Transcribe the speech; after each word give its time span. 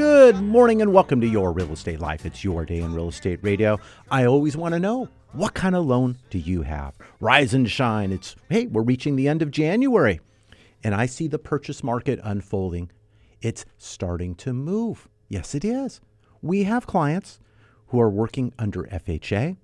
Good 0.00 0.40
morning 0.40 0.80
and 0.80 0.94
welcome 0.94 1.20
to 1.20 1.26
Your 1.26 1.52
Real 1.52 1.72
Estate 1.72 2.00
Life. 2.00 2.24
It's 2.24 2.42
your 2.42 2.64
day 2.64 2.78
in 2.78 2.94
real 2.94 3.10
estate 3.10 3.38
radio. 3.42 3.78
I 4.10 4.24
always 4.24 4.56
want 4.56 4.72
to 4.72 4.80
know 4.80 5.10
what 5.32 5.52
kind 5.52 5.76
of 5.76 5.84
loan 5.84 6.16
do 6.30 6.38
you 6.38 6.62
have? 6.62 6.96
Rise 7.20 7.52
and 7.52 7.70
shine. 7.70 8.10
It's, 8.10 8.34
hey, 8.48 8.64
we're 8.64 8.80
reaching 8.80 9.14
the 9.14 9.28
end 9.28 9.42
of 9.42 9.50
January 9.50 10.18
and 10.82 10.94
I 10.94 11.04
see 11.04 11.28
the 11.28 11.38
purchase 11.38 11.84
market 11.84 12.18
unfolding. 12.24 12.90
It's 13.42 13.66
starting 13.76 14.34
to 14.36 14.54
move. 14.54 15.06
Yes, 15.28 15.54
it 15.54 15.66
is. 15.66 16.00
We 16.40 16.62
have 16.62 16.86
clients 16.86 17.38
who 17.88 18.00
are 18.00 18.08
working 18.08 18.54
under 18.58 18.84
FHA, 18.84 19.58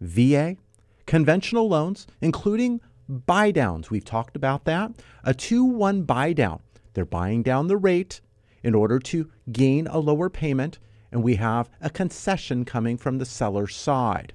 VA, 0.00 0.56
conventional 1.04 1.68
loans, 1.68 2.06
including 2.22 2.80
buy 3.10 3.50
downs. 3.50 3.90
We've 3.90 4.02
talked 4.02 4.36
about 4.36 4.64
that. 4.64 4.92
A 5.22 5.34
2 5.34 5.62
1 5.66 6.04
buy 6.04 6.32
down. 6.32 6.60
They're 6.94 7.04
buying 7.04 7.42
down 7.42 7.66
the 7.66 7.76
rate 7.76 8.22
in 8.62 8.74
order 8.74 8.98
to 8.98 9.30
gain 9.50 9.86
a 9.86 9.98
lower 9.98 10.28
payment, 10.28 10.78
and 11.10 11.22
we 11.22 11.36
have 11.36 11.68
a 11.80 11.90
concession 11.90 12.64
coming 12.64 12.96
from 12.96 13.18
the 13.18 13.24
seller's 13.24 13.76
side. 13.76 14.32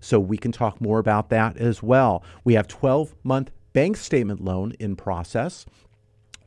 So 0.00 0.20
we 0.20 0.36
can 0.36 0.52
talk 0.52 0.80
more 0.80 0.98
about 0.98 1.30
that 1.30 1.56
as 1.56 1.82
well. 1.82 2.22
We 2.44 2.54
have 2.54 2.68
12 2.68 3.14
month 3.24 3.50
bank 3.72 3.96
statement 3.96 4.42
loan 4.42 4.72
in 4.78 4.96
process 4.96 5.66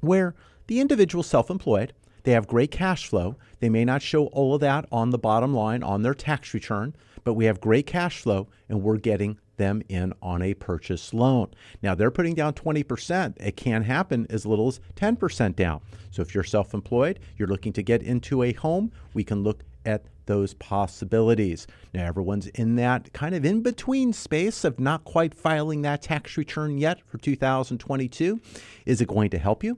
where 0.02 0.34
the 0.68 0.80
individual 0.80 1.24
self 1.24 1.50
employed, 1.50 1.94
they 2.24 2.32
have 2.32 2.48
great 2.48 2.72
cash 2.72 3.08
flow. 3.08 3.36
They 3.60 3.70
may 3.70 3.86
not 3.86 4.02
show 4.02 4.28
all 4.28 4.56
of 4.56 4.62
that 4.62 4.86
on 4.92 5.10
the 5.10 5.18
bottom 5.18 5.54
line 5.54 5.84
on 5.84 6.02
their 6.02 6.14
tax 6.14 6.54
return, 6.54 6.96
but 7.24 7.34
we 7.34 7.46
have 7.46 7.62
great 7.62 7.86
cash 7.86 8.22
flow 8.22 8.48
and 8.68 8.82
we're 8.82 8.98
getting 8.98 9.40
them 9.60 9.84
in 9.88 10.12
on 10.24 10.42
a 10.42 10.56
purchase 10.56 11.14
loan. 11.14 11.52
Now 11.84 11.94
they're 11.94 12.10
putting 12.10 12.34
down 12.34 12.54
20%. 12.54 13.36
It 13.40 13.56
can 13.56 13.84
happen 13.84 14.26
as 14.32 14.48
little 14.48 14.70
as 14.70 14.80
10% 14.96 15.56
down. 15.56 15.82
So 16.10 16.24
if 16.24 16.34
you're 16.34 16.44
self 16.44 16.74
employed, 16.74 17.20
you're 17.38 17.48
looking 17.48 17.74
to 17.74 17.84
get 17.84 18.02
into 18.02 18.42
a 18.42 18.54
home, 18.54 18.92
we 19.14 19.24
can 19.24 19.44
look 19.44 19.64
at 19.86 20.06
those 20.26 20.54
possibilities. 20.56 21.68
Now, 21.94 22.06
everyone's 22.06 22.48
in 22.48 22.76
that 22.76 23.12
kind 23.14 23.36
of 23.36 23.46
in 23.46 23.62
between 23.62 24.14
space 24.14 24.64
of 24.64 24.80
not 24.80 25.04
quite 25.04 25.34
filing 25.34 25.82
that 25.84 26.02
tax 26.02 26.38
return 26.38 26.78
yet 26.78 27.02
for 27.08 27.18
2022. 27.18 28.40
Is 28.86 29.02
it 29.02 29.08
going 29.08 29.30
to 29.32 29.38
help 29.38 29.64
you? 29.64 29.78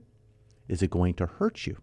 Is 0.68 0.82
it 0.82 0.90
going 0.90 1.14
to 1.14 1.26
hurt 1.26 1.66
you? 1.66 1.78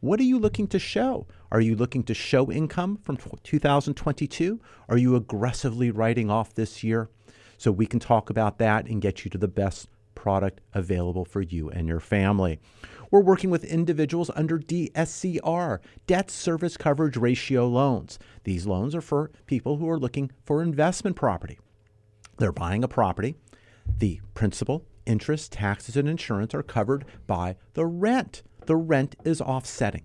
What 0.00 0.20
are 0.20 0.24
you 0.24 0.38
looking 0.38 0.68
to 0.68 0.78
show? 0.78 1.26
Are 1.50 1.60
you 1.60 1.74
looking 1.74 2.02
to 2.04 2.14
show 2.14 2.50
income 2.50 2.98
from 3.02 3.16
2022? 3.16 4.60
Are 4.88 4.98
you 4.98 5.16
aggressively 5.16 5.90
writing 5.90 6.30
off 6.30 6.54
this 6.54 6.84
year? 6.84 7.08
So 7.56 7.72
we 7.72 7.86
can 7.86 8.00
talk 8.00 8.30
about 8.30 8.58
that 8.58 8.86
and 8.86 9.00
get 9.00 9.24
you 9.24 9.30
to 9.30 9.38
the 9.38 9.48
best 9.48 9.88
product 10.14 10.60
available 10.74 11.24
for 11.24 11.40
you 11.40 11.70
and 11.70 11.86
your 11.86 12.00
family. 12.00 12.58
We're 13.10 13.22
working 13.22 13.50
with 13.50 13.64
individuals 13.64 14.30
under 14.34 14.58
DSCR, 14.58 15.78
debt 16.06 16.30
service 16.30 16.76
coverage 16.76 17.16
ratio 17.16 17.68
loans. 17.68 18.18
These 18.44 18.66
loans 18.66 18.94
are 18.94 19.00
for 19.00 19.30
people 19.46 19.76
who 19.76 19.88
are 19.88 19.98
looking 19.98 20.32
for 20.44 20.62
investment 20.62 21.14
property. 21.14 21.58
They're 22.38 22.52
buying 22.52 22.82
a 22.82 22.88
property. 22.88 23.36
The 23.98 24.20
principal, 24.34 24.84
interest, 25.06 25.52
taxes, 25.52 25.96
and 25.96 26.08
insurance 26.08 26.52
are 26.54 26.62
covered 26.62 27.04
by 27.26 27.56
the 27.74 27.86
rent. 27.86 28.42
The 28.66 28.76
rent 28.76 29.14
is 29.24 29.40
offsetting. 29.40 30.04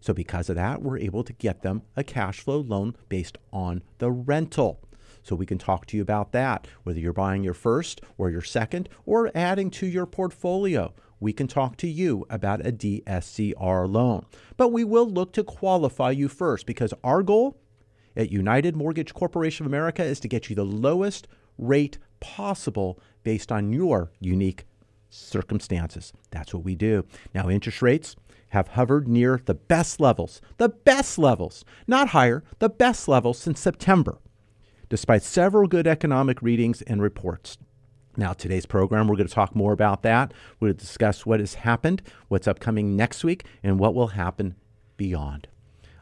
So, 0.00 0.14
because 0.14 0.48
of 0.48 0.56
that, 0.56 0.80
we're 0.80 0.98
able 0.98 1.22
to 1.24 1.34
get 1.34 1.60
them 1.60 1.82
a 1.94 2.02
cash 2.02 2.40
flow 2.40 2.60
loan 2.60 2.96
based 3.10 3.36
on 3.52 3.82
the 3.98 4.10
rental. 4.10 4.80
So, 5.22 5.36
we 5.36 5.46
can 5.46 5.58
talk 5.58 5.86
to 5.86 5.96
you 5.96 6.02
about 6.02 6.32
that, 6.32 6.66
whether 6.82 6.98
you're 6.98 7.12
buying 7.12 7.44
your 7.44 7.54
first 7.54 8.00
or 8.18 8.30
your 8.30 8.42
second 8.42 8.88
or 9.06 9.30
adding 9.34 9.70
to 9.72 9.86
your 9.86 10.06
portfolio. 10.06 10.92
We 11.20 11.32
can 11.34 11.46
talk 11.46 11.76
to 11.78 11.86
you 11.86 12.26
about 12.30 12.66
a 12.66 12.72
DSCR 12.72 13.90
loan. 13.90 14.24
But 14.56 14.68
we 14.68 14.84
will 14.84 15.08
look 15.08 15.32
to 15.34 15.44
qualify 15.44 16.12
you 16.12 16.28
first 16.28 16.64
because 16.64 16.94
our 17.04 17.22
goal 17.22 17.58
at 18.16 18.32
United 18.32 18.74
Mortgage 18.74 19.12
Corporation 19.14 19.66
of 19.66 19.70
America 19.70 20.02
is 20.02 20.18
to 20.20 20.28
get 20.28 20.48
you 20.48 20.56
the 20.56 20.64
lowest 20.64 21.28
rate 21.58 21.98
possible 22.20 22.98
based 23.22 23.52
on 23.52 23.72
your 23.72 24.10
unique 24.18 24.64
circumstances. 25.10 26.12
That's 26.30 26.54
what 26.54 26.64
we 26.64 26.74
do. 26.74 27.04
Now, 27.34 27.50
interest 27.50 27.82
rates 27.82 28.16
have 28.50 28.68
hovered 28.68 29.06
near 29.06 29.40
the 29.44 29.54
best 29.54 30.00
levels, 30.00 30.40
the 30.56 30.68
best 30.68 31.18
levels, 31.18 31.64
not 31.86 32.08
higher, 32.08 32.42
the 32.58 32.68
best 32.68 33.08
levels 33.08 33.38
since 33.38 33.60
September, 33.60 34.18
despite 34.90 35.22
several 35.22 35.68
good 35.68 35.86
economic 35.86 36.42
readings 36.42 36.82
and 36.82 37.00
reports. 37.00 37.56
Now, 38.16 38.32
today's 38.32 38.66
program, 38.66 39.06
we're 39.06 39.16
going 39.16 39.28
to 39.28 39.32
talk 39.32 39.54
more 39.54 39.72
about 39.72 40.02
that. 40.02 40.34
We're 40.58 40.68
going 40.68 40.78
to 40.78 40.84
discuss 40.84 41.24
what 41.24 41.38
has 41.40 41.54
happened, 41.54 42.02
what's 42.26 42.48
upcoming 42.48 42.96
next 42.96 43.22
week, 43.24 43.46
and 43.62 43.78
what 43.78 43.94
will 43.94 44.08
happen 44.08 44.56
beyond. 44.96 45.46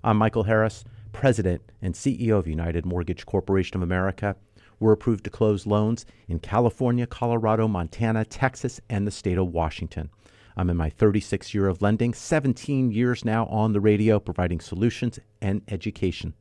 I'm 0.02 0.16
Michael 0.16 0.44
Harris, 0.44 0.84
President 1.12 1.60
and 1.82 1.94
CEO 1.94 2.38
of 2.38 2.48
United 2.48 2.86
Mortgage 2.86 3.26
Corporation 3.26 3.76
of 3.76 3.82
America. 3.82 4.36
We're 4.80 4.92
approved 4.92 5.24
to 5.24 5.30
close 5.30 5.66
loans 5.66 6.06
in 6.26 6.38
California, 6.38 7.06
Colorado, 7.06 7.68
Montana, 7.68 8.24
Texas, 8.24 8.80
and 8.88 9.06
the 9.06 9.10
state 9.10 9.36
of 9.36 9.52
Washington. 9.52 10.08
I'm 10.56 10.70
in 10.70 10.76
my 10.78 10.88
36th 10.88 11.52
year 11.52 11.68
of 11.68 11.82
lending, 11.82 12.14
17 12.14 12.90
years 12.90 13.24
now 13.24 13.46
on 13.46 13.74
the 13.74 13.80
radio, 13.80 14.18
providing 14.18 14.60
solutions 14.60 15.18
and 15.42 15.60
education. 15.68 16.32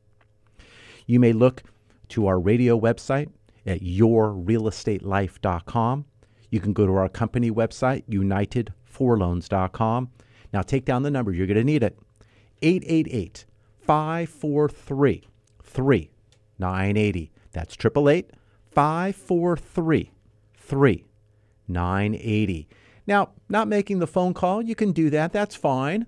You 1.06 1.20
may 1.20 1.32
look 1.32 1.62
to 2.10 2.26
our 2.26 2.38
radio 2.38 2.78
website 2.78 3.30
at 3.66 3.80
yourrealestatelife.com. 3.80 6.04
You 6.50 6.60
can 6.60 6.72
go 6.72 6.86
to 6.86 6.94
our 6.94 7.08
company 7.08 7.50
website, 7.50 8.04
unitedforloans.com. 8.08 10.10
Now 10.52 10.62
take 10.62 10.84
down 10.84 11.02
the 11.02 11.10
number, 11.10 11.32
you're 11.32 11.46
going 11.46 11.58
to 11.58 11.64
need 11.64 11.82
it 11.82 11.98
888 12.62 13.44
543 13.80 15.28
3980. 15.62 17.32
That's 17.52 17.74
888 17.74 18.30
543 18.70 20.12
3980. 20.56 22.68
Now, 23.06 23.30
not 23.48 23.68
making 23.68 24.00
the 24.00 24.06
phone 24.06 24.34
call, 24.34 24.60
you 24.62 24.74
can 24.74 24.92
do 24.92 25.08
that, 25.10 25.32
that's 25.32 25.54
fine. 25.54 26.06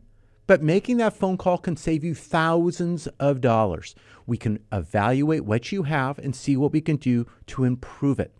But 0.50 0.64
making 0.64 0.96
that 0.96 1.16
phone 1.16 1.36
call 1.36 1.58
can 1.58 1.76
save 1.76 2.02
you 2.02 2.12
thousands 2.12 3.06
of 3.20 3.40
dollars. 3.40 3.94
We 4.26 4.36
can 4.36 4.58
evaluate 4.72 5.44
what 5.44 5.70
you 5.70 5.84
have 5.84 6.18
and 6.18 6.34
see 6.34 6.56
what 6.56 6.72
we 6.72 6.80
can 6.80 6.96
do 6.96 7.28
to 7.46 7.62
improve 7.62 8.18
it. 8.18 8.34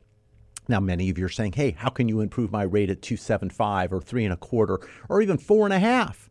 Now, 0.67 0.81
many 0.81 1.09
of 1.09 1.19
you 1.19 1.27
are 1.27 1.29
saying, 1.29 1.53
hey, 1.53 1.71
how 1.71 1.89
can 1.89 2.09
you 2.09 2.21
improve 2.21 2.51
my 2.51 2.65
rate 2.65 2.91
at 2.91 3.01
275 3.01 3.93
or 3.93 4.01
three 4.01 4.25
and 4.25 4.35
a 4.35 4.37
quarter 4.37 4.81
or 5.09 5.23
even 5.23 5.39
four 5.39 5.65
and 5.65 5.73
a 5.73 5.79
half? 5.79 6.29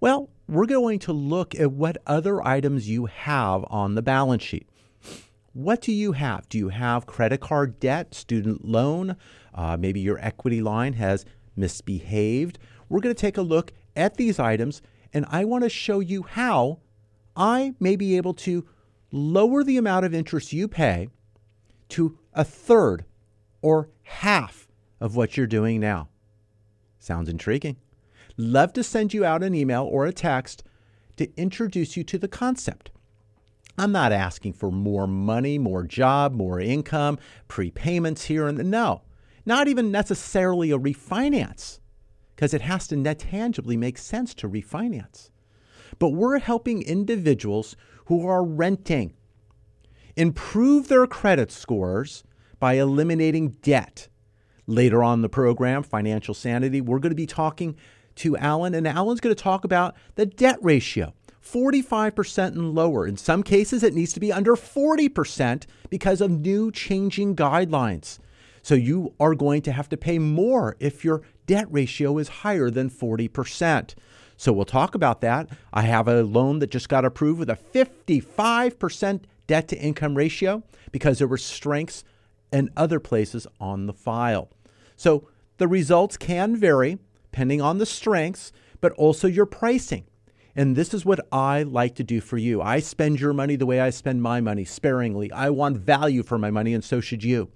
Well, 0.00 0.30
we're 0.48 0.64
going 0.64 0.98
to 1.00 1.12
look 1.12 1.54
at 1.56 1.72
what 1.72 1.98
other 2.06 2.42
items 2.42 2.88
you 2.88 3.04
have 3.04 3.66
on 3.68 3.96
the 3.96 4.02
balance 4.02 4.42
sheet. 4.42 4.66
What 5.52 5.82
do 5.82 5.92
you 5.92 6.12
have? 6.12 6.48
Do 6.48 6.56
you 6.56 6.70
have 6.70 7.04
credit 7.04 7.42
card 7.42 7.78
debt, 7.78 8.14
student 8.14 8.64
loan? 8.64 9.16
Uh, 9.52 9.76
maybe 9.76 10.00
your 10.00 10.18
equity 10.20 10.62
line 10.62 10.94
has 10.94 11.26
misbehaved. 11.54 12.58
We're 12.88 13.00
going 13.00 13.14
to 13.14 13.20
take 13.20 13.36
a 13.36 13.42
look 13.42 13.72
at 13.94 14.16
these 14.16 14.38
items 14.38 14.80
and 15.12 15.26
I 15.28 15.44
want 15.44 15.64
to 15.64 15.70
show 15.70 16.00
you 16.00 16.22
how 16.22 16.78
I 17.36 17.74
may 17.80 17.96
be 17.96 18.16
able 18.16 18.34
to 18.34 18.66
lower 19.10 19.62
the 19.62 19.76
amount 19.76 20.06
of 20.06 20.14
interest 20.14 20.52
you 20.52 20.68
pay 20.68 21.08
to 21.90 22.18
a 22.32 22.44
third 22.44 23.04
or 23.60 23.90
half 24.02 24.68
of 25.00 25.16
what 25.16 25.36
you're 25.36 25.46
doing 25.46 25.80
now. 25.80 26.08
Sounds 26.98 27.28
intriguing. 27.28 27.76
Love 28.36 28.72
to 28.72 28.82
send 28.82 29.12
you 29.12 29.24
out 29.24 29.42
an 29.42 29.54
email 29.54 29.84
or 29.84 30.06
a 30.06 30.12
text 30.12 30.64
to 31.16 31.30
introduce 31.36 31.96
you 31.96 32.04
to 32.04 32.18
the 32.18 32.28
concept. 32.28 32.90
I'm 33.76 33.92
not 33.92 34.12
asking 34.12 34.54
for 34.54 34.70
more 34.70 35.06
money, 35.06 35.58
more 35.58 35.82
job, 35.82 36.32
more 36.32 36.60
income, 36.60 37.18
prepayments 37.48 38.24
here 38.24 38.46
and 38.46 38.70
no, 38.70 39.02
not 39.44 39.68
even 39.68 39.90
necessarily 39.90 40.70
a 40.70 40.78
refinance, 40.78 41.78
because 42.42 42.54
it 42.54 42.62
has 42.62 42.88
to 42.88 42.96
net 42.96 43.20
tangibly 43.20 43.76
make 43.76 43.96
sense 43.96 44.34
to 44.34 44.48
refinance. 44.48 45.30
But 46.00 46.08
we're 46.08 46.40
helping 46.40 46.82
individuals 46.82 47.76
who 48.06 48.26
are 48.26 48.44
renting 48.44 49.14
improve 50.16 50.88
their 50.88 51.06
credit 51.06 51.52
scores 51.52 52.24
by 52.58 52.72
eliminating 52.72 53.50
debt. 53.62 54.08
Later 54.66 55.04
on 55.04 55.22
the 55.22 55.28
program, 55.28 55.84
Financial 55.84 56.34
Sanity, 56.34 56.80
we're 56.80 56.98
going 56.98 57.12
to 57.12 57.14
be 57.14 57.26
talking 57.26 57.76
to 58.16 58.36
Alan, 58.36 58.74
and 58.74 58.88
Alan's 58.88 59.20
going 59.20 59.36
to 59.36 59.40
talk 59.40 59.62
about 59.62 59.94
the 60.16 60.26
debt 60.26 60.58
ratio. 60.62 61.14
45% 61.44 62.48
and 62.48 62.74
lower. 62.74 63.06
In 63.06 63.16
some 63.16 63.44
cases, 63.44 63.84
it 63.84 63.94
needs 63.94 64.12
to 64.14 64.20
be 64.20 64.32
under 64.32 64.56
40% 64.56 65.64
because 65.90 66.20
of 66.20 66.32
new 66.32 66.72
changing 66.72 67.36
guidelines. 67.36 68.18
So 68.62 68.76
you 68.76 69.14
are 69.18 69.34
going 69.34 69.62
to 69.62 69.72
have 69.72 69.88
to 69.90 69.96
pay 69.96 70.18
more 70.18 70.76
if 70.78 71.04
your 71.04 71.22
debt 71.46 71.66
ratio 71.70 72.18
is 72.18 72.28
higher 72.28 72.70
than 72.70 72.90
40%. 72.90 73.94
So 74.36 74.52
we'll 74.52 74.64
talk 74.64 74.94
about 74.94 75.20
that. 75.20 75.48
I 75.72 75.82
have 75.82 76.08
a 76.08 76.22
loan 76.22 76.58
that 76.60 76.70
just 76.70 76.88
got 76.88 77.04
approved 77.04 77.38
with 77.38 77.50
a 77.50 77.58
55% 77.74 79.22
debt 79.46 79.68
to 79.68 79.78
income 79.78 80.16
ratio 80.16 80.62
because 80.90 81.18
there 81.18 81.28
were 81.28 81.38
strengths 81.38 82.04
in 82.52 82.70
other 82.76 83.00
places 83.00 83.46
on 83.60 83.86
the 83.86 83.92
file. 83.92 84.50
So 84.96 85.28
the 85.58 85.68
results 85.68 86.16
can 86.16 86.56
vary 86.56 86.98
depending 87.30 87.62
on 87.62 87.78
the 87.78 87.86
strengths, 87.86 88.52
but 88.80 88.92
also 88.92 89.26
your 89.26 89.46
pricing. 89.46 90.04
And 90.54 90.76
this 90.76 90.92
is 90.92 91.06
what 91.06 91.26
I 91.32 91.62
like 91.62 91.94
to 91.94 92.04
do 92.04 92.20
for 92.20 92.36
you. 92.36 92.60
I 92.60 92.80
spend 92.80 93.20
your 93.20 93.32
money 93.32 93.56
the 93.56 93.64
way 93.64 93.80
I 93.80 93.88
spend 93.88 94.22
my 94.22 94.42
money, 94.42 94.66
sparingly. 94.66 95.32
I 95.32 95.48
want 95.48 95.78
value 95.78 96.22
for 96.22 96.36
my 96.36 96.50
money, 96.50 96.74
and 96.74 96.84
so 96.84 97.00
should 97.00 97.24
you. 97.24 97.48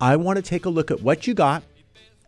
I 0.00 0.16
want 0.16 0.36
to 0.36 0.42
take 0.42 0.64
a 0.64 0.70
look 0.70 0.90
at 0.90 1.00
what 1.00 1.28
you 1.28 1.34
got, 1.34 1.62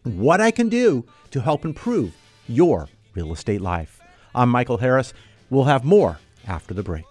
what 0.05 0.41
I 0.41 0.51
can 0.51 0.69
do 0.69 1.05
to 1.31 1.41
help 1.41 1.65
improve 1.65 2.15
your 2.49 2.89
real 3.15 3.33
estate 3.33 3.61
life. 3.61 4.01
I'm 4.35 4.49
Michael 4.49 4.79
Harris. 4.79 5.13
We'll 5.51 5.65
have 5.65 5.85
more 5.85 6.19
after 6.47 6.75
the 6.75 6.83
break. 6.83 7.05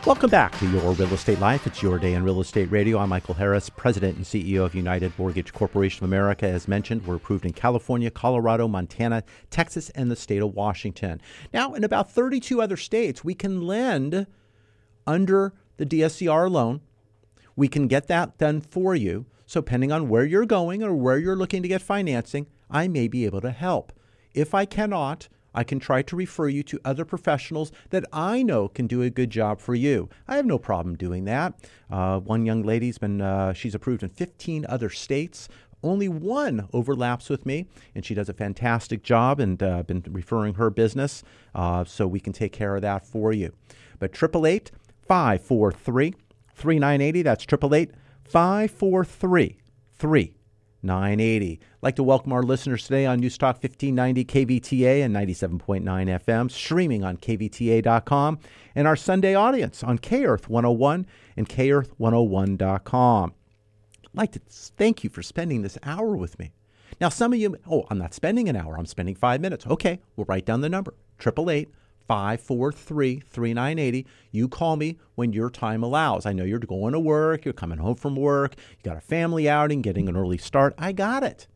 Welcome 0.05 0.29
back 0.29 0.55
to 0.59 0.69
Your 0.69 0.91
Real 0.91 1.11
Estate 1.15 1.39
Life. 1.39 1.65
It's 1.65 1.81
your 1.81 1.97
day 1.97 2.13
in 2.13 2.23
real 2.23 2.39
estate 2.39 2.69
radio. 2.69 2.99
I'm 2.99 3.09
Michael 3.09 3.33
Harris, 3.33 3.71
President 3.71 4.17
and 4.17 4.23
CEO 4.23 4.63
of 4.63 4.75
United 4.75 5.11
Mortgage 5.17 5.51
Corporation 5.51 6.03
of 6.03 6.09
America. 6.11 6.45
As 6.45 6.67
mentioned, 6.67 7.07
we're 7.07 7.15
approved 7.15 7.43
in 7.43 7.53
California, 7.53 8.11
Colorado, 8.11 8.67
Montana, 8.67 9.23
Texas, 9.49 9.89
and 9.89 10.11
the 10.11 10.15
state 10.15 10.43
of 10.43 10.53
Washington. 10.53 11.19
Now, 11.51 11.73
in 11.73 11.83
about 11.83 12.11
32 12.11 12.61
other 12.61 12.77
states, 12.77 13.23
we 13.23 13.33
can 13.33 13.65
lend 13.65 14.27
under 15.07 15.55
the 15.77 15.87
DSCR 15.87 16.51
loan. 16.51 16.81
We 17.55 17.67
can 17.67 17.87
get 17.87 18.05
that 18.05 18.37
done 18.37 18.61
for 18.61 18.93
you. 18.93 19.25
So, 19.47 19.61
depending 19.61 19.91
on 19.91 20.07
where 20.07 20.23
you're 20.23 20.45
going 20.45 20.83
or 20.83 20.93
where 20.93 21.17
you're 21.17 21.35
looking 21.35 21.63
to 21.63 21.67
get 21.67 21.81
financing, 21.81 22.45
I 22.69 22.87
may 22.87 23.07
be 23.07 23.25
able 23.25 23.41
to 23.41 23.49
help. 23.49 23.91
If 24.35 24.53
I 24.53 24.65
cannot, 24.65 25.29
I 25.55 25.63
can 25.63 25.79
try 25.79 26.01
to 26.03 26.15
refer 26.15 26.49
you 26.49 26.61
to 26.63 26.79
other 26.85 27.05
professionals 27.05 27.71
that 27.89 28.03
I 28.13 28.43
know 28.43 28.67
can 28.67 28.85
do 28.85 29.01
a 29.01 29.09
good 29.09 29.29
job 29.31 29.59
for 29.59 29.73
you. 29.73 30.09
I 30.27 30.35
have 30.35 30.45
no 30.45 30.59
problem 30.59 30.95
doing 30.95 31.25
that. 31.25 31.53
Uh, 31.89 32.19
one 32.19 32.45
young 32.45 32.61
lady's 32.61 32.97
been, 32.97 33.21
uh, 33.21 33.53
she's 33.53 33.73
approved 33.73 34.03
in 34.03 34.09
15 34.09 34.65
other 34.67 34.89
states. 34.89 35.47
Only 35.81 36.09
one 36.09 36.67
overlaps 36.73 37.29
with 37.29 37.45
me, 37.45 37.67
and 37.93 38.05
she 38.05 38.13
does 38.13 38.27
a 38.27 38.33
fantastic 38.33 39.01
job 39.01 39.39
and 39.39 39.61
uh, 39.63 39.83
been 39.83 40.03
referring 40.09 40.55
her 40.55 40.69
business, 40.69 41.23
uh, 41.53 41.85
so 41.85 42.05
we 42.05 42.19
can 42.19 42.33
take 42.33 42.51
care 42.51 42.75
of 42.75 42.81
that 42.81 43.05
for 43.05 43.31
you. 43.31 43.53
But 43.99 44.11
888 44.11 44.71
543 45.07 46.15
3980, 46.55 47.21
that's 47.21 47.43
888 47.43 47.91
543 48.23 49.57
3980. 49.93 50.44
I'd 50.89 51.59
like 51.81 51.95
to 51.95 52.03
welcome 52.03 52.31
our 52.33 52.43
listeners 52.43 52.83
today 52.83 53.05
on 53.05 53.19
News 53.19 53.37
Talk 53.37 53.61
1590 53.61 54.25
KVTA 54.25 55.03
and 55.03 55.15
97.9 55.15 55.83
FM, 55.83 56.51
streaming 56.51 57.03
on 57.03 57.17
KVTA.com, 57.17 58.39
and 58.75 58.87
our 58.87 58.95
Sunday 58.95 59.35
audience 59.35 59.83
on 59.83 59.97
K 59.97 60.25
Earth 60.25 60.49
101 60.49 61.05
and 61.37 61.49
KEarth101.com. 61.49 63.33
I'd 64.05 64.17
like 64.17 64.31
to 64.33 64.41
thank 64.49 65.03
you 65.03 65.09
for 65.09 65.21
spending 65.21 65.61
this 65.61 65.77
hour 65.83 66.15
with 66.15 66.37
me. 66.39 66.53
Now, 67.01 67.09
some 67.09 67.33
of 67.33 67.39
you, 67.39 67.57
oh, 67.69 67.85
I'm 67.89 67.97
not 67.97 68.13
spending 68.13 68.47
an 68.47 68.55
hour, 68.55 68.77
I'm 68.77 68.85
spending 68.85 69.15
five 69.15 69.41
minutes. 69.41 69.67
Okay, 69.67 69.99
we'll 70.15 70.25
write 70.27 70.45
down 70.45 70.61
the 70.61 70.69
number 70.69 70.93
888 71.19 71.69
543 72.07 73.21
3980. 73.27 74.05
You 74.31 74.47
call 74.47 74.75
me 74.75 74.97
when 75.15 75.33
your 75.33 75.49
time 75.49 75.83
allows. 75.83 76.25
I 76.25 76.33
know 76.33 76.43
you're 76.43 76.59
going 76.59 76.93
to 76.93 76.99
work, 76.99 77.45
you're 77.45 77.53
coming 77.53 77.79
home 77.79 77.95
from 77.95 78.15
work, 78.15 78.55
you 78.57 78.83
got 78.83 78.97
a 78.97 79.01
family 79.01 79.49
outing, 79.49 79.81
getting 79.81 80.07
an 80.07 80.17
early 80.17 80.37
start. 80.37 80.75
I 80.77 80.91
got 80.91 81.23
it. 81.23 81.47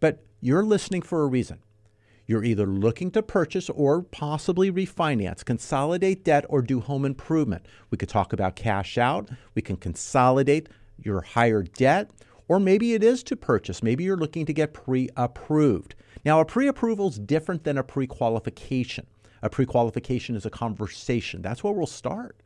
But 0.00 0.24
you're 0.40 0.64
listening 0.64 1.02
for 1.02 1.22
a 1.22 1.26
reason. 1.26 1.60
You're 2.26 2.44
either 2.44 2.66
looking 2.66 3.10
to 3.12 3.24
purchase 3.24 3.68
or 3.68 4.02
possibly 4.02 4.70
refinance, 4.70 5.44
consolidate 5.44 6.24
debt, 6.24 6.44
or 6.48 6.62
do 6.62 6.78
home 6.78 7.04
improvement. 7.04 7.66
We 7.90 7.98
could 7.98 8.08
talk 8.08 8.32
about 8.32 8.54
cash 8.54 8.96
out. 8.96 9.28
We 9.56 9.62
can 9.62 9.76
consolidate 9.76 10.68
your 10.96 11.22
higher 11.22 11.62
debt, 11.64 12.10
or 12.46 12.60
maybe 12.60 12.94
it 12.94 13.02
is 13.02 13.24
to 13.24 13.36
purchase. 13.36 13.82
Maybe 13.82 14.04
you're 14.04 14.16
looking 14.16 14.46
to 14.46 14.52
get 14.52 14.72
pre 14.72 15.08
approved. 15.16 15.96
Now, 16.24 16.40
a 16.40 16.44
pre 16.44 16.68
approval 16.68 17.08
is 17.08 17.18
different 17.18 17.64
than 17.64 17.76
a 17.76 17.82
pre 17.82 18.06
qualification. 18.06 19.06
A 19.42 19.50
pre 19.50 19.66
qualification 19.66 20.36
is 20.36 20.46
a 20.46 20.50
conversation. 20.50 21.42
That's 21.42 21.64
where 21.64 21.72
we'll 21.72 21.86
start. 21.86 22.36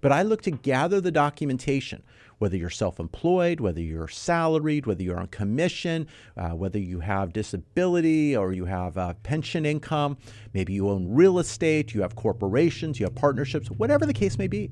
But 0.00 0.12
I 0.12 0.22
look 0.22 0.42
to 0.42 0.50
gather 0.50 1.00
the 1.00 1.10
documentation, 1.10 2.02
whether 2.38 2.56
you're 2.56 2.70
self 2.70 2.98
employed, 2.98 3.60
whether 3.60 3.80
you're 3.80 4.08
salaried, 4.08 4.86
whether 4.86 5.02
you're 5.02 5.20
on 5.20 5.26
commission, 5.28 6.06
uh, 6.36 6.50
whether 6.50 6.78
you 6.78 7.00
have 7.00 7.32
disability 7.32 8.36
or 8.36 8.52
you 8.52 8.64
have 8.64 8.96
uh, 8.96 9.14
pension 9.22 9.66
income, 9.66 10.16
maybe 10.54 10.72
you 10.72 10.88
own 10.88 11.06
real 11.14 11.38
estate, 11.38 11.94
you 11.94 12.02
have 12.02 12.16
corporations, 12.16 12.98
you 12.98 13.06
have 13.06 13.14
partnerships, 13.14 13.70
whatever 13.70 14.06
the 14.06 14.14
case 14.14 14.38
may 14.38 14.48
be. 14.48 14.70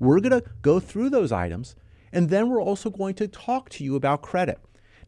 We're 0.00 0.20
going 0.20 0.40
to 0.40 0.48
go 0.62 0.80
through 0.80 1.10
those 1.10 1.32
items 1.32 1.76
And 2.12 2.28
then 2.30 2.48
we're 2.48 2.62
also 2.62 2.90
going 2.90 3.14
to 3.16 3.28
talk 3.28 3.68
to 3.70 3.84
you 3.84 3.96
about 3.96 4.22
credit. 4.22 4.58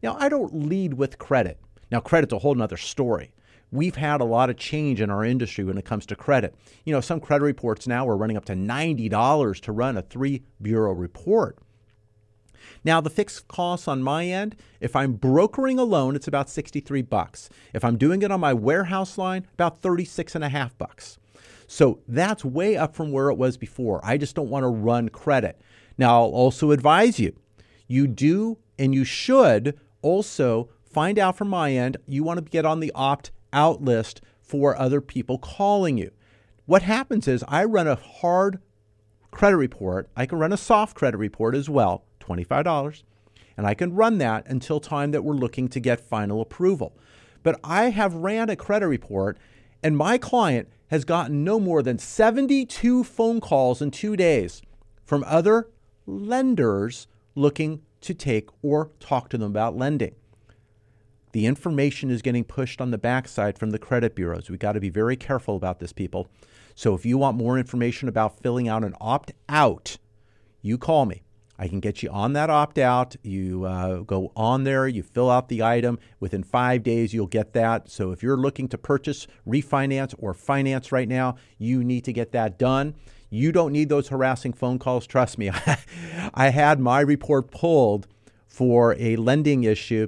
Now, 0.03 0.17
I 0.19 0.29
don't 0.29 0.67
lead 0.69 0.95
with 0.95 1.17
credit. 1.17 1.59
Now, 1.91 1.99
credit's 1.99 2.33
a 2.33 2.39
whole 2.39 2.55
nother 2.55 2.77
story. 2.77 3.31
We've 3.71 3.95
had 3.95 4.21
a 4.21 4.25
lot 4.25 4.49
of 4.49 4.57
change 4.57 5.01
in 5.01 5.09
our 5.09 5.23
industry 5.23 5.63
when 5.63 5.77
it 5.77 5.85
comes 5.85 6.05
to 6.07 6.15
credit. 6.15 6.55
You 6.85 6.93
know, 6.93 7.01
some 7.01 7.19
credit 7.19 7.43
reports 7.43 7.87
now 7.87 8.07
are 8.07 8.17
running 8.17 8.37
up 8.37 8.45
to 8.45 8.53
$90 8.53 9.61
to 9.61 9.71
run 9.71 9.97
a 9.97 10.01
three 10.01 10.43
bureau 10.61 10.93
report. 10.93 11.57
Now, 12.83 13.01
the 13.01 13.09
fixed 13.09 13.47
costs 13.47 13.87
on 13.87 14.03
my 14.03 14.25
end, 14.25 14.55
if 14.79 14.95
I'm 14.95 15.13
brokering 15.13 15.79
a 15.79 15.83
loan, 15.83 16.15
it's 16.15 16.27
about 16.27 16.49
63 16.49 17.01
bucks. 17.01 17.49
If 17.73 17.83
I'm 17.83 17.97
doing 17.97 18.21
it 18.21 18.31
on 18.31 18.39
my 18.39 18.53
warehouse 18.53 19.17
line, 19.17 19.47
about 19.53 19.81
36 19.81 20.35
and 20.35 20.43
a 20.43 20.49
half 20.49 20.77
bucks. 20.77 21.17
So 21.67 21.99
that's 22.07 22.45
way 22.45 22.77
up 22.77 22.95
from 22.95 23.11
where 23.11 23.29
it 23.29 23.37
was 23.37 23.57
before. 23.57 23.99
I 24.03 24.17
just 24.17 24.35
don't 24.35 24.49
want 24.49 24.63
to 24.63 24.67
run 24.69 25.09
credit. 25.09 25.59
Now, 25.97 26.21
I'll 26.21 26.29
also 26.29 26.71
advise 26.71 27.19
you 27.19 27.35
you 27.87 28.07
do 28.07 28.57
and 28.77 28.93
you 28.93 29.03
should 29.03 29.79
also 30.01 30.69
find 30.83 31.19
out 31.19 31.37
from 31.37 31.49
my 31.49 31.71
end, 31.73 31.97
you 32.07 32.23
want 32.23 32.43
to 32.43 32.49
get 32.49 32.65
on 32.65 32.79
the 32.79 32.91
opt 32.95 33.31
out 33.55 33.81
list 33.81 34.21
for 34.39 34.77
other 34.77 35.01
people 35.01 35.39
calling 35.39 35.97
you. 35.97 36.11
What 36.67 36.83
happens 36.83 37.27
is 37.27 37.43
I 37.47 37.63
run 37.63 37.87
a 37.87 37.95
hard 37.95 38.59
credit 39.31 39.57
report. 39.57 40.09
I 40.15 40.27
can 40.27 40.37
run 40.37 40.53
a 40.53 40.57
soft 40.57 40.95
credit 40.95 41.17
report 41.17 41.55
as 41.55 41.69
well, 41.69 42.05
$25, 42.19 43.03
and 43.57 43.65
I 43.65 43.73
can 43.73 43.95
run 43.95 44.19
that 44.19 44.45
until 44.47 44.79
time 44.79 45.11
that 45.11 45.23
we're 45.23 45.33
looking 45.33 45.67
to 45.69 45.79
get 45.79 45.99
final 45.99 46.41
approval. 46.41 46.97
But 47.41 47.59
I 47.63 47.89
have 47.89 48.13
ran 48.13 48.49
a 48.49 48.55
credit 48.55 48.87
report 48.87 49.37
and 49.81 49.95
my 49.95 50.17
client 50.17 50.67
has 50.87 51.05
gotten 51.05 51.43
no 51.43 51.59
more 51.59 51.83
than 51.83 51.97
72 51.99 53.03
phone 53.03 53.39
calls 53.39 53.81
in 53.81 53.91
2 53.91 54.15
days 54.15 54.61
from 55.03 55.23
other 55.27 55.69
lenders 56.05 57.07
looking 57.35 57.81
to 58.01 58.13
take 58.13 58.49
or 58.61 58.91
talk 58.99 59.29
to 59.29 59.37
them 59.37 59.51
about 59.51 59.77
lending. 59.77 60.15
The 61.35 61.47
information 61.47 62.11
is 62.11 62.21
getting 62.21 62.45
pushed 62.45 62.79
on 62.79 62.91
the 62.91 62.97
backside 62.97 63.59
from 63.59 63.71
the 63.71 63.77
credit 63.77 64.15
bureaus. 64.15 64.49
We 64.49 64.57
got 64.57 64.71
to 64.71 64.79
be 64.79 64.87
very 64.87 65.17
careful 65.17 65.57
about 65.57 65.79
this, 65.79 65.91
people. 65.91 66.29
So 66.75 66.95
if 66.95 67.05
you 67.05 67.17
want 67.17 67.35
more 67.35 67.59
information 67.59 68.07
about 68.07 68.39
filling 68.39 68.69
out 68.69 68.85
an 68.85 68.95
opt 69.01 69.33
out, 69.49 69.97
you 70.61 70.77
call 70.77 71.05
me. 71.05 71.23
I 71.59 71.67
can 71.67 71.81
get 71.81 72.01
you 72.01 72.09
on 72.09 72.31
that 72.31 72.49
opt 72.49 72.77
out. 72.77 73.17
You 73.21 73.65
uh, 73.65 73.97
go 73.97 74.31
on 74.37 74.63
there, 74.63 74.87
you 74.87 75.03
fill 75.03 75.29
out 75.29 75.49
the 75.49 75.61
item. 75.61 75.99
Within 76.21 76.41
five 76.41 76.83
days, 76.83 77.13
you'll 77.13 77.27
get 77.27 77.51
that. 77.51 77.89
So 77.89 78.13
if 78.13 78.23
you're 78.23 78.37
looking 78.37 78.69
to 78.69 78.77
purchase, 78.77 79.27
refinance, 79.45 80.15
or 80.17 80.33
finance 80.33 80.93
right 80.93 81.09
now, 81.09 81.35
you 81.57 81.83
need 81.83 82.05
to 82.05 82.13
get 82.13 82.31
that 82.31 82.57
done. 82.57 82.95
You 83.29 83.51
don't 83.51 83.73
need 83.73 83.89
those 83.89 84.07
harassing 84.07 84.53
phone 84.53 84.79
calls. 84.79 85.05
Trust 85.05 85.37
me. 85.37 85.51
I 86.33 86.51
had 86.51 86.79
my 86.79 87.01
report 87.01 87.51
pulled 87.51 88.07
for 88.47 88.95
a 88.97 89.17
lending 89.17 89.65
issue 89.65 90.07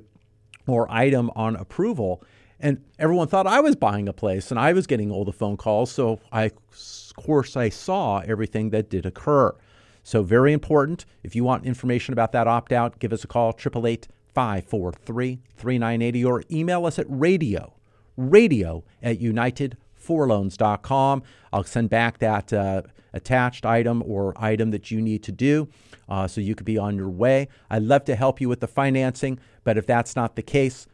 or 0.67 0.91
item 0.91 1.31
on 1.35 1.55
approval. 1.55 2.21
And 2.59 2.83
everyone 2.97 3.27
thought 3.27 3.45
I 3.47 3.59
was 3.59 3.75
buying 3.75 4.09
a 4.09 4.13
place 4.13 4.49
and 4.51 4.59
I 4.59 4.73
was 4.73 4.87
getting 4.87 5.11
all 5.11 5.23
the 5.25 5.31
phone 5.31 5.57
calls. 5.57 5.91
So, 5.91 6.19
I, 6.31 6.45
of 6.45 7.13
course, 7.15 7.55
I 7.55 7.69
saw 7.69 8.19
everything 8.19 8.71
that 8.71 8.89
did 8.89 9.05
occur. 9.05 9.55
So, 10.03 10.23
very 10.23 10.53
important. 10.53 11.05
If 11.23 11.35
you 11.35 11.43
want 11.43 11.65
information 11.65 12.13
about 12.13 12.31
that 12.31 12.47
opt 12.47 12.71
out, 12.71 12.97
give 12.99 13.13
us 13.13 13.23
a 13.23 13.27
call, 13.27 13.49
888 13.49 14.07
543 14.33 15.39
3980, 15.57 16.25
or 16.25 16.43
email 16.51 16.85
us 16.85 16.99
at 16.99 17.07
radio, 17.09 17.73
radio 18.15 18.83
at 19.01 19.19
unitedforloans.com. 19.19 21.23
I'll 21.51 21.63
send 21.63 21.89
back 21.89 22.19
that 22.19 22.53
uh, 22.53 22.83
attached 23.13 23.65
item 23.65 24.03
or 24.05 24.33
item 24.37 24.69
that 24.71 24.91
you 24.91 25.01
need 25.01 25.23
to 25.23 25.31
do 25.31 25.67
uh, 26.07 26.27
so 26.27 26.39
you 26.39 26.55
could 26.55 26.65
be 26.65 26.77
on 26.77 26.95
your 26.95 27.09
way. 27.09 27.47
I'd 27.69 27.83
love 27.83 28.05
to 28.05 28.15
help 28.15 28.39
you 28.39 28.47
with 28.47 28.59
the 28.59 28.67
financing, 28.67 29.39
but 29.67 29.77
if 29.77 29.85
that's 29.85 30.15
not 30.15 30.37
the 30.37 30.41
case, 30.41 30.87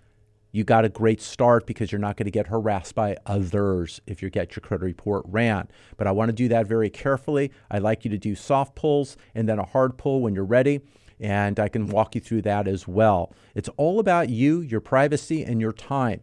you 0.51 0.63
got 0.63 0.83
a 0.83 0.89
great 0.89 1.21
start 1.21 1.67
because 1.67 1.91
you're 1.91 2.01
not 2.01 2.17
going 2.17 2.25
to 2.25 2.31
get 2.31 2.47
harassed 2.47 2.95
by 2.95 3.15
others 3.23 4.01
if 4.07 4.23
you 4.23 4.31
get 4.31 4.55
your 4.55 4.61
credit 4.61 4.83
report 4.83 5.23
ran. 5.27 5.67
But 5.95 6.07
I 6.07 6.11
want 6.11 6.29
to 6.29 6.33
do 6.33 6.47
that 6.47 6.65
very 6.65 6.89
carefully. 6.89 7.51
I 7.69 7.77
like 7.77 8.03
you 8.03 8.09
to 8.09 8.17
do 8.17 8.33
soft 8.33 8.73
pulls 8.73 9.15
and 9.35 9.47
then 9.47 9.59
a 9.59 9.63
hard 9.63 9.95
pull 9.95 10.21
when 10.21 10.33
you're 10.33 10.43
ready. 10.43 10.81
And 11.19 11.59
I 11.59 11.69
can 11.69 11.85
walk 11.85 12.15
you 12.15 12.21
through 12.21 12.41
that 12.41 12.67
as 12.67 12.87
well. 12.87 13.31
It's 13.53 13.69
all 13.77 13.99
about 13.99 14.29
you, 14.29 14.61
your 14.61 14.81
privacy, 14.81 15.43
and 15.43 15.61
your 15.61 15.71
time. 15.71 16.21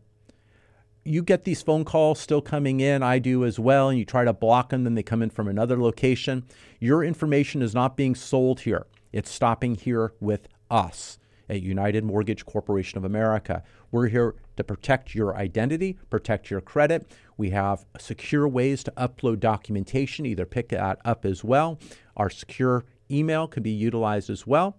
You 1.04 1.23
get 1.23 1.45
these 1.45 1.62
phone 1.62 1.85
calls 1.85 2.19
still 2.19 2.42
coming 2.42 2.80
in, 2.80 3.04
I 3.04 3.21
do 3.21 3.45
as 3.45 3.61
well, 3.61 3.90
and 3.90 3.97
you 3.97 4.04
try 4.04 4.25
to 4.25 4.33
block 4.33 4.71
them, 4.71 4.83
then 4.83 4.97
they 4.97 5.04
come 5.04 5.23
in 5.23 5.30
from 5.30 5.47
another 5.47 5.80
location. 5.80 6.47
Your 6.80 7.04
information 7.04 7.62
is 7.62 7.76
not 7.76 7.97
being 7.97 8.16
sold 8.16 8.62
here, 8.62 8.88
it's 9.12 9.30
stopping 9.30 9.76
here 9.76 10.14
with 10.19 10.49
us 10.69 11.20
at 11.50 11.61
United 11.62 12.04
Mortgage 12.04 12.47
Corporation 12.47 12.97
of 12.97 13.04
America. 13.04 13.62
We're 13.90 14.07
here 14.07 14.37
to 14.57 14.64
protect 14.64 15.14
your 15.14 15.37
identity, 15.37 15.99
protect 16.09 16.50
your 16.50 16.61
credit. 16.61 17.11
We 17.37 17.50
have 17.50 17.85
secure 17.99 18.47
ways 18.47 18.85
to 18.85 18.92
upload 18.92 19.40
documentation, 19.40 20.25
either 20.25 20.47
pick 20.47 20.69
that 20.69 21.00
up 21.04 21.26
as 21.26 21.42
well. 21.42 21.78
Our 22.16 22.30
secure 22.30 22.85
email 23.11 23.49
can 23.49 23.64
be 23.64 23.71
utilized 23.71 24.30
as 24.30 24.47
well. 24.47 24.78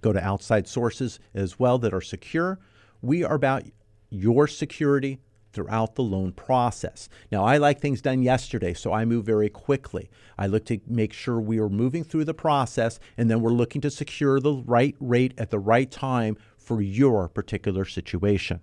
Go 0.00 0.12
to 0.12 0.24
outside 0.24 0.68
sources 0.68 1.18
as 1.34 1.58
well 1.58 1.78
that 1.78 1.92
are 1.92 2.00
secure. 2.00 2.60
We 3.02 3.24
are 3.24 3.34
about 3.34 3.64
your 4.08 4.46
security 4.46 5.18
throughout 5.58 5.96
the 5.96 6.04
loan 6.04 6.30
process. 6.30 7.08
Now, 7.32 7.44
I 7.44 7.56
like 7.56 7.80
things 7.80 8.00
done 8.00 8.22
yesterday, 8.22 8.74
so 8.74 8.92
I 8.92 9.04
move 9.04 9.26
very 9.26 9.48
quickly. 9.48 10.08
I 10.38 10.46
look 10.46 10.64
to 10.66 10.78
make 10.86 11.12
sure 11.12 11.40
we 11.40 11.58
are 11.58 11.68
moving 11.68 12.04
through 12.04 12.26
the 12.26 12.34
process 12.34 13.00
and 13.16 13.28
then 13.28 13.40
we're 13.40 13.50
looking 13.50 13.80
to 13.80 13.90
secure 13.90 14.38
the 14.38 14.54
right 14.54 14.94
rate 15.00 15.34
at 15.36 15.50
the 15.50 15.58
right 15.58 15.90
time 15.90 16.36
for 16.56 16.80
your 16.80 17.28
particular 17.28 17.84
situation. 17.84 18.60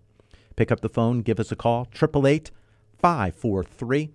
Pick 0.55 0.71
up 0.71 0.79
the 0.79 0.87
phone, 0.87 1.19
give 1.19 1.37
us 1.37 1.51
a 1.51 1.57
call, 1.57 1.81
888 1.93 2.51
543 2.97 4.13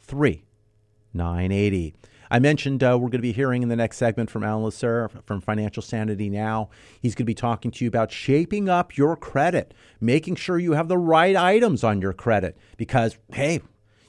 3980. 0.00 1.94
I 2.32 2.38
mentioned 2.38 2.82
uh, 2.82 2.96
we're 2.98 3.10
going 3.10 3.18
to 3.18 3.18
be 3.18 3.34
hearing 3.34 3.62
in 3.62 3.68
the 3.68 3.76
next 3.76 3.98
segment 3.98 4.30
from 4.30 4.42
Alan 4.42 4.64
Lasser 4.64 5.10
from 5.26 5.42
Financial 5.42 5.82
Sanity 5.82 6.30
Now. 6.30 6.70
He's 6.98 7.14
going 7.14 7.26
to 7.26 7.30
be 7.30 7.34
talking 7.34 7.70
to 7.72 7.84
you 7.84 7.88
about 7.88 8.10
shaping 8.10 8.70
up 8.70 8.96
your 8.96 9.16
credit, 9.16 9.74
making 10.00 10.36
sure 10.36 10.58
you 10.58 10.72
have 10.72 10.88
the 10.88 10.96
right 10.96 11.36
items 11.36 11.84
on 11.84 12.00
your 12.00 12.14
credit 12.14 12.56
because, 12.78 13.18
hey, 13.34 13.60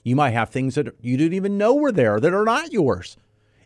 you 0.06 0.16
might 0.16 0.30
have 0.30 0.50
things 0.50 0.76
that 0.76 0.96
you 1.02 1.18
didn't 1.18 1.34
even 1.34 1.58
know 1.58 1.76
were 1.76 1.92
there 1.92 2.22
that 2.22 2.34
are 2.34 2.46
not 2.46 2.72
yours. 2.72 3.18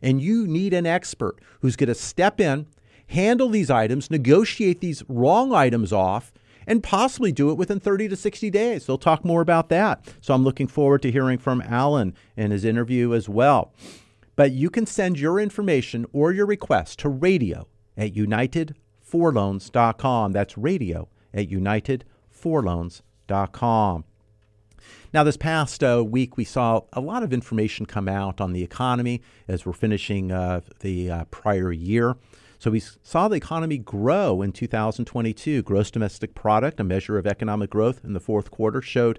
And 0.02 0.24
you 0.24 0.48
need 0.48 0.74
an 0.74 0.88
expert 0.88 1.38
who's 1.62 1.76
going 1.76 1.90
to 1.90 1.94
step 1.94 2.42
in, 2.42 2.66
handle 3.10 3.50
these 3.50 3.70
items, 3.70 4.10
negotiate 4.10 4.82
these 4.82 5.04
wrong 5.08 5.54
items 5.54 5.94
off, 5.94 6.34
and 6.66 6.82
possibly 6.82 7.32
do 7.32 7.52
it 7.52 7.60
within 7.60 7.80
30 7.80 8.08
to 8.08 8.16
60 8.16 8.50
days. 8.50 8.88
They'll 8.88 8.98
talk 8.98 9.24
more 9.24 9.42
about 9.42 9.70
that. 9.70 10.04
So 10.20 10.34
I'm 10.34 10.44
looking 10.44 10.66
forward 10.66 11.04
to 11.04 11.12
hearing 11.12 11.38
from 11.38 11.62
Alan 11.62 12.16
in 12.36 12.50
his 12.50 12.66
interview 12.66 13.14
as 13.14 13.30
well. 13.30 13.72
But 14.38 14.54
you 14.54 14.70
can 14.70 14.86
send 14.86 15.20
your 15.20 15.42
information 15.42 16.06
or 16.14 16.32
your 16.32 16.46
request 16.46 17.00
to 17.00 17.10
radio 17.10 17.68
at 17.98 18.14
unitedforloans.com. 18.14 20.32
That's 20.32 20.58
radio 20.58 21.10
at 21.34 21.50
unitedforloans.com. 21.50 24.04
Now, 25.14 25.24
this 25.24 25.38
past 25.38 25.84
uh, 25.84 26.04
week, 26.06 26.38
we 26.38 26.44
saw 26.44 26.82
a 26.94 27.02
lot 27.02 27.24
of 27.24 27.34
information 27.34 27.88
come 27.88 28.08
out 28.08 28.40
on 28.40 28.54
the 28.54 28.64
economy 28.64 29.24
as 29.48 29.66
we're 29.66 29.74
finishing 29.74 30.32
uh, 30.32 30.62
the 30.82 31.10
uh, 31.10 31.24
prior 31.26 31.72
year. 31.72 32.16
So, 32.60 32.70
we 32.72 32.80
saw 32.80 33.28
the 33.28 33.38
economy 33.38 33.80
grow 33.80 34.44
in 34.44 34.52
2022. 34.52 35.64
Gross 35.64 35.90
domestic 35.90 36.36
product, 36.36 36.80
a 36.80 36.84
measure 36.84 37.18
of 37.18 37.26
economic 37.26 37.72
growth 37.72 38.06
in 38.06 38.14
the 38.14 38.20
fourth 38.20 38.52
quarter, 38.52 38.80
showed 38.82 39.18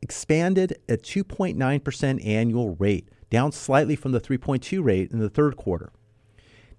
expanded 0.00 0.78
at 0.88 1.02
2.9% 1.02 2.26
annual 2.26 2.74
rate, 2.76 3.10
down 3.30 3.52
slightly 3.52 3.96
from 3.96 4.12
the 4.12 4.20
3.2 4.20 4.82
rate 4.82 5.10
in 5.10 5.18
the 5.18 5.28
third 5.28 5.56
quarter. 5.56 5.90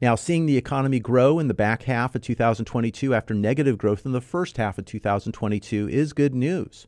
Now, 0.02 0.16
seeing 0.16 0.46
the 0.46 0.58
economy 0.58 1.00
grow 1.00 1.40
in 1.40 1.50
the 1.50 1.54
back 1.54 1.84
half 1.84 2.16
of 2.16 2.22
2022 2.22 3.14
after 3.14 3.34
negative 3.34 3.78
growth 3.78 4.06
in 4.06 4.14
the 4.14 4.22
first 4.22 4.58
half 4.58 4.78
of 4.78 4.86
2022 4.86 5.90
is 5.90 6.14
good 6.14 6.34
news. 6.34 6.88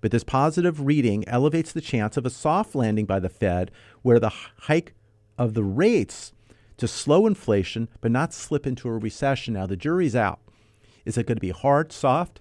But 0.00 0.12
this 0.12 0.22
positive 0.22 0.86
reading 0.86 1.26
elevates 1.26 1.72
the 1.72 1.80
chance 1.80 2.16
of 2.16 2.26
a 2.26 2.30
soft 2.30 2.74
landing 2.74 3.06
by 3.06 3.18
the 3.18 3.28
Fed, 3.28 3.70
where 4.02 4.20
the 4.20 4.32
hike 4.58 4.94
of 5.36 5.54
the 5.54 5.64
rates 5.64 6.32
to 6.76 6.86
slow 6.86 7.26
inflation 7.26 7.88
but 8.00 8.12
not 8.12 8.32
slip 8.32 8.66
into 8.66 8.88
a 8.88 8.92
recession. 8.92 9.54
Now, 9.54 9.66
the 9.66 9.76
jury's 9.76 10.14
out. 10.14 10.40
Is 11.04 11.18
it 11.18 11.26
going 11.26 11.36
to 11.36 11.40
be 11.40 11.50
hard, 11.50 11.92
soft, 11.92 12.40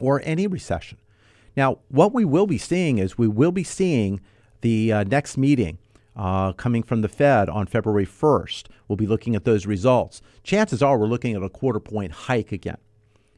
or 0.00 0.22
any 0.24 0.46
recession? 0.46 0.98
Now, 1.56 1.78
what 1.88 2.14
we 2.14 2.24
will 2.24 2.46
be 2.46 2.58
seeing 2.58 2.98
is 2.98 3.18
we 3.18 3.28
will 3.28 3.52
be 3.52 3.64
seeing 3.64 4.20
the 4.66 4.92
uh, 4.92 5.04
next 5.04 5.36
meeting 5.36 5.78
uh, 6.16 6.52
coming 6.54 6.82
from 6.82 7.00
the 7.00 7.08
Fed 7.08 7.48
on 7.48 7.68
February 7.68 8.04
1st. 8.04 8.66
We'll 8.88 8.96
be 8.96 9.06
looking 9.06 9.36
at 9.36 9.44
those 9.44 9.64
results. 9.64 10.20
Chances 10.42 10.82
are 10.82 10.98
we're 10.98 11.06
looking 11.06 11.36
at 11.36 11.42
a 11.44 11.48
quarter 11.48 11.78
point 11.78 12.10
hike 12.10 12.50
again. 12.50 12.78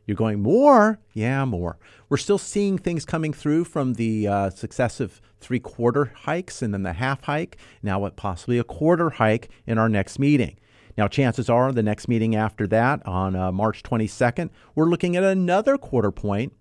You're 0.07 0.17
going 0.17 0.41
more? 0.41 1.01
Yeah, 1.13 1.45
more. 1.45 1.77
We're 2.09 2.17
still 2.17 2.39
seeing 2.39 2.79
things 2.79 3.05
coming 3.05 3.35
through 3.35 3.65
from 3.65 3.95
the 3.95 4.27
uh, 4.27 4.49
successive 4.49 5.21
three 5.39 5.61
quarter 5.61 6.13
hikes 6.17 6.63
and 6.63 6.73
then 6.73 6.83
the 6.83 6.95
half 6.95 7.25
hike. 7.25 7.59
Now, 7.83 7.99
what 7.99 8.17
possibly 8.17 8.57
a 8.59 8.65
quarter 8.65 9.11
hike 9.11 9.51
in 9.67 9.77
our 9.77 9.91
next 9.91 10.19
meeting. 10.19 10.57
Now, 10.97 11.09
chances 11.09 11.51
are 11.51 11.73
the 11.73 11.83
next 11.83 12.09
meeting 12.09 12.37
after 12.37 12.67
that 12.69 13.07
on 13.07 13.37
uh, 13.37 13.53
March 13.53 13.83
22nd, 13.83 14.49
we're 14.75 14.89
looking 14.89 15.15
at 15.15 15.25
another 15.25 15.77
quarter 15.77 16.11
point. 16.11 16.55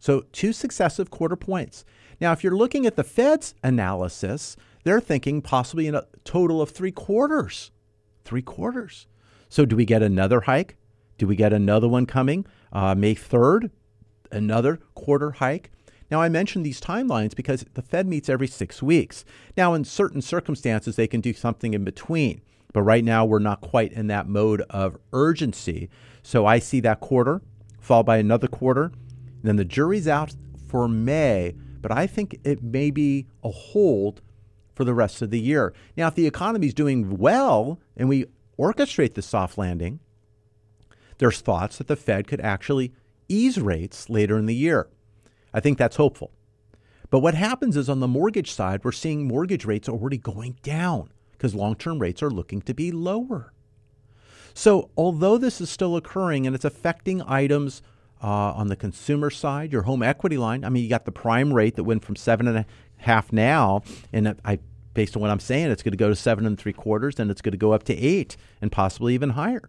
So, 0.00 0.24
two 0.32 0.52
successive 0.52 1.10
quarter 1.12 1.36
points. 1.36 1.84
Now, 2.20 2.32
if 2.32 2.42
you're 2.42 2.56
looking 2.56 2.86
at 2.86 2.96
the 2.96 3.04
Fed's 3.04 3.54
analysis, 3.62 4.56
they're 4.84 5.00
thinking 5.00 5.42
possibly 5.42 5.86
in 5.86 5.94
a 5.94 6.06
total 6.24 6.60
of 6.60 6.70
three 6.70 6.92
quarters. 6.92 7.70
Three 8.24 8.42
quarters. 8.42 9.06
So, 9.48 9.64
do 9.64 9.76
we 9.76 9.84
get 9.84 10.02
another 10.02 10.42
hike? 10.42 10.76
Do 11.18 11.26
we 11.26 11.36
get 11.36 11.52
another 11.52 11.88
one 11.88 12.06
coming 12.06 12.46
uh, 12.72 12.94
May 12.94 13.14
3rd? 13.14 13.70
Another 14.32 14.80
quarter 14.94 15.32
hike? 15.32 15.70
Now, 16.10 16.20
I 16.20 16.28
mentioned 16.28 16.64
these 16.64 16.80
timelines 16.80 17.34
because 17.34 17.64
the 17.74 17.82
Fed 17.82 18.06
meets 18.06 18.28
every 18.28 18.46
six 18.46 18.82
weeks. 18.82 19.24
Now, 19.56 19.74
in 19.74 19.84
certain 19.84 20.22
circumstances, 20.22 20.96
they 20.96 21.06
can 21.06 21.20
do 21.20 21.32
something 21.32 21.74
in 21.74 21.84
between. 21.84 22.40
But 22.72 22.82
right 22.82 23.04
now, 23.04 23.24
we're 23.24 23.38
not 23.38 23.60
quite 23.60 23.92
in 23.92 24.08
that 24.08 24.28
mode 24.28 24.62
of 24.62 24.98
urgency. 25.12 25.88
So 26.22 26.44
I 26.44 26.58
see 26.58 26.80
that 26.80 27.00
quarter, 27.00 27.40
followed 27.80 28.06
by 28.06 28.18
another 28.18 28.48
quarter. 28.48 28.92
Then 29.42 29.56
the 29.56 29.64
jury's 29.64 30.08
out 30.08 30.34
for 30.68 30.88
May, 30.88 31.54
but 31.84 31.92
I 31.92 32.06
think 32.06 32.40
it 32.44 32.62
may 32.62 32.90
be 32.90 33.26
a 33.42 33.50
hold 33.50 34.22
for 34.74 34.84
the 34.84 34.94
rest 34.94 35.20
of 35.20 35.28
the 35.28 35.38
year. 35.38 35.74
Now, 35.98 36.08
if 36.08 36.14
the 36.14 36.26
economy 36.26 36.68
is 36.68 36.72
doing 36.72 37.18
well 37.18 37.78
and 37.94 38.08
we 38.08 38.24
orchestrate 38.58 39.12
the 39.12 39.20
soft 39.20 39.58
landing, 39.58 40.00
there's 41.18 41.42
thoughts 41.42 41.76
that 41.76 41.86
the 41.86 41.94
Fed 41.94 42.26
could 42.26 42.40
actually 42.40 42.94
ease 43.28 43.60
rates 43.60 44.08
later 44.08 44.38
in 44.38 44.46
the 44.46 44.54
year. 44.54 44.88
I 45.52 45.60
think 45.60 45.76
that's 45.76 45.96
hopeful. 45.96 46.32
But 47.10 47.18
what 47.18 47.34
happens 47.34 47.76
is 47.76 47.90
on 47.90 48.00
the 48.00 48.08
mortgage 48.08 48.50
side, 48.50 48.82
we're 48.82 48.90
seeing 48.92 49.28
mortgage 49.28 49.66
rates 49.66 49.86
already 49.86 50.16
going 50.16 50.56
down 50.62 51.10
because 51.32 51.54
long 51.54 51.74
term 51.74 51.98
rates 51.98 52.22
are 52.22 52.30
looking 52.30 52.62
to 52.62 52.72
be 52.72 52.92
lower. 52.92 53.52
So, 54.54 54.88
although 54.96 55.36
this 55.36 55.60
is 55.60 55.68
still 55.68 55.96
occurring 55.96 56.46
and 56.46 56.56
it's 56.56 56.64
affecting 56.64 57.20
items 57.20 57.82
uh, 58.22 58.26
on 58.26 58.68
the 58.68 58.76
consumer 58.76 59.30
side, 59.30 59.72
your 59.72 59.82
home 59.82 60.02
equity 60.02 60.36
line, 60.36 60.64
I 60.64 60.68
mean, 60.68 60.82
you 60.82 60.88
got 60.88 61.04
the 61.04 61.12
prime 61.12 61.52
rate 61.52 61.76
that 61.76 61.84
went 61.84 62.04
from 62.04 62.16
seven 62.16 62.48
and 62.48 62.58
a 62.58 62.66
half 62.98 63.32
now, 63.32 63.82
and 64.12 64.36
I, 64.44 64.58
based 64.94 65.16
on 65.16 65.22
what 65.22 65.30
I'm 65.30 65.40
saying, 65.40 65.70
it's 65.70 65.82
going 65.82 65.92
to 65.92 65.98
go 65.98 66.08
to 66.08 66.16
seven 66.16 66.46
and 66.46 66.58
three 66.58 66.72
quarters, 66.72 67.18
and 67.18 67.30
it's 67.30 67.42
going 67.42 67.52
to 67.52 67.58
go 67.58 67.72
up 67.72 67.82
to 67.84 67.94
eight 67.94 68.36
and 68.60 68.72
possibly 68.72 69.14
even 69.14 69.30
higher. 69.30 69.68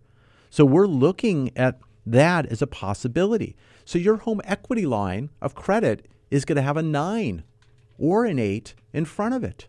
So, 0.49 0.63
we're 0.63 0.87
looking 0.87 1.51
at 1.57 1.79
that 2.05 2.45
as 2.45 2.61
a 2.61 2.67
possibility. 2.67 3.55
So, 3.83 3.99
your 3.99 4.17
home 4.17 4.41
equity 4.45 4.85
line 4.85 5.31
of 5.41 5.55
credit 5.55 6.07
is 6.31 6.45
going 6.45 6.55
to 6.55 6.61
have 6.61 6.77
a 6.77 6.83
nine 6.83 7.43
or 7.97 8.25
an 8.25 8.39
eight 8.39 8.73
in 8.93 9.05
front 9.05 9.33
of 9.33 9.43
it. 9.43 9.67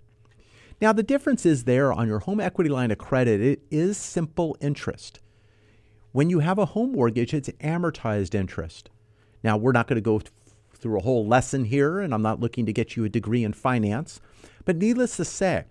Now, 0.81 0.93
the 0.93 1.03
difference 1.03 1.47
is 1.47 1.65
there 1.65 1.93
on 1.93 2.07
your 2.07 2.21
home 2.21 2.41
equity 2.41 2.69
line 2.69 2.91
of 2.91 2.99
credit, 2.99 3.41
it 3.41 3.63
is 3.71 3.97
simple 3.97 4.57
interest. 4.61 5.21
When 6.17 6.31
you 6.31 6.39
have 6.39 6.59
a 6.59 6.65
home 6.65 6.93
mortgage, 6.93 7.35
it's 7.35 7.51
amortized 7.61 8.35
interest. 8.35 8.89
Now, 9.45 9.59
we're 9.59 9.73
not 9.73 9.87
going 9.87 9.97
to 9.97 10.01
go 10.01 10.23
through 10.73 10.97
a 10.97 11.03
whole 11.03 11.27
lesson 11.27 11.67
here, 11.67 12.01
and 12.01 12.15
I'm 12.15 12.23
not 12.23 12.41
looking 12.41 12.65
to 12.65 12.73
get 12.73 12.97
you 12.97 13.05
a 13.05 13.11
degree 13.11 13.45
in 13.45 13.53
finance. 13.53 14.19
But 14.65 14.79
needless 14.79 15.19
to 15.19 15.27
say, 15.27 15.65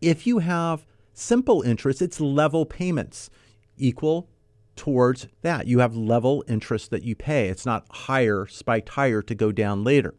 if 0.00 0.24
you 0.24 0.38
have 0.38 0.86
simple 1.14 1.62
interest, 1.62 2.00
it's 2.00 2.20
level 2.20 2.64
payments 2.64 3.28
equal 3.76 4.28
towards 4.76 5.26
that. 5.42 5.66
You 5.66 5.80
have 5.80 5.96
level 5.96 6.44
interest 6.46 6.92
that 6.92 7.02
you 7.02 7.16
pay. 7.16 7.48
It's 7.48 7.66
not 7.66 7.86
higher, 7.90 8.46
spiked 8.46 8.90
higher 8.90 9.20
to 9.20 9.34
go 9.34 9.50
down 9.50 9.82
later. 9.82 10.14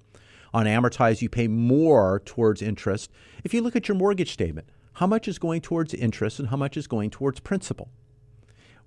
On 0.54 0.66
amortized, 0.66 1.22
you 1.22 1.30
pay 1.30 1.48
more 1.48 2.22
towards 2.26 2.62
interest. 2.62 3.10
If 3.46 3.54
you 3.54 3.62
look 3.62 3.78
at 3.78 3.88
your 3.88 3.96
mortgage 3.96 4.34
statement, 4.34 4.68
how 4.96 5.08
much 5.08 5.30
is 5.30 5.40
going 5.40 5.62
towards 5.62 5.94
interest 5.94 6.38
and 6.38 6.50
how 6.50 6.58
much 6.58 6.76
is 6.76 6.86
going 6.86 7.12
towards 7.12 7.40
principal? 7.40 7.92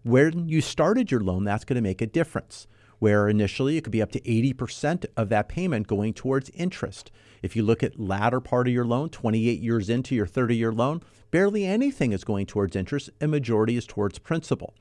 When 0.04 0.50
you 0.50 0.60
started 0.60 1.10
your 1.10 1.22
loan, 1.22 1.44
that's 1.44 1.64
going 1.64 1.76
to 1.76 1.80
make 1.80 2.02
a 2.02 2.06
difference. 2.06 2.66
Where 2.98 3.26
initially 3.26 3.78
it 3.78 3.84
could 3.84 3.90
be 3.90 4.02
up 4.02 4.12
to 4.12 4.20
80% 4.20 5.06
of 5.16 5.30
that 5.30 5.48
payment 5.48 5.86
going 5.86 6.12
towards 6.12 6.50
interest. 6.50 7.10
If 7.42 7.56
you 7.56 7.62
look 7.62 7.82
at 7.82 7.98
latter 7.98 8.38
part 8.38 8.68
of 8.68 8.74
your 8.74 8.84
loan, 8.84 9.08
28 9.08 9.60
years 9.60 9.88
into 9.88 10.14
your 10.14 10.26
30 10.26 10.56
year 10.56 10.72
loan, 10.72 11.02
barely 11.30 11.64
anything 11.64 12.12
is 12.12 12.22
going 12.22 12.44
towards 12.44 12.76
interest, 12.76 13.08
and 13.18 13.30
majority 13.30 13.76
is 13.76 13.86
towards 13.86 14.18
principal. 14.18 14.74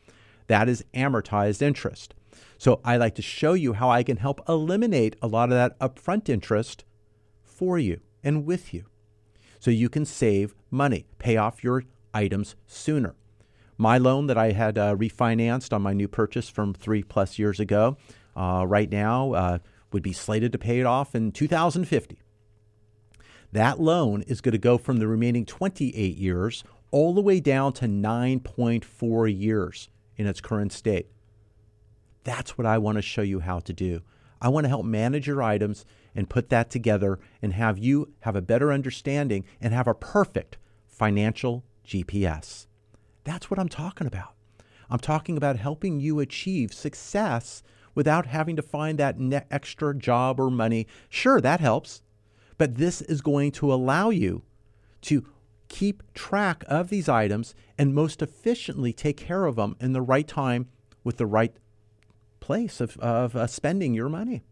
That 0.47 0.67
is 0.67 0.83
amortized 0.93 1.61
interest. 1.61 2.13
So 2.57 2.81
I 2.83 2.97
like 2.97 3.15
to 3.15 3.21
show 3.21 3.53
you 3.53 3.73
how 3.73 3.89
I 3.89 4.03
can 4.03 4.17
help 4.17 4.41
eliminate 4.49 5.15
a 5.21 5.27
lot 5.27 5.49
of 5.49 5.55
that 5.55 5.79
upfront 5.79 6.27
interest 6.27 6.83
for 7.41 7.79
you 7.79 8.01
and 8.25 8.45
with 8.45 8.73
you. 8.73 8.87
So 9.59 9.71
you 9.71 9.87
can 9.87 10.03
save 10.03 10.53
money, 10.69 11.05
pay 11.17 11.37
off 11.37 11.63
your 11.63 11.85
items 12.13 12.57
sooner. 12.67 13.15
My 13.83 13.97
loan 13.97 14.27
that 14.27 14.37
I 14.37 14.53
had 14.53 14.77
uh, 14.77 14.95
refinanced 14.95 15.73
on 15.73 15.81
my 15.81 15.91
new 15.91 16.07
purchase 16.07 16.47
from 16.47 16.73
three 16.73 17.03
plus 17.03 17.37
years 17.37 17.59
ago, 17.59 17.97
uh, 18.33 18.63
right 18.65 18.89
now, 18.89 19.33
uh, 19.33 19.57
would 19.91 20.01
be 20.01 20.13
slated 20.13 20.53
to 20.53 20.57
pay 20.57 20.79
it 20.79 20.85
off 20.85 21.13
in 21.13 21.33
2050. 21.33 22.17
That 23.51 23.81
loan 23.81 24.21
is 24.21 24.39
going 24.39 24.53
to 24.53 24.57
go 24.57 24.77
from 24.77 24.99
the 24.99 25.07
remaining 25.09 25.45
28 25.45 26.15
years 26.15 26.63
all 26.91 27.13
the 27.13 27.19
way 27.19 27.41
down 27.41 27.73
to 27.73 27.85
9.4 27.85 29.37
years 29.37 29.89
in 30.15 30.27
its 30.27 30.39
current 30.39 30.71
state. 30.71 31.09
That's 32.23 32.57
what 32.57 32.65
I 32.65 32.77
want 32.77 32.99
to 32.99 33.01
show 33.01 33.21
you 33.21 33.41
how 33.41 33.59
to 33.59 33.73
do. 33.73 33.99
I 34.41 34.47
want 34.47 34.63
to 34.63 34.69
help 34.69 34.85
manage 34.85 35.27
your 35.27 35.43
items 35.43 35.83
and 36.15 36.29
put 36.29 36.47
that 36.51 36.69
together 36.69 37.19
and 37.41 37.51
have 37.51 37.77
you 37.77 38.13
have 38.21 38.37
a 38.37 38.41
better 38.41 38.71
understanding 38.71 39.43
and 39.59 39.73
have 39.73 39.89
a 39.89 39.93
perfect 39.93 40.57
financial 40.87 41.65
GPS. 41.85 42.67
That's 43.23 43.49
what 43.49 43.59
I'm 43.59 43.69
talking 43.69 44.07
about. 44.07 44.33
I'm 44.89 44.99
talking 44.99 45.37
about 45.37 45.57
helping 45.57 45.99
you 45.99 46.19
achieve 46.19 46.73
success 46.73 47.63
without 47.95 48.25
having 48.25 48.55
to 48.55 48.61
find 48.61 48.99
that 48.99 49.17
extra 49.49 49.95
job 49.95 50.39
or 50.39 50.49
money. 50.49 50.87
Sure, 51.09 51.39
that 51.41 51.59
helps, 51.59 52.01
but 52.57 52.75
this 52.75 53.01
is 53.01 53.21
going 53.21 53.51
to 53.53 53.73
allow 53.73 54.09
you 54.09 54.43
to 55.01 55.25
keep 55.69 56.03
track 56.13 56.63
of 56.67 56.89
these 56.89 57.09
items 57.09 57.55
and 57.77 57.95
most 57.95 58.21
efficiently 58.21 58.93
take 58.93 59.17
care 59.17 59.45
of 59.45 59.55
them 59.55 59.75
in 59.79 59.93
the 59.93 60.01
right 60.01 60.27
time 60.27 60.67
with 61.03 61.17
the 61.17 61.25
right 61.25 61.55
place 62.39 62.79
of, 62.79 62.97
of 62.97 63.35
uh, 63.35 63.47
spending 63.47 63.93
your 63.93 64.09
money. 64.09 64.43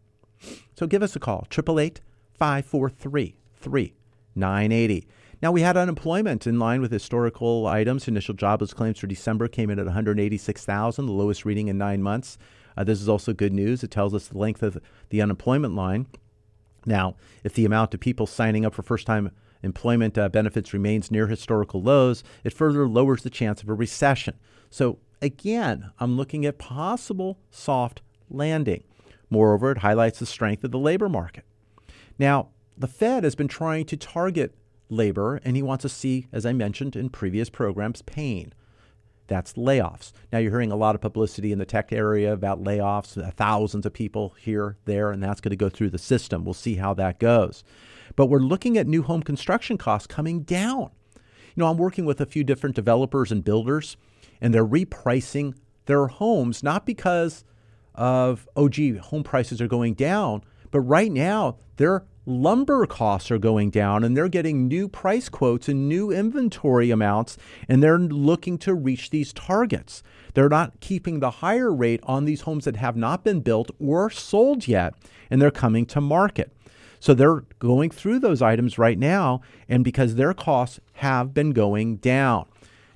So 0.76 0.86
give 0.86 1.02
us 1.02 1.14
a 1.14 1.20
call, 1.20 1.46
888 1.50 2.00
543 2.34 3.36
3980. 3.54 5.06
Now, 5.42 5.50
we 5.50 5.62
had 5.62 5.76
unemployment 5.76 6.46
in 6.46 6.60
line 6.60 6.80
with 6.80 6.92
historical 6.92 7.66
items. 7.66 8.06
Initial 8.06 8.32
jobless 8.32 8.72
claims 8.72 9.00
for 9.00 9.08
December 9.08 9.48
came 9.48 9.70
in 9.70 9.80
at 9.80 9.86
186,000, 9.86 11.06
the 11.06 11.12
lowest 11.12 11.44
reading 11.44 11.66
in 11.66 11.76
nine 11.76 12.00
months. 12.00 12.38
Uh, 12.76 12.84
this 12.84 13.02
is 13.02 13.08
also 13.08 13.32
good 13.32 13.52
news. 13.52 13.82
It 13.82 13.90
tells 13.90 14.14
us 14.14 14.28
the 14.28 14.38
length 14.38 14.62
of 14.62 14.80
the 15.10 15.20
unemployment 15.20 15.74
line. 15.74 16.06
Now, 16.86 17.16
if 17.42 17.54
the 17.54 17.64
amount 17.64 17.92
of 17.92 17.98
people 17.98 18.28
signing 18.28 18.64
up 18.64 18.72
for 18.72 18.84
first 18.84 19.04
time 19.04 19.32
employment 19.64 20.16
uh, 20.16 20.28
benefits 20.28 20.72
remains 20.72 21.10
near 21.10 21.26
historical 21.26 21.82
lows, 21.82 22.22
it 22.44 22.52
further 22.52 22.86
lowers 22.86 23.24
the 23.24 23.30
chance 23.30 23.64
of 23.64 23.68
a 23.68 23.74
recession. 23.74 24.38
So, 24.70 25.00
again, 25.20 25.90
I'm 25.98 26.16
looking 26.16 26.46
at 26.46 26.58
possible 26.58 27.40
soft 27.50 28.00
landing. 28.30 28.84
Moreover, 29.28 29.72
it 29.72 29.78
highlights 29.78 30.20
the 30.20 30.26
strength 30.26 30.62
of 30.62 30.70
the 30.70 30.78
labor 30.78 31.08
market. 31.08 31.44
Now, 32.16 32.50
the 32.78 32.86
Fed 32.86 33.24
has 33.24 33.34
been 33.34 33.48
trying 33.48 33.86
to 33.86 33.96
target 33.96 34.54
labor, 34.88 35.40
and 35.44 35.56
he 35.56 35.62
wants 35.62 35.82
to 35.82 35.88
see, 35.88 36.26
as 36.32 36.44
I 36.44 36.52
mentioned 36.52 36.96
in 36.96 37.08
previous 37.08 37.50
programs, 37.50 38.02
pain. 38.02 38.52
That's 39.28 39.54
layoffs. 39.54 40.12
Now, 40.32 40.38
you're 40.38 40.50
hearing 40.50 40.72
a 40.72 40.76
lot 40.76 40.94
of 40.94 41.00
publicity 41.00 41.52
in 41.52 41.58
the 41.58 41.64
tech 41.64 41.92
area 41.92 42.32
about 42.32 42.62
layoffs, 42.62 43.16
uh, 43.16 43.30
thousands 43.30 43.86
of 43.86 43.92
people 43.92 44.34
here, 44.38 44.76
there, 44.84 45.10
and 45.10 45.22
that's 45.22 45.40
going 45.40 45.50
to 45.50 45.56
go 45.56 45.68
through 45.68 45.90
the 45.90 45.98
system. 45.98 46.44
We'll 46.44 46.54
see 46.54 46.74
how 46.74 46.92
that 46.94 47.18
goes. 47.18 47.64
But 48.16 48.26
we're 48.26 48.40
looking 48.40 48.76
at 48.76 48.86
new 48.86 49.02
home 49.02 49.22
construction 49.22 49.78
costs 49.78 50.06
coming 50.06 50.42
down. 50.42 50.90
You 51.14 51.62
know, 51.62 51.66
I'm 51.66 51.78
working 51.78 52.04
with 52.04 52.20
a 52.20 52.26
few 52.26 52.44
different 52.44 52.76
developers 52.76 53.32
and 53.32 53.44
builders, 53.44 53.96
and 54.40 54.52
they're 54.52 54.66
repricing 54.66 55.54
their 55.86 56.08
homes 56.08 56.62
not 56.62 56.84
because 56.84 57.44
of, 57.94 58.48
oh, 58.56 58.68
gee, 58.68 58.96
home 58.96 59.22
prices 59.22 59.60
are 59.60 59.68
going 59.68 59.94
down, 59.94 60.42
but 60.72 60.80
right 60.80 61.12
now 61.12 61.58
their 61.76 62.04
lumber 62.26 62.86
costs 62.86 63.30
are 63.30 63.38
going 63.38 63.70
down 63.70 64.04
and 64.04 64.16
they're 64.16 64.28
getting 64.28 64.68
new 64.68 64.88
price 64.88 65.28
quotes 65.28 65.68
and 65.68 65.88
new 65.88 66.10
inventory 66.10 66.90
amounts, 66.90 67.36
and 67.68 67.82
they're 67.82 67.98
looking 67.98 68.58
to 68.58 68.74
reach 68.74 69.10
these 69.10 69.32
targets. 69.32 70.02
They're 70.34 70.48
not 70.48 70.80
keeping 70.80 71.20
the 71.20 71.30
higher 71.30 71.72
rate 71.72 72.00
on 72.04 72.24
these 72.24 72.42
homes 72.42 72.64
that 72.64 72.76
have 72.76 72.96
not 72.96 73.22
been 73.24 73.40
built 73.40 73.70
or 73.78 74.10
sold 74.10 74.66
yet, 74.66 74.94
and 75.30 75.40
they're 75.40 75.50
coming 75.50 75.86
to 75.86 76.00
market. 76.00 76.52
So 77.00 77.14
they're 77.14 77.44
going 77.58 77.90
through 77.90 78.20
those 78.20 78.40
items 78.40 78.78
right 78.78 78.98
now, 78.98 79.40
and 79.68 79.82
because 79.82 80.14
their 80.14 80.32
costs 80.32 80.78
have 80.94 81.34
been 81.34 81.50
going 81.50 81.96
down. 81.96 82.46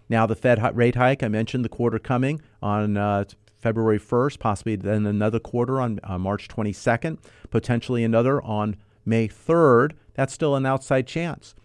Now, 0.09 0.27
the 0.27 0.37
Fed 0.37 0.61
rate 0.77 0.95
hike, 0.95 1.25
I 1.25 1.29
mentioned 1.29 1.65
the 1.65 1.69
quarter 1.69 1.99
coming 1.99 2.41
on 2.63 2.97
uh, 2.97 3.25
February 3.67 3.99
1st, 3.99 4.39
possibly 4.39 4.77
then 4.77 5.07
another 5.07 5.41
quarter 5.41 5.81
on 5.81 5.99
uh, 6.05 6.17
March 6.17 6.47
22nd, 6.47 7.19
potentially 7.51 8.05
another 8.05 8.41
on 8.45 8.77
May 9.05 9.27
3rd. 9.27 9.95
That's 10.15 10.33
still 10.33 10.55
an 10.55 10.65
outside 10.65 11.09
chance. 11.09 11.57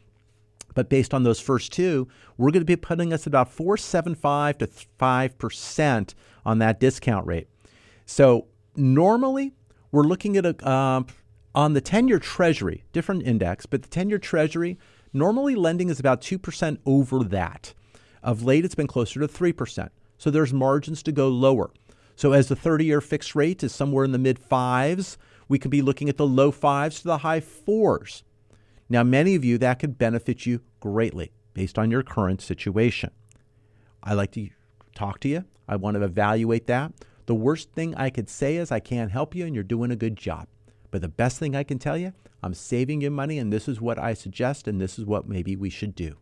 But 0.73 0.89
based 0.89 1.13
on 1.13 1.21
those 1.21 1.39
first 1.39 1.71
two, 1.71 2.07
we're 2.39 2.49
going 2.49 2.61
to 2.61 2.65
be 2.65 2.75
putting 2.75 3.13
us 3.13 3.27
about 3.27 3.51
475 3.51 4.57
to 4.57 4.67
5% 4.67 6.13
on 6.43 6.57
that 6.57 6.79
discount 6.79 7.27
rate. 7.27 7.47
So 8.07 8.47
normally 8.75 9.53
we're 9.91 10.01
looking 10.01 10.37
at 10.37 10.45
a 10.47 10.67
um, 10.67 11.05
on 11.53 11.73
the 11.73 11.81
10-year 11.83 12.17
treasury, 12.17 12.83
different 12.93 13.27
index, 13.27 13.67
but 13.67 13.83
the 13.83 13.89
10-year 13.89 14.17
treasury 14.17 14.79
normally 15.13 15.53
lending 15.53 15.89
is 15.89 15.99
about 15.99 16.19
2% 16.21 16.79
over 16.83 17.23
that. 17.25 17.75
Of 18.23 18.41
late 18.41 18.65
it's 18.65 18.73
been 18.73 18.87
closer 18.87 19.19
to 19.19 19.27
3%. 19.27 19.89
So 20.21 20.29
there's 20.29 20.53
margins 20.53 21.01
to 21.01 21.11
go 21.11 21.29
lower. 21.29 21.71
So 22.21 22.33
as 22.33 22.49
the 22.49 22.55
30-year 22.55 23.01
fixed 23.01 23.33
rate 23.33 23.63
is 23.63 23.73
somewhere 23.73 24.05
in 24.05 24.11
the 24.11 24.19
mid 24.19 24.39
5s, 24.39 25.17
we 25.47 25.57
could 25.57 25.71
be 25.71 25.81
looking 25.81 26.07
at 26.07 26.17
the 26.17 26.27
low 26.27 26.51
5s 26.51 27.01
to 27.01 27.05
the 27.05 27.17
high 27.17 27.39
4s. 27.39 28.21
Now, 28.87 29.01
many 29.01 29.33
of 29.33 29.43
you, 29.43 29.57
that 29.57 29.79
could 29.79 29.97
benefit 29.97 30.45
you 30.45 30.61
greatly 30.79 31.31
based 31.55 31.79
on 31.79 31.89
your 31.89 32.03
current 32.03 32.39
situation. 32.39 33.09
I 34.03 34.13
like 34.13 34.29
to 34.33 34.49
talk 34.93 35.19
to 35.21 35.29
you. 35.29 35.45
I 35.67 35.77
want 35.77 35.97
to 35.97 36.03
evaluate 36.03 36.67
that. 36.67 36.93
The 37.25 37.33
worst 37.33 37.71
thing 37.71 37.95
I 37.95 38.11
could 38.11 38.29
say 38.29 38.57
is 38.57 38.71
I 38.71 38.79
can't 38.79 39.09
help 39.09 39.33
you 39.33 39.47
and 39.47 39.55
you're 39.55 39.63
doing 39.63 39.89
a 39.89 39.95
good 39.95 40.15
job. 40.15 40.45
But 40.91 41.01
the 41.01 41.09
best 41.09 41.39
thing 41.39 41.55
I 41.55 41.63
can 41.63 41.79
tell 41.79 41.97
you, 41.97 42.13
I'm 42.43 42.53
saving 42.53 43.01
you 43.01 43.09
money 43.09 43.39
and 43.39 43.51
this 43.51 43.67
is 43.67 43.81
what 43.81 43.97
I 43.97 44.13
suggest 44.13 44.67
and 44.67 44.79
this 44.79 44.99
is 44.99 45.05
what 45.05 45.27
maybe 45.27 45.55
we 45.55 45.71
should 45.71 45.95
do. 45.95 46.17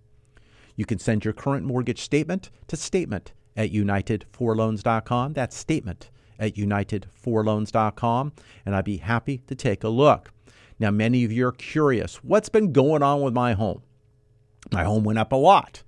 You 0.77 0.85
can 0.85 0.97
send 0.97 1.25
your 1.25 1.33
current 1.33 1.65
mortgage 1.65 1.99
statement 1.99 2.51
to 2.67 2.77
statement 2.77 3.33
at 3.59 3.73
unitedforloans.com. 3.73 5.33
That's 5.33 5.55
statement 5.55 6.09
at 6.39 6.55
unitedforloans.com 6.55 8.31
and 8.65 8.75
I'd 8.75 8.85
be 8.85 8.97
happy 8.97 9.39
to 9.47 9.53
take 9.53 9.83
a 9.83 9.89
look. 9.89 10.31
Now, 10.79 10.91
many 10.91 11.25
of 11.25 11.31
you 11.33 11.45
are 11.45 11.51
curious 11.51 12.15
what's 12.23 12.47
been 12.47 12.71
going 12.71 13.03
on 13.03 13.21
with 13.21 13.33
my 13.33 13.53
home? 13.53 13.83
My 14.71 14.85
home 14.85 15.03
went 15.03 15.19
up 15.19 15.33
a 15.33 15.35
lot. 15.35 15.83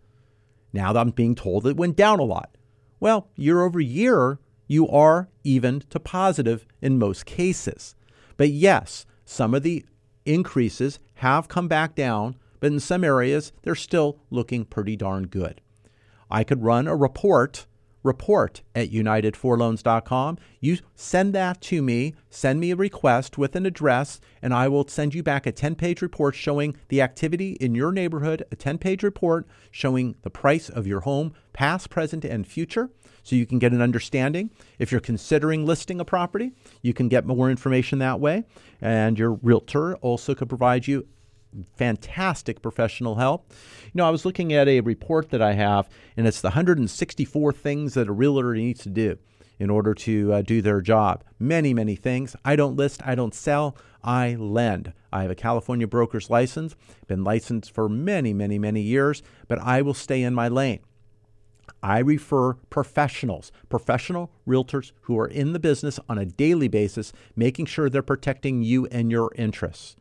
Now 0.73 0.91
that 0.91 0.99
I'm 0.99 1.11
being 1.11 1.33
told 1.33 1.65
it 1.65 1.77
went 1.77 1.95
down 1.95 2.19
a 2.19 2.23
lot. 2.23 2.57
Well, 2.99 3.29
year 3.35 3.61
over 3.61 3.79
year, 3.79 4.39
you 4.67 4.87
are 4.89 5.29
even 5.45 5.79
to 5.91 5.99
positive 5.99 6.65
in 6.81 6.99
most 6.99 7.25
cases. 7.25 7.95
But 8.35 8.49
yes, 8.49 9.05
some 9.23 9.53
of 9.53 9.63
the 9.63 9.85
increases 10.25 10.99
have 11.15 11.47
come 11.47 11.69
back 11.69 11.95
down, 11.95 12.35
but 12.59 12.71
in 12.71 12.81
some 12.81 13.05
areas, 13.05 13.53
they're 13.63 13.75
still 13.75 14.19
looking 14.29 14.65
pretty 14.65 14.97
darn 14.97 15.27
good. 15.27 15.61
I 16.31 16.43
could 16.43 16.63
run 16.63 16.87
a 16.87 16.95
report 16.95 17.67
report 18.03 18.61
at 18.75 18.91
unitedforloans.com. 18.91 20.37
You 20.59 20.77
send 20.95 21.33
that 21.33 21.61
to 21.61 21.81
me, 21.81 22.15
send 22.29 22.59
me 22.59 22.71
a 22.71 22.75
request 22.75 23.37
with 23.37 23.55
an 23.55 23.65
address, 23.65 24.19
and 24.41 24.53
I 24.53 24.67
will 24.67 24.87
send 24.87 25.13
you 25.13 25.23
back 25.23 25.45
a 25.45 25.51
10 25.51 25.75
page 25.75 26.01
report 26.01 26.35
showing 26.35 26.75
the 26.87 27.01
activity 27.01 27.53
in 27.53 27.75
your 27.75 27.91
neighborhood, 27.91 28.43
a 28.51 28.55
10 28.55 28.77
page 28.77 29.03
report 29.03 29.47
showing 29.69 30.15
the 30.23 30.29
price 30.29 30.69
of 30.69 30.87
your 30.87 31.01
home, 31.01 31.33
past, 31.53 31.89
present, 31.89 32.25
and 32.25 32.47
future. 32.47 32.89
So 33.23 33.35
you 33.35 33.45
can 33.45 33.59
get 33.59 33.71
an 33.71 33.81
understanding. 33.81 34.49
If 34.79 34.91
you're 34.91 34.99
considering 34.99 35.65
listing 35.65 35.99
a 35.99 36.05
property, 36.05 36.53
you 36.81 36.93
can 36.93 37.07
get 37.07 37.27
more 37.27 37.51
information 37.51 37.99
that 37.99 38.19
way. 38.19 38.45
And 38.81 39.19
your 39.19 39.33
realtor 39.33 39.95
also 39.97 40.33
could 40.33 40.49
provide 40.49 40.87
you 40.87 41.07
fantastic 41.75 42.61
professional 42.61 43.15
help. 43.15 43.51
You 43.85 43.91
know, 43.95 44.07
I 44.07 44.11
was 44.11 44.25
looking 44.25 44.53
at 44.53 44.67
a 44.67 44.81
report 44.81 45.29
that 45.29 45.41
I 45.41 45.53
have, 45.53 45.89
and 46.15 46.27
it's 46.27 46.41
the 46.41 46.49
164 46.49 47.53
things 47.53 47.93
that 47.93 48.07
a 48.07 48.13
realtor 48.13 48.53
needs 48.53 48.81
to 48.83 48.89
do 48.89 49.17
in 49.59 49.69
order 49.69 49.93
to 49.93 50.33
uh, 50.33 50.41
do 50.41 50.61
their 50.61 50.81
job. 50.81 51.23
Many, 51.37 51.73
many 51.73 51.95
things. 51.95 52.35
I 52.43 52.55
don't 52.55 52.75
list, 52.75 53.01
I 53.05 53.13
don't 53.13 53.35
sell, 53.35 53.77
I 54.03 54.35
lend. 54.35 54.93
I 55.13 55.21
have 55.21 55.31
a 55.31 55.35
California 55.35 55.87
broker's 55.87 56.29
license, 56.29 56.75
been 57.07 57.23
licensed 57.23 57.71
for 57.71 57.87
many, 57.87 58.33
many, 58.33 58.57
many 58.57 58.81
years, 58.81 59.21
but 59.47 59.59
I 59.59 59.83
will 59.83 59.93
stay 59.93 60.23
in 60.23 60.33
my 60.33 60.47
lane. 60.47 60.79
I 61.83 61.99
refer 61.99 62.53
professionals, 62.69 63.51
professional 63.69 64.31
realtors 64.47 64.91
who 65.01 65.17
are 65.19 65.27
in 65.27 65.53
the 65.53 65.59
business 65.59 65.99
on 66.07 66.17
a 66.17 66.25
daily 66.25 66.67
basis, 66.67 67.13
making 67.35 67.65
sure 67.65 67.89
they're 67.89 68.01
protecting 68.01 68.63
you 68.63 68.85
and 68.87 69.11
your 69.11 69.31
interests. 69.35 69.95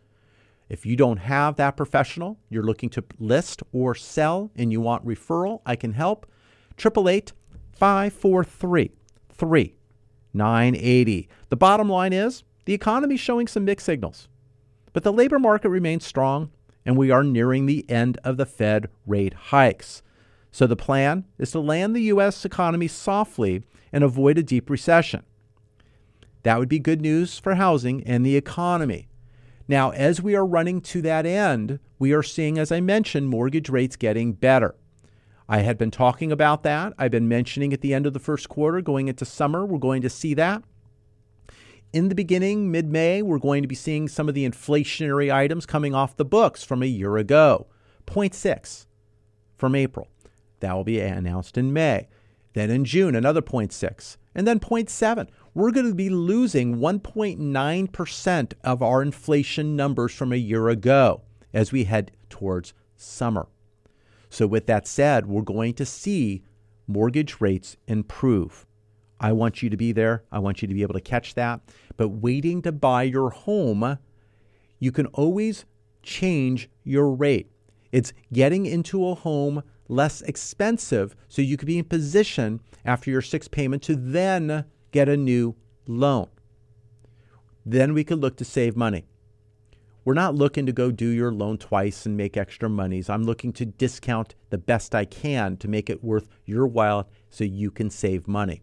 If 0.70 0.86
you 0.86 0.94
don't 0.94 1.16
have 1.16 1.56
that 1.56 1.76
professional, 1.76 2.38
you're 2.48 2.62
looking 2.62 2.88
to 2.90 3.04
list 3.18 3.62
or 3.72 3.96
sell 3.96 4.52
and 4.54 4.70
you 4.70 4.80
want 4.80 5.04
referral, 5.04 5.62
I 5.66 5.74
can 5.74 5.94
help. 5.94 6.30
888 6.78 7.32
543 7.72 8.92
3980. 9.32 11.28
The 11.48 11.56
bottom 11.56 11.88
line 11.88 12.12
is 12.12 12.44
the 12.66 12.72
economy 12.72 13.16
is 13.16 13.20
showing 13.20 13.48
some 13.48 13.64
mixed 13.64 13.84
signals, 13.84 14.28
but 14.92 15.02
the 15.02 15.12
labor 15.12 15.40
market 15.40 15.70
remains 15.70 16.06
strong 16.06 16.52
and 16.86 16.96
we 16.96 17.10
are 17.10 17.24
nearing 17.24 17.66
the 17.66 17.84
end 17.90 18.18
of 18.22 18.36
the 18.36 18.46
Fed 18.46 18.88
rate 19.06 19.34
hikes. 19.34 20.02
So 20.52 20.68
the 20.68 20.76
plan 20.76 21.24
is 21.36 21.50
to 21.50 21.60
land 21.60 21.96
the 21.96 22.02
U.S. 22.02 22.44
economy 22.44 22.86
softly 22.86 23.64
and 23.92 24.04
avoid 24.04 24.38
a 24.38 24.42
deep 24.42 24.70
recession. 24.70 25.24
That 26.44 26.60
would 26.60 26.68
be 26.68 26.78
good 26.78 27.00
news 27.02 27.40
for 27.40 27.56
housing 27.56 28.04
and 28.04 28.24
the 28.24 28.36
economy. 28.36 29.09
Now, 29.70 29.90
as 29.90 30.20
we 30.20 30.34
are 30.34 30.44
running 30.44 30.80
to 30.80 31.02
that 31.02 31.24
end, 31.24 31.78
we 31.96 32.12
are 32.12 32.24
seeing, 32.24 32.58
as 32.58 32.72
I 32.72 32.80
mentioned, 32.80 33.28
mortgage 33.28 33.68
rates 33.68 33.94
getting 33.94 34.32
better. 34.32 34.74
I 35.48 35.58
had 35.58 35.78
been 35.78 35.92
talking 35.92 36.32
about 36.32 36.64
that. 36.64 36.92
I've 36.98 37.12
been 37.12 37.28
mentioning 37.28 37.72
at 37.72 37.80
the 37.80 37.94
end 37.94 38.04
of 38.04 38.12
the 38.12 38.18
first 38.18 38.48
quarter, 38.48 38.80
going 38.80 39.06
into 39.06 39.24
summer, 39.24 39.64
we're 39.64 39.78
going 39.78 40.02
to 40.02 40.10
see 40.10 40.34
that. 40.34 40.64
In 41.92 42.08
the 42.08 42.16
beginning, 42.16 42.72
mid 42.72 42.90
May, 42.90 43.22
we're 43.22 43.38
going 43.38 43.62
to 43.62 43.68
be 43.68 43.76
seeing 43.76 44.08
some 44.08 44.28
of 44.28 44.34
the 44.34 44.44
inflationary 44.44 45.32
items 45.32 45.66
coming 45.66 45.94
off 45.94 46.16
the 46.16 46.24
books 46.24 46.64
from 46.64 46.82
a 46.82 46.86
year 46.86 47.16
ago. 47.16 47.68
0.6 48.08 48.86
from 49.56 49.76
April. 49.76 50.08
That 50.58 50.74
will 50.74 50.82
be 50.82 50.98
announced 50.98 51.56
in 51.56 51.72
May. 51.72 52.08
Then 52.54 52.70
in 52.70 52.84
June, 52.84 53.14
another 53.14 53.40
0.6. 53.40 54.16
And 54.34 54.48
then 54.48 54.58
0.7. 54.58 55.28
We're 55.52 55.72
going 55.72 55.88
to 55.88 55.94
be 55.94 56.10
losing 56.10 56.76
1.9% 56.76 58.52
of 58.62 58.82
our 58.82 59.02
inflation 59.02 59.74
numbers 59.74 60.14
from 60.14 60.32
a 60.32 60.36
year 60.36 60.68
ago 60.68 61.22
as 61.52 61.72
we 61.72 61.84
head 61.84 62.12
towards 62.28 62.72
summer. 62.94 63.48
So, 64.28 64.46
with 64.46 64.66
that 64.66 64.86
said, 64.86 65.26
we're 65.26 65.42
going 65.42 65.74
to 65.74 65.84
see 65.84 66.44
mortgage 66.86 67.40
rates 67.40 67.76
improve. 67.88 68.64
I 69.18 69.32
want 69.32 69.60
you 69.60 69.68
to 69.70 69.76
be 69.76 69.90
there. 69.90 70.22
I 70.30 70.38
want 70.38 70.62
you 70.62 70.68
to 70.68 70.74
be 70.74 70.82
able 70.82 70.94
to 70.94 71.00
catch 71.00 71.34
that. 71.34 71.60
But 71.96 72.08
waiting 72.08 72.62
to 72.62 72.70
buy 72.70 73.02
your 73.02 73.30
home, 73.30 73.98
you 74.78 74.92
can 74.92 75.06
always 75.06 75.64
change 76.02 76.70
your 76.84 77.12
rate. 77.12 77.50
It's 77.90 78.12
getting 78.32 78.66
into 78.66 79.06
a 79.08 79.16
home 79.16 79.64
less 79.88 80.22
expensive 80.22 81.16
so 81.28 81.42
you 81.42 81.56
could 81.56 81.66
be 81.66 81.78
in 81.78 81.84
position 81.84 82.60
after 82.84 83.10
your 83.10 83.20
sixth 83.20 83.50
payment 83.50 83.82
to 83.82 83.96
then 83.96 84.64
get 84.90 85.08
a 85.08 85.16
new 85.16 85.56
loan. 85.86 86.28
Then 87.64 87.94
we 87.94 88.04
could 88.04 88.18
look 88.18 88.36
to 88.36 88.44
save 88.44 88.76
money. 88.76 89.04
We're 90.04 90.14
not 90.14 90.34
looking 90.34 90.64
to 90.66 90.72
go 90.72 90.90
do 90.90 91.06
your 91.06 91.32
loan 91.32 91.58
twice 91.58 92.06
and 92.06 92.16
make 92.16 92.36
extra 92.36 92.68
monies. 92.70 93.10
I'm 93.10 93.24
looking 93.24 93.52
to 93.54 93.66
discount 93.66 94.34
the 94.48 94.58
best 94.58 94.94
I 94.94 95.04
can 95.04 95.56
to 95.58 95.68
make 95.68 95.90
it 95.90 96.02
worth 96.02 96.28
your 96.46 96.66
while 96.66 97.08
so 97.28 97.44
you 97.44 97.70
can 97.70 97.90
save 97.90 98.26
money. 98.26 98.62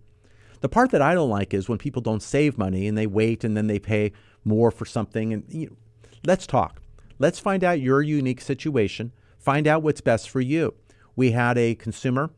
The 0.61 0.69
part 0.69 0.89
that 0.91 1.01
I 1.01 1.13
don't 1.13 1.29
like 1.29 1.53
is 1.53 1.69
when 1.69 1.77
people 1.77 2.01
don't 2.01 2.23
save 2.23 2.57
money 2.57 2.87
and 2.87 2.97
they 2.97 3.05
wait 3.05 3.43
and 3.43 3.55
then 3.55 3.67
they 3.67 3.77
pay 3.77 4.11
more 4.43 4.71
for 4.71 4.85
something. 4.85 5.31
And 5.31 5.43
you 5.47 5.67
know, 5.67 5.75
let's 6.25 6.47
talk. 6.47 6.81
Let's 7.19 7.39
find 7.39 7.63
out 7.63 7.79
your 7.79 8.01
unique 8.01 8.41
situation. 8.41 9.11
Find 9.37 9.67
out 9.67 9.83
what's 9.83 10.01
best 10.01 10.29
for 10.29 10.41
you. 10.41 10.73
We 11.15 11.31
had 11.31 11.57
a 11.57 11.75
consumer 11.75 12.31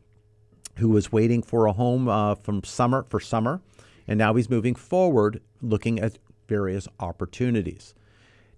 who 0.78 0.90
was 0.90 1.12
waiting 1.12 1.42
for 1.42 1.66
a 1.66 1.74
home 1.74 2.08
uh, 2.08 2.36
from 2.36 2.64
summer 2.64 3.06
for 3.10 3.20
summer, 3.20 3.62
and 4.10 4.18
now 4.18 4.34
he's 4.34 4.50
moving 4.50 4.74
forward, 4.74 5.40
looking 5.62 6.00
at 6.00 6.18
various 6.48 6.88
opportunities. 7.00 7.94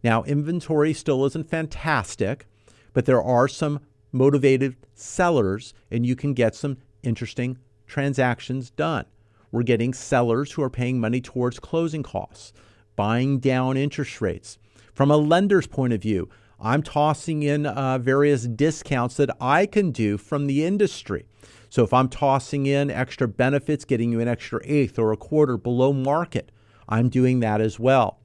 Now, 0.01 0.23
inventory 0.23 0.93
still 0.93 1.25
isn't 1.25 1.49
fantastic, 1.49 2.47
but 2.93 3.05
there 3.05 3.21
are 3.21 3.49
some 3.49 3.81
motivated 4.13 4.77
sellers, 4.93 5.73
and 5.91 6.05
you 6.05 6.15
can 6.15 6.33
get 6.33 6.55
some 6.55 6.77
interesting 7.03 7.57
transactions 7.85 8.69
done. 8.69 9.05
We're 9.51 9.63
getting 9.63 9.93
sellers 9.93 10.53
who 10.53 10.63
are 10.63 10.69
paying 10.69 11.01
money 11.01 11.19
towards 11.19 11.59
closing 11.59 12.01
costs, 12.01 12.53
buying 12.95 13.39
down 13.39 13.75
interest 13.75 14.21
rates. 14.21 14.57
From 14.93 15.11
a 15.11 15.17
lender's 15.17 15.67
point 15.67 15.91
of 15.91 16.01
view, 16.01 16.29
I'm 16.61 16.81
tossing 16.81 17.43
in 17.43 17.65
uh, 17.65 17.97
various 17.97 18.43
discounts 18.43 19.17
that 19.17 19.35
I 19.41 19.65
can 19.65 19.91
do 19.91 20.17
from 20.17 20.47
the 20.47 20.63
industry. 20.63 21.25
So 21.69 21.83
if 21.83 21.93
I'm 21.93 22.09
tossing 22.09 22.65
in 22.65 22.89
extra 22.89 23.27
benefits, 23.27 23.85
getting 23.85 24.11
you 24.11 24.19
an 24.19 24.27
extra 24.27 24.59
eighth 24.63 24.99
or 24.99 25.11
a 25.11 25.17
quarter 25.17 25.57
below 25.57 25.93
market, 25.93 26.51
I'm 26.89 27.09
doing 27.09 27.39
that 27.39 27.61
as 27.61 27.79
well. 27.79 28.19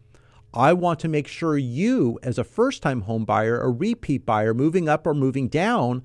I 0.52 0.72
want 0.72 1.00
to 1.00 1.08
make 1.08 1.28
sure 1.28 1.58
you, 1.58 2.18
as 2.22 2.38
a 2.38 2.44
first 2.44 2.82
time 2.82 3.02
home 3.02 3.24
buyer, 3.24 3.60
a 3.60 3.70
repeat 3.70 4.24
buyer, 4.24 4.54
moving 4.54 4.88
up 4.88 5.06
or 5.06 5.14
moving 5.14 5.48
down, 5.48 6.02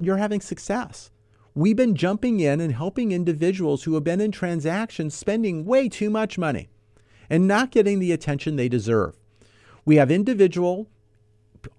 you're 0.00 0.16
having 0.16 0.40
success. 0.40 1.10
We've 1.54 1.76
been 1.76 1.94
jumping 1.94 2.40
in 2.40 2.60
and 2.60 2.72
helping 2.72 3.12
individuals 3.12 3.84
who 3.84 3.94
have 3.94 4.02
been 4.02 4.20
in 4.20 4.32
transactions 4.32 5.14
spending 5.14 5.64
way 5.64 5.88
too 5.88 6.10
much 6.10 6.38
money 6.38 6.68
and 7.30 7.46
not 7.46 7.70
getting 7.70 7.98
the 7.98 8.12
attention 8.12 8.56
they 8.56 8.68
deserve. 8.68 9.16
We 9.84 9.96
have 9.96 10.10
individual 10.10 10.88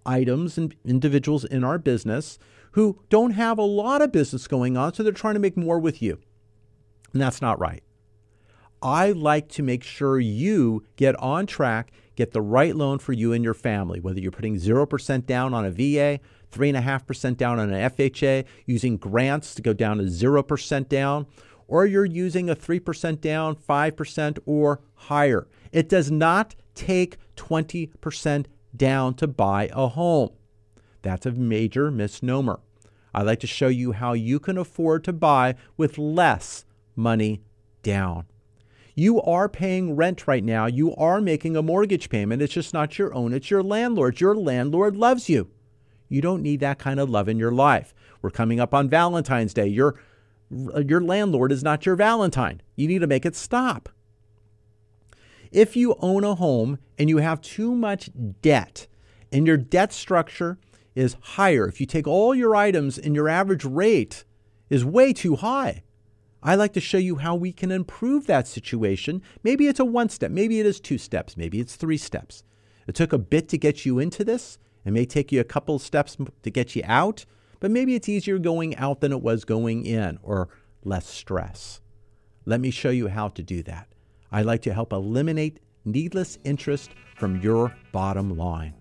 items 0.05 0.57
and 0.57 0.75
individuals 0.85 1.45
in 1.45 1.63
our 1.63 1.77
business 1.77 2.39
who 2.75 2.99
don't 3.09 3.31
have 3.31 3.57
a 3.57 3.63
lot 3.63 4.01
of 4.01 4.11
business 4.11 4.47
going 4.49 4.75
on, 4.75 4.93
so 4.93 5.01
they're 5.01 5.13
trying 5.13 5.33
to 5.33 5.39
make 5.39 5.55
more 5.55 5.79
with 5.79 6.01
you. 6.01 6.19
And 7.13 7.21
that's 7.21 7.41
not 7.41 7.57
right. 7.57 7.81
I 8.81 9.11
like 9.11 9.47
to 9.51 9.63
make 9.63 9.81
sure 9.81 10.19
you 10.19 10.83
get 10.97 11.15
on 11.15 11.45
track, 11.45 11.93
get 12.17 12.33
the 12.33 12.41
right 12.41 12.75
loan 12.75 12.99
for 12.99 13.13
you 13.13 13.31
and 13.31 13.45
your 13.45 13.53
family, 13.53 14.01
whether 14.01 14.19
you're 14.19 14.29
putting 14.29 14.57
0% 14.57 15.25
down 15.25 15.53
on 15.53 15.63
a 15.63 15.71
VA, 15.71 16.19
3.5% 16.51 17.37
down 17.37 17.59
on 17.59 17.71
an 17.71 17.89
FHA, 17.89 18.43
using 18.65 18.97
grants 18.97 19.55
to 19.55 19.61
go 19.61 19.71
down 19.71 19.97
to 19.97 20.03
0% 20.03 20.89
down, 20.89 21.27
or 21.69 21.85
you're 21.85 22.03
using 22.03 22.49
a 22.49 22.55
3% 22.57 23.21
down, 23.21 23.55
5%, 23.55 24.39
or 24.45 24.81
higher. 24.95 25.47
It 25.71 25.87
does 25.87 26.11
not 26.11 26.55
take 26.75 27.15
20% 27.37 28.47
down 28.75 29.13
to 29.13 29.27
buy 29.27 29.69
a 29.71 29.87
home. 29.87 30.31
That's 31.03 31.25
a 31.25 31.31
major 31.31 31.89
misnomer. 31.89 32.59
I 33.15 33.21
like 33.21 33.39
to 33.39 33.47
show 33.47 33.69
you 33.69 33.93
how 33.93 34.11
you 34.11 34.41
can 34.41 34.57
afford 34.57 35.05
to 35.05 35.13
buy 35.13 35.55
with 35.77 35.97
less 35.97 36.65
money 36.97 37.41
down. 37.81 38.25
You 38.93 39.21
are 39.21 39.47
paying 39.47 39.95
rent 39.95 40.27
right 40.27 40.43
now. 40.43 40.65
You 40.65 40.93
are 40.95 41.21
making 41.21 41.55
a 41.55 41.61
mortgage 41.61 42.09
payment. 42.09 42.41
It's 42.41 42.53
just 42.53 42.73
not 42.73 42.99
your 42.99 43.13
own, 43.13 43.31
it's 43.31 43.49
your 43.49 43.63
landlord. 43.63 44.19
Your 44.19 44.35
landlord 44.35 44.97
loves 44.97 45.29
you. 45.29 45.49
You 46.09 46.19
don't 46.19 46.43
need 46.43 46.59
that 46.59 46.77
kind 46.77 46.99
of 46.99 47.09
love 47.09 47.29
in 47.29 47.39
your 47.39 47.53
life. 47.53 47.95
We're 48.21 48.31
coming 48.31 48.59
up 48.59 48.73
on 48.73 48.89
Valentine's 48.89 49.53
Day. 49.53 49.67
Your, 49.67 49.95
your 50.49 51.01
landlord 51.01 51.53
is 51.53 51.63
not 51.63 51.85
your 51.85 51.95
Valentine. 51.95 52.61
You 52.75 52.89
need 52.89 52.99
to 52.99 53.07
make 53.07 53.25
it 53.25 53.35
stop. 53.37 53.87
If 55.53 55.77
you 55.77 55.95
own 56.01 56.25
a 56.25 56.35
home 56.35 56.79
and 56.97 57.09
you 57.09 57.19
have 57.19 57.39
too 57.39 57.73
much 57.73 58.09
debt 58.41 58.87
and 59.31 59.47
your 59.47 59.57
debt 59.57 59.93
structure 59.93 60.57
is 60.95 61.17
higher, 61.21 61.67
if 61.67 61.79
you 61.79 61.85
take 61.85 62.07
all 62.07 62.33
your 62.33 62.55
items 62.55 62.97
and 62.97 63.13
your 63.15 63.29
average 63.29 63.65
rate 63.65 64.23
is 64.69 64.83
way 64.85 65.13
too 65.13 65.35
high, 65.35 65.83
I 66.41 66.55
like 66.55 66.73
to 66.73 66.79
show 66.79 66.97
you 66.97 67.17
how 67.17 67.35
we 67.35 67.51
can 67.51 67.71
improve 67.71 68.27
that 68.27 68.47
situation. 68.47 69.21
Maybe 69.43 69.67
it's 69.67 69.79
a 69.79 69.85
one 69.85 70.09
step, 70.09 70.31
maybe 70.31 70.59
it 70.59 70.65
is 70.65 70.79
two 70.79 70.97
steps, 70.97 71.35
maybe 71.35 71.59
it's 71.59 71.75
three 71.75 71.97
steps. 71.97 72.43
It 72.87 72.95
took 72.95 73.13
a 73.13 73.17
bit 73.17 73.49
to 73.49 73.57
get 73.57 73.85
you 73.85 73.99
into 73.99 74.23
this. 74.23 74.57
It 74.85 74.91
may 74.93 75.05
take 75.05 75.31
you 75.31 75.39
a 75.41 75.43
couple 75.43 75.79
steps 75.79 76.15
to 76.43 76.51
get 76.51 76.75
you 76.75 76.83
out, 76.85 77.25
but 77.59 77.71
maybe 77.71 77.95
it's 77.95 78.07
easier 78.07 78.37
going 78.37 78.75
out 78.75 79.01
than 79.01 79.11
it 79.11 79.21
was 79.21 79.43
going 79.43 79.85
in 79.85 80.19
or 80.21 80.49
less 80.83 81.07
stress. 81.07 81.81
Let 82.45 82.61
me 82.61 82.69
show 82.69 82.91
you 82.91 83.07
how 83.07 83.29
to 83.29 83.41
do 83.41 83.63
that. 83.63 83.87
I 84.31 84.43
like 84.43 84.61
to 84.63 84.73
help 84.73 84.93
eliminate 84.93 85.59
needless 85.83 86.37
interest 86.43 86.91
from 87.15 87.41
your 87.41 87.75
bottom 87.91 88.37
line. 88.37 88.75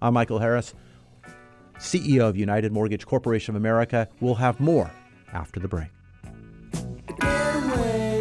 I'm 0.00 0.14
Michael 0.14 0.38
Harris, 0.38 0.72
CEO 1.78 2.28
of 2.28 2.36
United 2.36 2.72
Mortgage 2.72 3.06
Corporation 3.06 3.54
of 3.54 3.60
America. 3.60 4.08
We'll 4.20 4.34
have 4.36 4.60
more 4.60 4.90
after 5.32 5.60
the 5.60 5.68
break. 5.68 5.88
Getaway. 7.18 8.20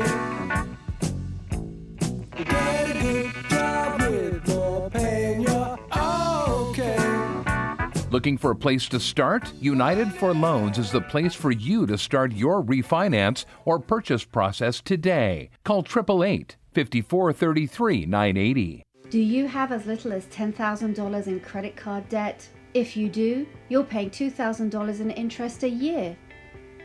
Get 2.35 2.49
a 2.49 3.01
good 3.01 3.33
job 3.49 4.01
with 4.01 4.47
more 4.47 4.89
pay 4.89 5.33
and 5.33 5.43
you're 5.43 5.77
okay. 6.69 8.09
Looking 8.11 8.37
for 8.37 8.51
a 8.51 8.55
place 8.55 8.87
to 8.89 8.99
start? 8.99 9.51
United 9.59 10.13
for 10.13 10.33
Loans 10.33 10.77
is 10.77 10.91
the 10.91 11.01
place 11.01 11.33
for 11.33 11.51
you 11.51 11.85
to 11.85 11.97
start 11.97 12.33
your 12.33 12.63
refinance 12.63 13.45
or 13.65 13.79
purchase 13.79 14.23
process 14.23 14.81
today. 14.81 15.49
Call 15.63 15.79
888 15.79 16.57
5433 16.73 18.05
980. 18.05 18.83
Do 19.09 19.19
you 19.19 19.47
have 19.47 19.71
as 19.71 19.85
little 19.85 20.11
as 20.11 20.25
$10,000 20.25 21.27
in 21.27 21.39
credit 21.39 21.75
card 21.75 22.09
debt? 22.09 22.47
If 22.75 22.95
you 22.97 23.07
do, 23.07 23.47
you're 23.69 23.85
paying 23.85 24.09
$2,000 24.09 24.99
in 24.99 25.11
interest 25.11 25.63
a 25.63 25.69
year. 25.69 26.17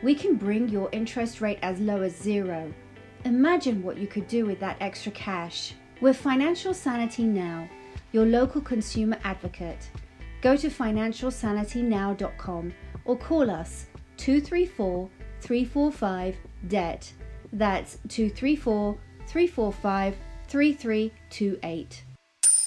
We 0.01 0.15
can 0.15 0.35
bring 0.35 0.69
your 0.69 0.87
interest 0.93 1.41
rate 1.41 1.59
as 1.61 1.81
low 1.81 2.01
as 2.01 2.15
zero. 2.15 2.73
Imagine 3.25 3.83
what 3.83 3.97
you 3.97 4.07
could 4.07 4.29
do 4.29 4.45
with 4.45 4.61
that 4.61 4.77
extra 4.79 5.11
cash. 5.11 5.73
We're 5.99 6.13
Financial 6.13 6.73
Sanity 6.73 7.25
Now, 7.25 7.67
your 8.13 8.25
local 8.25 8.61
consumer 8.61 9.17
advocate. 9.25 9.89
Go 10.41 10.55
to 10.55 10.69
financialsanitynow.com 10.69 12.73
or 13.03 13.17
call 13.17 13.51
us 13.51 13.87
234 14.15 15.09
345 15.41 16.37
DEBT. 16.69 17.11
That's 17.51 17.97
234 18.07 18.97
345 19.27 20.15
3328. 20.47 22.03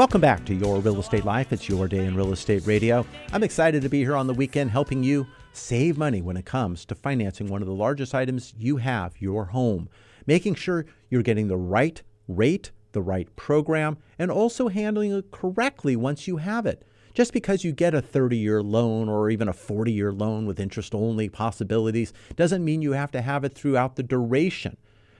Welcome 0.00 0.22
back 0.22 0.46
to 0.46 0.54
Your 0.54 0.78
Real 0.80 0.98
Estate 0.98 1.26
Life. 1.26 1.52
It's 1.52 1.68
your 1.68 1.86
day 1.86 2.06
in 2.06 2.16
real 2.16 2.32
estate 2.32 2.66
radio. 2.66 3.04
I'm 3.34 3.42
excited 3.42 3.82
to 3.82 3.90
be 3.90 3.98
here 3.98 4.16
on 4.16 4.26
the 4.26 4.32
weekend 4.32 4.70
helping 4.70 5.02
you 5.02 5.26
save 5.52 5.98
money 5.98 6.22
when 6.22 6.38
it 6.38 6.46
comes 6.46 6.86
to 6.86 6.94
financing 6.94 7.48
one 7.48 7.60
of 7.60 7.68
the 7.68 7.74
largest 7.74 8.14
items 8.14 8.54
you 8.56 8.78
have, 8.78 9.20
your 9.20 9.44
home. 9.44 9.90
Making 10.26 10.54
sure 10.54 10.86
you're 11.10 11.20
getting 11.20 11.48
the 11.48 11.58
right 11.58 12.00
rate, 12.28 12.70
the 12.92 13.02
right 13.02 13.28
program, 13.36 13.98
and 14.18 14.30
also 14.30 14.68
handling 14.68 15.12
it 15.12 15.30
correctly 15.32 15.96
once 15.96 16.26
you 16.26 16.38
have 16.38 16.64
it. 16.64 16.82
Just 17.12 17.34
because 17.34 17.62
you 17.62 17.70
get 17.70 17.92
a 17.92 18.00
30 18.00 18.38
year 18.38 18.62
loan 18.62 19.10
or 19.10 19.28
even 19.28 19.48
a 19.48 19.52
40 19.52 19.92
year 19.92 20.12
loan 20.12 20.46
with 20.46 20.58
interest 20.58 20.94
only 20.94 21.28
possibilities 21.28 22.14
doesn't 22.36 22.64
mean 22.64 22.80
you 22.80 22.92
have 22.92 23.10
to 23.10 23.20
have 23.20 23.44
it 23.44 23.52
throughout 23.52 23.96
the 23.96 24.02
duration. 24.02 24.78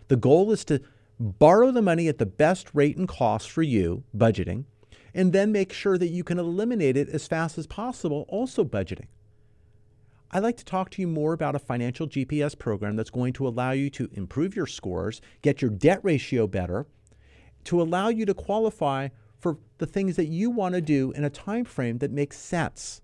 The 0.08 0.16
goal 0.16 0.50
is 0.50 0.64
to 0.64 0.80
borrow 1.20 1.70
the 1.70 1.82
money 1.82 2.08
at 2.08 2.16
the 2.16 2.24
best 2.24 2.70
rate 2.72 2.96
and 2.96 3.06
cost 3.06 3.50
for 3.50 3.62
you, 3.62 4.04
budgeting, 4.16 4.64
and 5.14 5.32
then 5.32 5.52
make 5.52 5.72
sure 5.72 5.98
that 5.98 6.08
you 6.08 6.24
can 6.24 6.38
eliminate 6.38 6.96
it 6.96 7.08
as 7.08 7.26
fast 7.26 7.58
as 7.58 7.66
possible, 7.66 8.24
also 8.28 8.64
budgeting. 8.64 9.06
I'd 10.32 10.44
like 10.44 10.56
to 10.58 10.64
talk 10.64 10.90
to 10.90 11.02
you 11.02 11.08
more 11.08 11.32
about 11.32 11.56
a 11.56 11.58
financial 11.58 12.06
GPS 12.06 12.56
program 12.56 12.94
that's 12.94 13.10
going 13.10 13.32
to 13.34 13.48
allow 13.48 13.72
you 13.72 13.90
to 13.90 14.08
improve 14.12 14.54
your 14.54 14.66
scores, 14.66 15.20
get 15.42 15.60
your 15.60 15.70
debt 15.72 15.98
ratio 16.04 16.46
better, 16.46 16.86
to 17.64 17.82
allow 17.82 18.08
you 18.08 18.24
to 18.26 18.34
qualify 18.34 19.08
for 19.38 19.58
the 19.78 19.86
things 19.86 20.16
that 20.16 20.26
you 20.26 20.50
want 20.50 20.74
to 20.74 20.80
do 20.80 21.10
in 21.12 21.24
a 21.24 21.30
time 21.30 21.64
frame 21.64 21.98
that 21.98 22.12
makes 22.12 22.38
sense. 22.38 23.00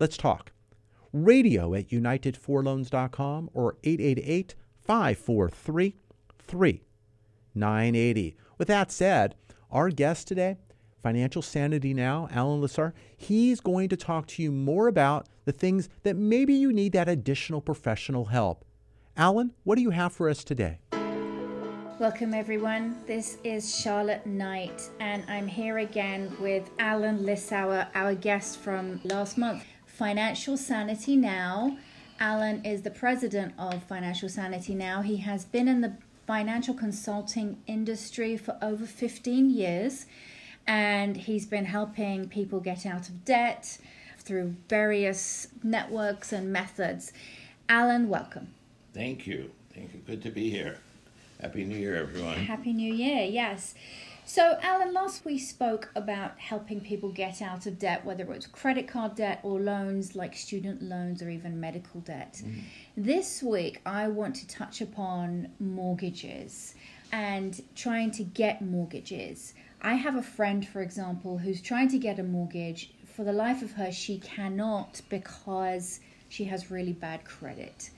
Let's 0.00 0.16
talk. 0.16 0.52
Radio 1.12 1.74
at 1.74 1.88
unitedforloans.com 1.88 3.50
or 3.52 3.76
888 3.84 4.54
543 4.80 5.96
3980. 6.38 8.36
With 8.58 8.68
that 8.68 8.90
said, 8.92 9.34
our 9.70 9.90
guest 9.90 10.28
today, 10.28 10.56
Financial 11.06 11.40
Sanity 11.40 11.94
Now, 11.94 12.28
Alan 12.32 12.60
Lissar, 12.60 12.92
he's 13.16 13.60
going 13.60 13.88
to 13.90 13.96
talk 13.96 14.26
to 14.26 14.42
you 14.42 14.50
more 14.50 14.88
about 14.88 15.28
the 15.44 15.52
things 15.52 15.88
that 16.02 16.16
maybe 16.16 16.52
you 16.52 16.72
need 16.72 16.94
that 16.94 17.08
additional 17.08 17.60
professional 17.60 18.24
help. 18.24 18.64
Alan, 19.16 19.52
what 19.62 19.76
do 19.76 19.82
you 19.82 19.90
have 19.90 20.12
for 20.12 20.28
us 20.28 20.42
today? 20.42 20.80
Welcome, 22.00 22.34
everyone. 22.34 22.96
This 23.06 23.38
is 23.44 23.78
Charlotte 23.78 24.26
Knight, 24.26 24.90
and 24.98 25.22
I'm 25.28 25.46
here 25.46 25.78
again 25.78 26.36
with 26.40 26.68
Alan 26.80 27.18
Lissauer, 27.18 27.86
our 27.94 28.16
guest 28.16 28.58
from 28.58 29.00
last 29.04 29.38
month. 29.38 29.62
Financial 29.86 30.56
Sanity 30.56 31.14
Now. 31.14 31.78
Alan 32.18 32.64
is 32.64 32.82
the 32.82 32.90
president 32.90 33.54
of 33.60 33.80
Financial 33.84 34.28
Sanity 34.28 34.74
Now. 34.74 35.02
He 35.02 35.18
has 35.18 35.44
been 35.44 35.68
in 35.68 35.82
the 35.82 35.98
financial 36.26 36.74
consulting 36.74 37.62
industry 37.68 38.36
for 38.36 38.58
over 38.60 38.84
15 38.84 39.50
years, 39.50 40.06
and 40.66 41.16
he's 41.16 41.46
been 41.46 41.64
helping 41.64 42.28
people 42.28 42.60
get 42.60 42.84
out 42.86 43.08
of 43.08 43.24
debt 43.24 43.78
through 44.18 44.56
various 44.68 45.48
networks 45.62 46.32
and 46.32 46.52
methods. 46.52 47.12
Alan, 47.68 48.08
welcome. 48.08 48.48
Thank 48.92 49.26
you. 49.26 49.50
Thank 49.74 49.94
you. 49.94 50.00
Good 50.00 50.22
to 50.22 50.30
be 50.30 50.50
here. 50.50 50.78
Happy 51.40 51.64
New 51.64 51.76
Year, 51.76 51.96
everyone. 51.96 52.36
Happy 52.36 52.72
New 52.72 52.92
Year, 52.92 53.24
yes. 53.24 53.74
So, 54.28 54.58
Alan, 54.60 54.92
last 54.92 55.24
we 55.24 55.38
spoke 55.38 55.90
about 55.94 56.36
helping 56.40 56.80
people 56.80 57.10
get 57.10 57.40
out 57.40 57.66
of 57.66 57.78
debt, 57.78 58.04
whether 58.04 58.24
it 58.24 58.28
was 58.28 58.46
credit 58.46 58.88
card 58.88 59.14
debt 59.14 59.38
or 59.44 59.60
loans 59.60 60.16
like 60.16 60.34
student 60.34 60.82
loans 60.82 61.22
or 61.22 61.30
even 61.30 61.60
medical 61.60 62.00
debt. 62.00 62.42
Mm-hmm. 62.42 62.60
This 62.96 63.40
week, 63.40 63.80
I 63.86 64.08
want 64.08 64.34
to 64.36 64.48
touch 64.48 64.80
upon 64.80 65.50
mortgages 65.60 66.74
and 67.12 67.62
trying 67.76 68.10
to 68.12 68.24
get 68.24 68.62
mortgages. 68.62 69.54
I 69.82 69.94
have 69.94 70.16
a 70.16 70.22
friend, 70.22 70.66
for 70.66 70.82
example, 70.82 71.38
who's 71.38 71.60
trying 71.60 71.88
to 71.88 71.98
get 71.98 72.18
a 72.18 72.22
mortgage. 72.22 72.92
For 73.04 73.24
the 73.24 73.32
life 73.32 73.62
of 73.62 73.72
her, 73.72 73.92
she 73.92 74.18
cannot 74.18 75.00
because 75.08 76.00
she 76.28 76.44
has 76.44 76.70
really 76.70 76.92
bad 76.92 77.24
credit 77.24 77.90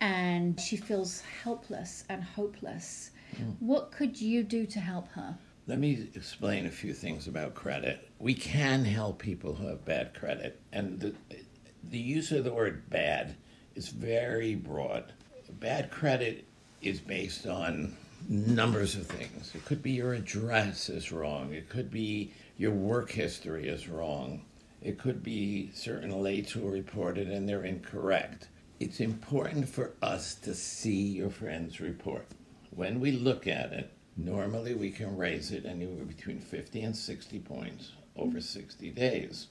and 0.00 0.60
she 0.60 0.76
feels 0.76 1.20
helpless 1.42 2.04
and 2.08 2.22
hopeless. 2.22 3.10
Hmm. 3.36 3.50
What 3.60 3.92
could 3.92 4.20
you 4.20 4.42
do 4.42 4.66
to 4.66 4.80
help 4.80 5.08
her? 5.12 5.38
Let 5.66 5.78
me 5.78 6.08
explain 6.14 6.66
a 6.66 6.70
few 6.70 6.92
things 6.92 7.26
about 7.26 7.54
credit. 7.54 8.08
We 8.18 8.34
can 8.34 8.84
help 8.84 9.18
people 9.18 9.54
who 9.54 9.66
have 9.66 9.84
bad 9.84 10.14
credit, 10.14 10.60
and 10.72 11.00
the, 11.00 11.14
the 11.90 11.98
use 11.98 12.30
of 12.30 12.44
the 12.44 12.52
word 12.52 12.88
bad 12.88 13.36
is 13.74 13.88
very 13.88 14.54
broad. 14.54 15.12
Bad 15.58 15.90
credit 15.90 16.44
is 16.82 17.00
based 17.00 17.46
on 17.46 17.96
numbers 18.28 18.96
of 18.96 19.06
things. 19.06 19.52
It 19.54 19.64
could 19.64 19.82
be 19.82 19.92
your 19.92 20.14
address 20.14 20.88
is 20.88 21.12
wrong, 21.12 21.52
it 21.52 21.68
could 21.68 21.90
be 21.90 22.32
your 22.56 22.72
work 22.72 23.10
history 23.10 23.68
is 23.68 23.88
wrong, 23.88 24.44
it 24.82 24.98
could 24.98 25.22
be 25.22 25.70
certain 25.74 26.12
lates 26.12 26.50
who 26.50 26.68
reported 26.68 27.28
and 27.28 27.48
they're 27.48 27.64
incorrect. 27.64 28.48
It's 28.80 29.00
important 29.00 29.68
for 29.68 29.92
us 30.02 30.34
to 30.36 30.54
see 30.54 31.02
your 31.02 31.30
friend's 31.30 31.80
report. 31.80 32.26
When 32.70 33.00
we 33.00 33.12
look 33.12 33.46
at 33.46 33.72
it, 33.72 33.90
normally 34.16 34.74
we 34.74 34.90
can 34.90 35.16
raise 35.16 35.50
it 35.50 35.64
anywhere 35.64 36.04
between 36.04 36.40
50 36.40 36.82
and 36.82 36.96
60 36.96 37.38
points 37.40 37.92
over 38.16 38.40
60 38.40 38.90
days. 38.90 39.48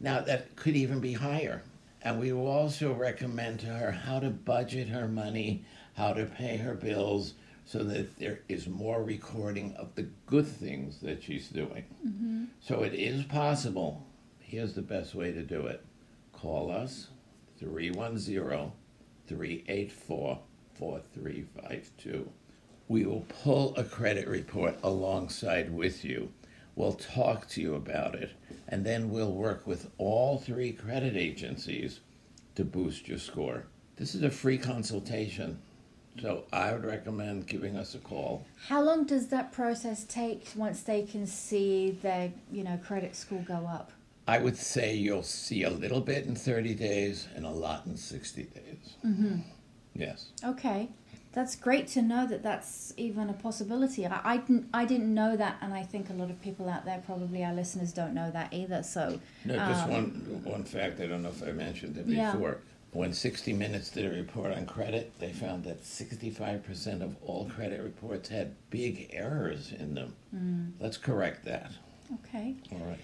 Now, 0.00 0.20
that 0.20 0.56
could 0.56 0.76
even 0.76 1.00
be 1.00 1.12
higher. 1.12 1.62
And 2.02 2.18
we 2.18 2.32
will 2.32 2.48
also 2.48 2.92
recommend 2.92 3.60
to 3.60 3.66
her 3.66 3.92
how 3.92 4.18
to 4.18 4.30
budget 4.30 4.88
her 4.88 5.06
money, 5.06 5.64
how 5.94 6.12
to 6.14 6.24
pay 6.24 6.56
her 6.56 6.74
bills, 6.74 7.34
so 7.72 7.82
that 7.82 8.18
there 8.18 8.40
is 8.50 8.68
more 8.68 9.02
recording 9.02 9.72
of 9.76 9.94
the 9.94 10.06
good 10.26 10.46
things 10.46 10.98
that 11.00 11.22
she's 11.22 11.48
doing. 11.48 11.84
Mm-hmm. 12.06 12.44
So 12.60 12.82
it 12.82 12.92
is 12.92 13.24
possible. 13.24 14.06
Here's 14.40 14.74
the 14.74 14.82
best 14.82 15.14
way 15.14 15.32
to 15.32 15.42
do 15.42 15.66
it 15.68 15.82
call 16.34 16.70
us 16.70 17.08
310 17.58 18.72
384 19.26 20.38
4352. 20.74 22.30
We 22.88 23.06
will 23.06 23.24
pull 23.42 23.74
a 23.76 23.84
credit 23.84 24.28
report 24.28 24.76
alongside 24.82 25.72
with 25.72 26.04
you. 26.04 26.30
We'll 26.76 26.92
talk 26.92 27.48
to 27.50 27.62
you 27.62 27.74
about 27.74 28.14
it, 28.14 28.32
and 28.68 28.84
then 28.84 29.08
we'll 29.08 29.32
work 29.32 29.66
with 29.66 29.88
all 29.96 30.36
three 30.36 30.72
credit 30.72 31.16
agencies 31.16 32.00
to 32.54 32.64
boost 32.64 33.08
your 33.08 33.18
score. 33.18 33.64
This 33.96 34.14
is 34.14 34.22
a 34.22 34.30
free 34.30 34.58
consultation, 34.58 35.58
so 36.20 36.44
I 36.52 36.72
would 36.72 36.84
recommend 36.84 37.46
giving 37.46 37.76
us 37.76 37.94
a 37.94 37.98
call. 37.98 38.44
How 38.68 38.82
long 38.82 39.04
does 39.04 39.28
that 39.28 39.52
process 39.52 40.04
take 40.04 40.48
once 40.54 40.82
they 40.82 41.02
can 41.02 41.26
see 41.26 41.92
their, 42.02 42.32
you 42.50 42.64
know, 42.64 42.78
credit 42.84 43.16
score 43.16 43.44
go 43.46 43.66
up? 43.66 43.92
I 44.28 44.38
would 44.38 44.56
say 44.56 44.94
you'll 44.94 45.22
see 45.24 45.64
a 45.64 45.70
little 45.70 46.00
bit 46.00 46.26
in 46.26 46.36
30 46.36 46.74
days 46.74 47.26
and 47.34 47.44
a 47.44 47.50
lot 47.50 47.86
in 47.86 47.96
60 47.96 48.42
days. 48.44 48.96
Mm-hmm. 49.04 49.38
Yes. 49.94 50.28
Okay, 50.44 50.88
that's 51.32 51.56
great 51.56 51.88
to 51.88 52.02
know 52.02 52.26
that 52.26 52.42
that's 52.42 52.92
even 52.96 53.28
a 53.30 53.32
possibility. 53.32 54.06
I, 54.06 54.20
I 54.24 54.36
didn't 54.36 54.68
I 54.72 54.84
didn't 54.84 55.12
know 55.12 55.36
that, 55.36 55.56
and 55.60 55.74
I 55.74 55.82
think 55.82 56.08
a 56.10 56.12
lot 56.12 56.30
of 56.30 56.40
people 56.40 56.68
out 56.68 56.84
there, 56.84 57.02
probably 57.04 57.44
our 57.44 57.52
listeners, 57.52 57.92
don't 57.92 58.14
know 58.14 58.30
that 58.30 58.52
either. 58.52 58.82
So 58.82 59.20
No, 59.44 59.56
just 59.56 59.84
um, 59.84 59.90
one 59.90 60.40
one 60.44 60.64
fact. 60.64 61.00
I 61.00 61.06
don't 61.06 61.22
know 61.22 61.30
if 61.30 61.42
I 61.42 61.52
mentioned 61.52 61.96
it 61.98 62.06
before. 62.06 62.50
Yeah. 62.50 62.71
When 62.92 63.14
60 63.14 63.54
Minutes 63.54 63.88
did 63.88 64.04
a 64.04 64.14
report 64.14 64.52
on 64.52 64.66
credit, 64.66 65.12
they 65.18 65.32
found 65.32 65.64
that 65.64 65.82
65% 65.82 67.00
of 67.00 67.16
all 67.22 67.48
credit 67.48 67.82
reports 67.82 68.28
had 68.28 68.54
big 68.68 69.08
errors 69.14 69.72
in 69.72 69.94
them. 69.94 70.14
Mm. 70.34 70.72
Let's 70.78 70.98
correct 70.98 71.46
that. 71.46 71.72
Okay. 72.14 72.54
All 72.70 72.86
right. 72.86 72.98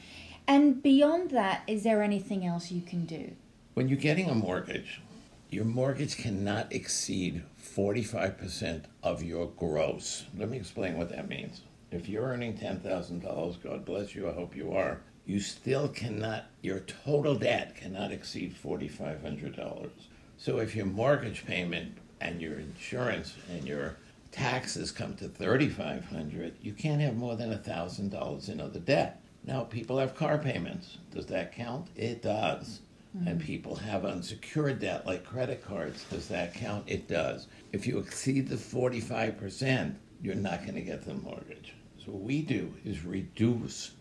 And 0.46 0.83
beyond 0.83 1.31
that, 1.31 1.62
is 1.66 1.85
there 1.85 2.03
anything 2.03 2.44
else 2.44 2.70
you 2.70 2.83
can 2.83 3.07
do? 3.07 3.33
When 3.72 3.88
you're 3.88 3.96
getting 3.96 4.29
a 4.29 4.35
mortgage, 4.35 5.01
your 5.48 5.64
mortgage 5.64 6.18
cannot 6.18 6.70
exceed 6.70 7.42
45% 7.62 8.85
of 9.03 9.22
your 9.22 9.46
gross. 9.57 10.27
Let 10.37 10.51
me 10.51 10.59
explain 10.59 10.98
what 10.98 11.09
that 11.11 11.29
means. 11.29 11.62
If 11.90 12.11
you're 12.11 12.24
earning 12.24 12.59
$10,000, 12.59 13.62
God 13.62 13.85
bless 13.87 14.14
you, 14.14 14.29
I 14.29 14.35
hope 14.35 14.55
you 14.55 14.72
are, 14.72 15.01
you 15.28 15.38
still 15.40 15.88
cannot, 15.88 16.46
your 16.62 16.80
total 16.80 17.34
debt 17.34 17.76
cannot 17.76 18.12
exceed 18.12 18.56
$4,500. 18.56 19.90
So 20.38 20.58
if 20.58 20.74
your 20.74 20.86
mortgage 20.86 21.44
payment 21.44 21.98
and 22.18 22.40
your 22.40 22.58
insurance 22.58 23.34
and 23.50 23.68
your 23.68 23.98
taxes 24.32 24.90
come 24.90 25.14
to 25.16 25.28
3500 25.28 26.54
you 26.62 26.72
can't 26.72 27.02
have 27.02 27.14
more 27.16 27.36
than 27.36 27.52
$1,000 27.52 28.48
in 28.48 28.60
other 28.60 28.80
debt. 28.80 29.20
Now, 29.44 29.64
people 29.64 29.98
have 29.98 30.14
car 30.14 30.38
payments. 30.38 30.96
Does 31.12 31.26
that 31.26 31.52
count? 31.52 31.88
It 31.94 32.22
does. 32.22 32.80
Mm-hmm. 33.14 33.28
And 33.28 33.40
people 33.40 33.76
have 33.76 34.06
unsecured 34.06 34.80
debt 34.80 35.06
like 35.06 35.24
credit 35.24 35.62
cards. 35.62 36.04
Does 36.10 36.28
that 36.28 36.54
count? 36.54 36.84
It 36.86 37.06
does. 37.06 37.48
If 37.72 37.86
you 37.86 37.98
exceed 37.98 38.48
the 38.48 38.56
45%, 38.56 39.94
you're 40.22 40.34
not 40.34 40.62
going 40.62 40.74
to 40.74 40.80
get 40.80 41.04
the 41.04 41.14
mortgage. 41.14 41.74
So, 41.98 42.12
what 42.12 42.22
we 42.22 42.42
do 42.42 42.72
is 42.84 43.04
reduce 43.04 43.92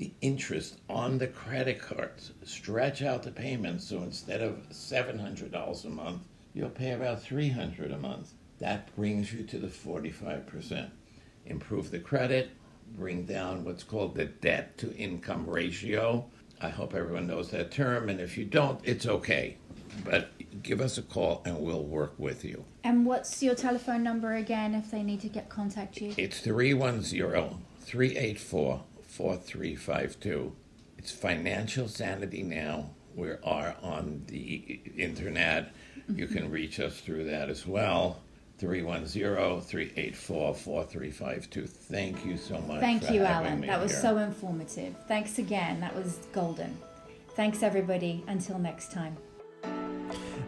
the 0.00 0.10
interest 0.22 0.78
on 0.88 1.18
the 1.18 1.26
credit 1.26 1.78
cards, 1.78 2.32
stretch 2.42 3.02
out 3.02 3.22
the 3.22 3.30
payments 3.30 3.86
so 3.86 3.98
instead 3.98 4.40
of 4.40 4.66
$700 4.70 5.84
a 5.84 5.88
month, 5.90 6.22
you'll 6.54 6.70
pay 6.70 6.92
about 6.92 7.22
300 7.22 7.92
a 7.92 7.98
month. 7.98 8.32
That 8.60 8.96
brings 8.96 9.30
you 9.30 9.44
to 9.44 9.58
the 9.58 9.66
45%. 9.66 10.88
Improve 11.44 11.90
the 11.90 11.98
credit, 11.98 12.50
bring 12.96 13.26
down 13.26 13.62
what's 13.62 13.84
called 13.84 14.14
the 14.14 14.24
debt 14.24 14.78
to 14.78 14.96
income 14.96 15.46
ratio. 15.46 16.24
I 16.62 16.70
hope 16.70 16.94
everyone 16.94 17.26
knows 17.26 17.50
that 17.50 17.70
term, 17.70 18.08
and 18.08 18.20
if 18.20 18.38
you 18.38 18.46
don't, 18.46 18.80
it's 18.82 19.04
okay. 19.04 19.58
But 20.02 20.30
give 20.62 20.80
us 20.80 20.96
a 20.96 21.02
call 21.02 21.42
and 21.44 21.60
we'll 21.60 21.84
work 21.84 22.14
with 22.16 22.42
you. 22.42 22.64
And 22.84 23.04
what's 23.04 23.42
your 23.42 23.54
telephone 23.54 24.02
number 24.02 24.32
again 24.32 24.74
if 24.74 24.90
they 24.90 25.02
need 25.02 25.20
to 25.20 25.28
get 25.28 25.50
contact 25.50 26.00
you? 26.00 26.14
It's 26.16 26.40
310 26.40 27.58
384 27.80 28.82
4352. 29.10 30.52
It's 30.98 31.10
Financial 31.10 31.88
Sanity 31.88 32.42
Now. 32.42 32.90
We 33.14 33.30
are 33.42 33.76
on 33.82 34.22
the 34.28 34.80
internet. 34.96 35.72
You 36.08 36.26
can 36.26 36.44
mm-hmm. 36.44 36.52
reach 36.52 36.78
us 36.80 37.00
through 37.00 37.24
that 37.24 37.50
as 37.50 37.66
well. 37.66 38.20
310 38.58 39.62
384 39.62 40.54
4352. 40.54 41.66
Thank 41.66 42.24
you 42.24 42.36
so 42.36 42.60
much. 42.60 42.80
Thank 42.80 43.04
for 43.04 43.12
you, 43.12 43.22
having 43.22 43.46
Alan. 43.48 43.60
me 43.60 43.66
That 43.66 43.80
was 43.80 43.92
here. 43.92 44.00
so 44.00 44.18
informative. 44.18 44.94
Thanks 45.08 45.38
again. 45.38 45.80
That 45.80 45.94
was 45.94 46.18
golden. 46.32 46.78
Thanks, 47.34 47.62
everybody. 47.62 48.22
Until 48.28 48.58
next 48.58 48.92
time. 48.92 49.16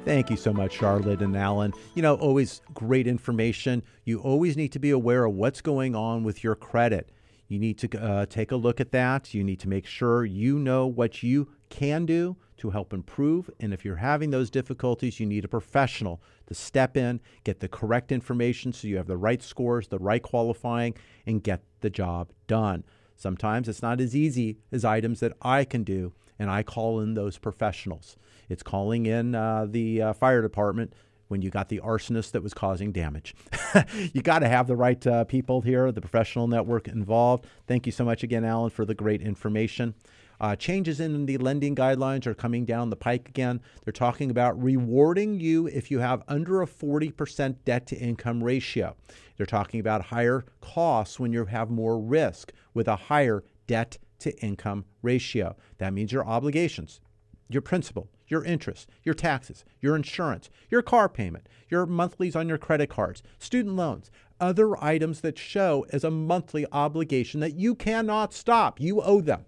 Thank 0.05 0.31
you 0.31 0.37
so 0.37 0.53
much, 0.53 0.75
Charlotte 0.75 1.23
and 1.23 1.37
Alan. 1.37 1.73
You 1.95 2.03
know, 2.03 2.15
always 2.17 2.61
great 2.75 3.07
information. 3.07 3.83
You 4.05 4.21
always 4.21 4.57
need 4.57 4.73
to 4.73 4.79
be 4.79 4.91
aware 4.91 5.25
of 5.25 5.35
what's 5.35 5.61
going 5.61 5.95
on 5.95 6.23
with 6.23 6.45
your 6.45 6.55
credit. 6.55 7.11
You 7.53 7.59
need 7.59 7.77
to 7.81 8.03
uh, 8.03 8.25
take 8.25 8.51
a 8.51 8.57
look 8.57 8.81
at 8.81 8.93
that. 8.93 9.35
You 9.35 9.45
need 9.45 9.61
to 9.61 9.69
make 9.69 9.85
sure 9.85 10.25
you 10.25 10.59
know 10.59 10.87
what 10.87 11.23
you 11.23 11.49
can 11.69 12.07
do 12.07 12.39
to 12.57 12.71
help 12.71 12.95
improve. 12.95 13.51
And 13.61 13.75
if 13.75 13.85
you're 13.85 13.97
having 13.97 14.31
those 14.31 14.49
difficulties, 14.49 15.21
you 15.21 15.27
need 15.27 15.45
a 15.45 15.49
professional 15.49 16.23
to 16.47 16.55
step 16.55 16.97
in, 16.97 17.21
get 17.45 17.61
the 17.61 17.69
correct 17.69 18.11
information 18.11 18.73
so 18.73 18.89
you 18.89 18.97
have 18.97 19.07
the 19.07 19.19
right 19.19 19.43
scores, 19.43 19.89
the 19.89 19.99
right 19.99 20.23
qualifying, 20.23 20.95
and 21.27 21.43
get 21.43 21.63
the 21.83 21.91
job 21.91 22.33
done. 22.47 22.85
Sometimes 23.17 23.69
it's 23.69 23.83
not 23.83 24.01
as 24.01 24.17
easy 24.17 24.57
as 24.73 24.83
items 24.83 25.21
that 25.21 25.35
I 25.43 25.65
can 25.65 25.85
do, 25.85 26.15
and 26.39 26.49
I 26.49 26.63
call 26.63 27.01
in 27.01 27.13
those 27.13 27.37
professionals. 27.37 28.17
It's 28.49 28.63
calling 28.63 29.05
in 29.05 29.35
uh, 29.35 29.67
the 29.69 30.01
uh, 30.01 30.13
fire 30.15 30.41
department 30.41 30.95
when 31.33 31.41
you 31.41 31.49
got 31.49 31.71
the 31.71 31.81
arsonist 31.81 32.33
that 32.33 32.43
was 32.43 32.53
causing 32.53 32.93
damage. 32.93 33.35
you 34.13 34.21
got 34.21 34.41
to 34.41 34.49
have 34.49 34.67
the 34.67 34.77
right 34.77 35.05
uh, 35.07 35.25
people 35.25 35.63
here, 35.63 35.91
the 35.91 36.01
professional 36.03 36.47
network 36.47 36.87
involved. 36.87 37.47
Thank 37.67 37.87
you 37.87 37.93
so 37.93 38.05
much 38.05 38.23
again, 38.23 38.45
Alan, 38.45 38.69
for 38.69 38.85
the 38.85 38.95
great 38.95 39.23
information. 39.23 39.95
Uh, 40.43 40.55
changes 40.55 41.01
in 41.01 41.25
the 41.25 41.39
lending 41.39 41.75
guidelines 41.75 42.27
are 42.27 42.35
coming 42.35 42.67
down 42.67 42.91
the 42.91 42.97
pike 42.97 43.31
again. 43.31 43.63
They're 43.83 43.93
talking 43.93 44.31
about 44.31 44.61
rewarding 44.63 45.41
you 45.41 45.69
if 45.69 45.91
you 45.91 46.01
have 46.01 46.23
under 46.29 46.61
a 46.61 46.67
40% 46.67 47.57
debt 47.65 47.87
to 47.87 47.97
income 47.97 48.45
ratio. 48.45 48.95
They're 49.37 49.47
talking 49.47 49.81
about 49.81 50.05
higher 50.05 50.45
costs 50.61 51.19
when 51.19 51.33
you 51.33 51.47
have 51.47 51.71
more 51.71 51.99
risk 51.99 52.53
with 52.75 52.89
a 52.89 52.97
higher 52.97 53.43
debt 53.67 53.97
to 54.19 54.37
income 54.41 54.85
ratio. 55.01 55.57
That 55.79 55.95
means 55.95 56.13
your 56.13 56.27
obligations, 56.27 57.01
your 57.49 57.63
principal, 57.63 58.09
your 58.33 58.43
interest, 58.45 58.89
your 59.05 59.15
taxes, 59.15 59.65
your 59.81 59.95
insurance, 59.95 60.49
your 60.71 60.83
car 60.83 61.09
payment, 61.09 61.49
your 61.69 61.87
monthlies 61.87 62.35
on 62.35 62.49
your 62.49 62.59
credit 62.59 62.89
cards, 62.89 63.23
student 63.39 63.77
loans, 63.77 64.11
other 64.41 64.83
items 64.83 65.21
that 65.21 65.39
show 65.39 65.87
as 65.91 66.03
a 66.03 66.11
monthly 66.11 66.67
obligation 66.73 67.39
that 67.41 67.55
you 67.55 67.75
cannot 67.75 68.33
stop. 68.33 68.81
You 68.81 69.03
owe 69.03 69.21
them. 69.21 69.45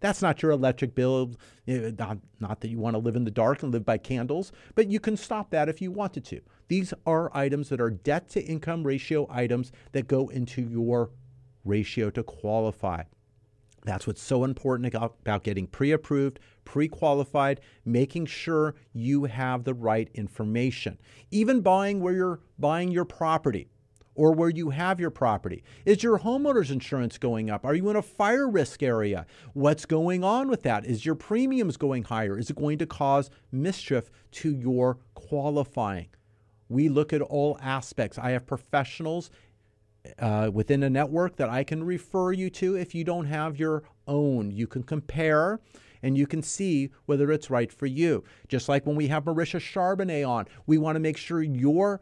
That's 0.00 0.20
not 0.20 0.42
your 0.42 0.50
electric 0.50 0.94
bill. 0.94 1.36
eh, 1.66 1.92
Not, 1.98 2.18
not 2.38 2.60
that 2.60 2.68
you 2.68 2.78
want 2.78 2.94
to 2.94 2.98
live 2.98 3.16
in 3.16 3.24
the 3.24 3.30
dark 3.30 3.62
and 3.62 3.72
live 3.72 3.84
by 3.84 3.98
candles, 3.98 4.52
but 4.74 4.88
you 4.88 5.00
can 5.00 5.16
stop 5.16 5.50
that 5.50 5.68
if 5.68 5.80
you 5.80 5.90
wanted 5.90 6.24
to. 6.26 6.40
These 6.68 6.92
are 7.06 7.34
items 7.36 7.70
that 7.70 7.80
are 7.80 7.90
debt 7.90 8.28
to 8.30 8.44
income 8.44 8.84
ratio 8.84 9.26
items 9.30 9.72
that 9.92 10.06
go 10.06 10.28
into 10.28 10.62
your 10.62 11.10
ratio 11.64 12.10
to 12.10 12.22
qualify. 12.22 13.04
That's 13.84 14.06
what's 14.06 14.22
so 14.22 14.44
important 14.44 14.94
about, 14.94 15.42
getting 15.42 15.66
pre 15.66 15.92
approved, 15.92 16.38
pre 16.64 16.88
qualified, 16.88 17.60
making 17.84 18.26
sure 18.26 18.74
you 18.92 19.24
have 19.24 19.64
the 19.64 19.74
right 19.74 20.08
information. 20.14 20.98
Even 21.30 21.60
buying 21.60 22.00
where 22.00 22.14
you're 22.14 22.40
buying 22.58 22.92
your 22.92 23.04
property 23.04 23.68
or 24.14 24.32
where 24.32 24.50
you 24.50 24.70
have 24.70 25.00
your 25.00 25.10
property. 25.10 25.64
Is 25.84 26.02
your 26.02 26.18
homeowner's 26.18 26.70
insurance 26.70 27.18
going 27.18 27.50
up? 27.50 27.64
Are 27.64 27.74
you 27.74 27.88
in 27.88 27.96
a 27.96 28.02
fire 28.02 28.48
risk 28.48 28.82
area? 28.82 29.26
What's 29.54 29.86
going 29.86 30.22
on 30.22 30.48
with 30.48 30.62
that? 30.62 30.84
Is 30.84 31.06
your 31.06 31.14
premiums 31.14 31.76
going 31.76 32.04
higher? 32.04 32.38
Is 32.38 32.50
it 32.50 32.56
going 32.56 32.78
to 32.78 32.86
cause 32.86 33.30
mischief 33.50 34.10
to 34.32 34.54
your 34.54 34.98
qualifying? 35.14 36.08
We 36.68 36.88
look 36.88 37.12
at 37.12 37.22
all 37.22 37.58
aspects. 37.60 38.18
I 38.18 38.30
have 38.30 38.46
professionals 38.46 39.30
uh, 40.18 40.50
within 40.52 40.82
a 40.82 40.90
network 40.90 41.36
that 41.36 41.48
I 41.48 41.64
can 41.64 41.84
refer 41.84 42.32
you 42.32 42.50
to 42.50 42.76
if 42.76 42.94
you 42.94 43.04
don't 43.04 43.26
have 43.26 43.58
your 43.58 43.84
own. 44.06 44.50
You 44.50 44.66
can 44.66 44.82
compare 44.82 45.60
and 46.02 46.18
you 46.18 46.26
can 46.26 46.42
see 46.42 46.90
whether 47.06 47.30
it's 47.30 47.50
right 47.50 47.72
for 47.72 47.86
you. 47.86 48.24
Just 48.48 48.68
like 48.68 48.86
when 48.86 48.96
we 48.96 49.08
have 49.08 49.24
Marisha 49.24 49.60
Charbonnet 49.60 50.28
on, 50.28 50.46
we 50.66 50.78
want 50.78 50.96
to 50.96 51.00
make 51.00 51.16
sure 51.16 51.42
your 51.42 52.00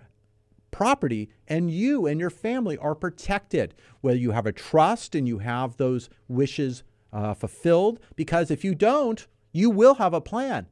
property 0.70 1.28
and 1.48 1.70
you 1.70 2.06
and 2.06 2.18
your 2.20 2.30
family 2.30 2.78
are 2.78 2.94
protected, 2.94 3.74
whether 4.00 4.18
you 4.18 4.30
have 4.30 4.46
a 4.46 4.52
trust 4.52 5.14
and 5.14 5.28
you 5.28 5.38
have 5.38 5.76
those 5.76 6.08
wishes 6.28 6.82
uh, 7.12 7.34
fulfilled, 7.34 8.00
because 8.16 8.50
if 8.50 8.64
you 8.64 8.74
don't, 8.74 9.26
you 9.52 9.68
will 9.68 9.94
have 9.94 10.14
a 10.14 10.20
plan. 10.20 10.66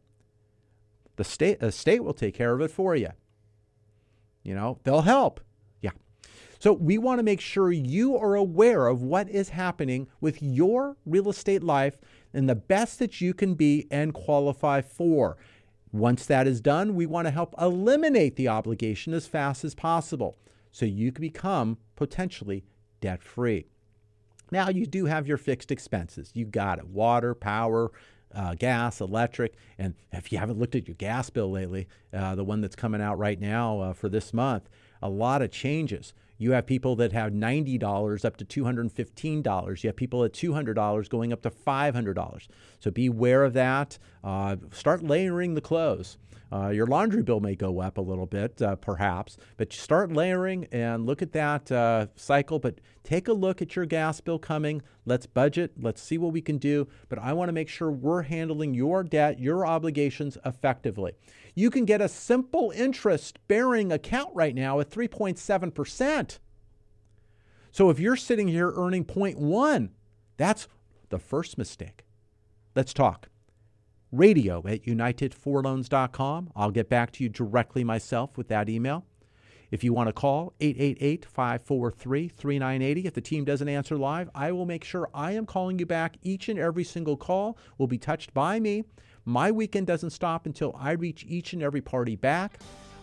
The 1.17 1.25
state, 1.25 1.61
the 1.61 1.73
state 1.73 2.05
will 2.05 2.15
take 2.15 2.35
care 2.35 2.55
of 2.55 2.61
it 2.61 2.71
for 2.71 2.95
you. 2.95 3.11
You 4.45 4.55
know, 4.55 4.79
they'll 4.85 5.03
help. 5.03 5.41
So 6.59 6.73
we 6.73 6.99
want 6.99 7.21
to 7.21 7.25
make 7.25 7.41
sure 7.41 7.71
you 7.71 8.17
are 8.17 8.35
aware 8.35 8.89
of 8.89 9.03
what 9.03 9.29
is 9.29 9.51
happening 9.51 10.09
with 10.21 10.43
your 10.43 10.97
real 11.07 11.29
estate 11.29 11.63
life 11.63 11.99
and 12.35 12.49
the 12.49 12.57
best 12.57 12.99
that 12.99 13.21
you 13.21 13.33
can 13.33 13.55
be 13.55 13.87
and 13.91 14.13
qualify 14.13 14.81
for. 14.81 15.37
Once 15.93 16.27
that 16.27 16.47
is 16.47 16.61
done, 16.61 16.95
we 16.95 17.07
want 17.07 17.27
to 17.27 17.31
help 17.31 17.55
eliminate 17.61 18.37
the 18.37 18.49
obligation 18.49 19.15
as 19.15 19.27
fast 19.27 19.65
as 19.65 19.75
possible 19.75 20.37
so 20.71 20.85
you 20.85 21.13
can 21.13 21.23
become 21.23 21.79
potentially 21.97 22.65
debt 23.01 23.23
free. 23.23 23.67
Now, 24.51 24.69
you 24.69 24.87
do 24.87 25.07
have 25.07 25.27
your 25.27 25.37
fixed 25.37 25.71
expenses. 25.71 26.31
You 26.35 26.45
got 26.45 26.79
it 26.79 26.89
water, 26.89 27.35
power, 27.35 27.91
uh, 28.35 28.55
gas, 28.55 29.01
electric. 29.01 29.55
And 29.79 29.95
if 30.13 30.33
you 30.33 30.39
haven't 30.39 30.59
looked 30.59 30.75
at 30.75 30.89
your 30.89 30.97
gas 30.97 31.31
bill 31.31 31.51
lately, 31.51 31.87
uh, 32.13 32.35
the 32.35 32.45
one 32.45 32.61
that's 32.61 32.77
coming 32.77 33.01
out 33.01 33.19
right 33.19 33.41
now 33.41 33.81
uh, 33.81 33.93
for 33.93 34.09
this 34.09 34.35
month, 34.35 34.69
a 35.01 35.09
lot 35.09 35.43
of 35.43 35.51
changes. 35.51 36.13
You 36.39 36.53
have 36.53 36.67
people 36.67 36.97
that 36.97 37.13
have 37.13 37.33
$90 37.33 38.25
up 38.25 38.37
to 38.37 38.45
$215. 38.45 39.83
You 39.83 39.89
have 39.89 39.97
people 39.97 40.25
at 40.25 40.33
$200 40.33 41.09
going 41.09 41.33
up 41.33 41.43
to 41.43 41.51
$500. 41.51 42.49
So 42.79 42.91
be 42.91 43.07
aware 43.07 43.45
of 43.45 43.53
that. 43.55 43.99
Uh, 44.23 44.57
start 44.73 45.03
layering 45.03 45.55
the 45.55 45.61
clothes. 45.61 46.17
Uh, 46.51 46.69
your 46.69 46.87
laundry 46.87 47.23
bill 47.23 47.41
may 47.41 47.55
go 47.55 47.81
up 47.81 47.99
a 47.99 48.01
little 48.01 48.25
bit, 48.25 48.61
uh, 48.63 48.75
perhaps, 48.77 49.37
but 49.59 49.73
start 49.73 50.11
layering 50.13 50.67
and 50.73 51.05
look 51.05 51.21
at 51.21 51.33
that 51.33 51.71
uh, 51.71 52.07
cycle. 52.17 52.59
But 52.59 52.81
take 53.05 53.29
a 53.29 53.33
look 53.33 53.61
at 53.61 53.77
your 53.77 53.85
gas 53.85 54.21
bill 54.21 54.39
coming. 54.39 54.81
Let's 55.05 55.27
budget. 55.27 55.73
Let's 55.79 56.01
see 56.03 56.17
what 56.17 56.33
we 56.33 56.41
can 56.41 56.57
do. 56.57 56.89
But 57.09 57.19
I 57.19 57.35
want 57.35 57.51
to 57.51 57.53
make 57.53 57.69
sure 57.69 57.91
we're 57.91 58.23
handling 58.23 58.73
your 58.73 59.03
debt, 59.03 59.39
your 59.39 59.67
obligations 59.67 60.39
effectively. 60.45 61.13
You 61.59 61.71
can 61.71 61.87
get 61.87 62.01
a 62.01 62.09
simple 62.09 62.71
interest 62.71 63.41
bearing 63.49 63.91
account 63.91 64.31
right 64.33 64.55
now 64.55 64.79
at 64.79 64.91
3.7%. 64.91 66.39
So 67.73 67.91
if 67.91 67.99
you're 67.99 68.15
sitting 68.15 68.47
here 68.47 68.73
earning 68.77 69.05
0.1, 69.05 69.89
that's 70.37 70.69
the 71.09 71.19
first 71.19 71.59
mistake. 71.59 72.05
Let's 72.77 72.95
talk 72.95 73.29
radio 74.13 74.63
at 74.69 74.85
unitedforloans.com. 74.85 76.53
I'll 76.55 76.71
get 76.71 76.89
back 76.89 77.11
to 77.15 77.25
you 77.25 77.29
directly 77.29 77.83
myself 77.83 78.39
with 78.39 78.47
that 78.47 78.69
email. 78.69 79.05
If 79.73 79.83
you 79.83 79.93
want 79.93 80.09
to 80.09 80.13
call 80.13 80.55
888 80.61 81.25
543 81.25 82.29
3980, 82.29 83.07
if 83.07 83.15
the 83.15 83.21
team 83.21 83.45
doesn't 83.45 83.69
answer 83.69 83.97
live, 83.97 84.31
I 84.33 84.53
will 84.53 84.65
make 84.65 84.85
sure 84.85 85.11
I 85.13 85.33
am 85.33 85.45
calling 85.45 85.81
you 85.81 85.87
back. 85.87 86.19
Each 86.23 86.49
and 86.49 86.59
every 86.59 86.85
single 86.85 87.17
call 87.17 87.59
will 87.79 87.89
be 87.89 87.99
touched 87.99 88.33
by 88.33 88.61
me. 88.61 88.85
My 89.25 89.51
weekend 89.51 89.87
doesn't 89.87 90.11
stop 90.11 90.47
until 90.47 90.75
I 90.79 90.93
reach 90.93 91.25
each 91.29 91.53
and 91.53 91.63
every 91.63 91.81
party 91.81 92.17
back. 92.17 92.59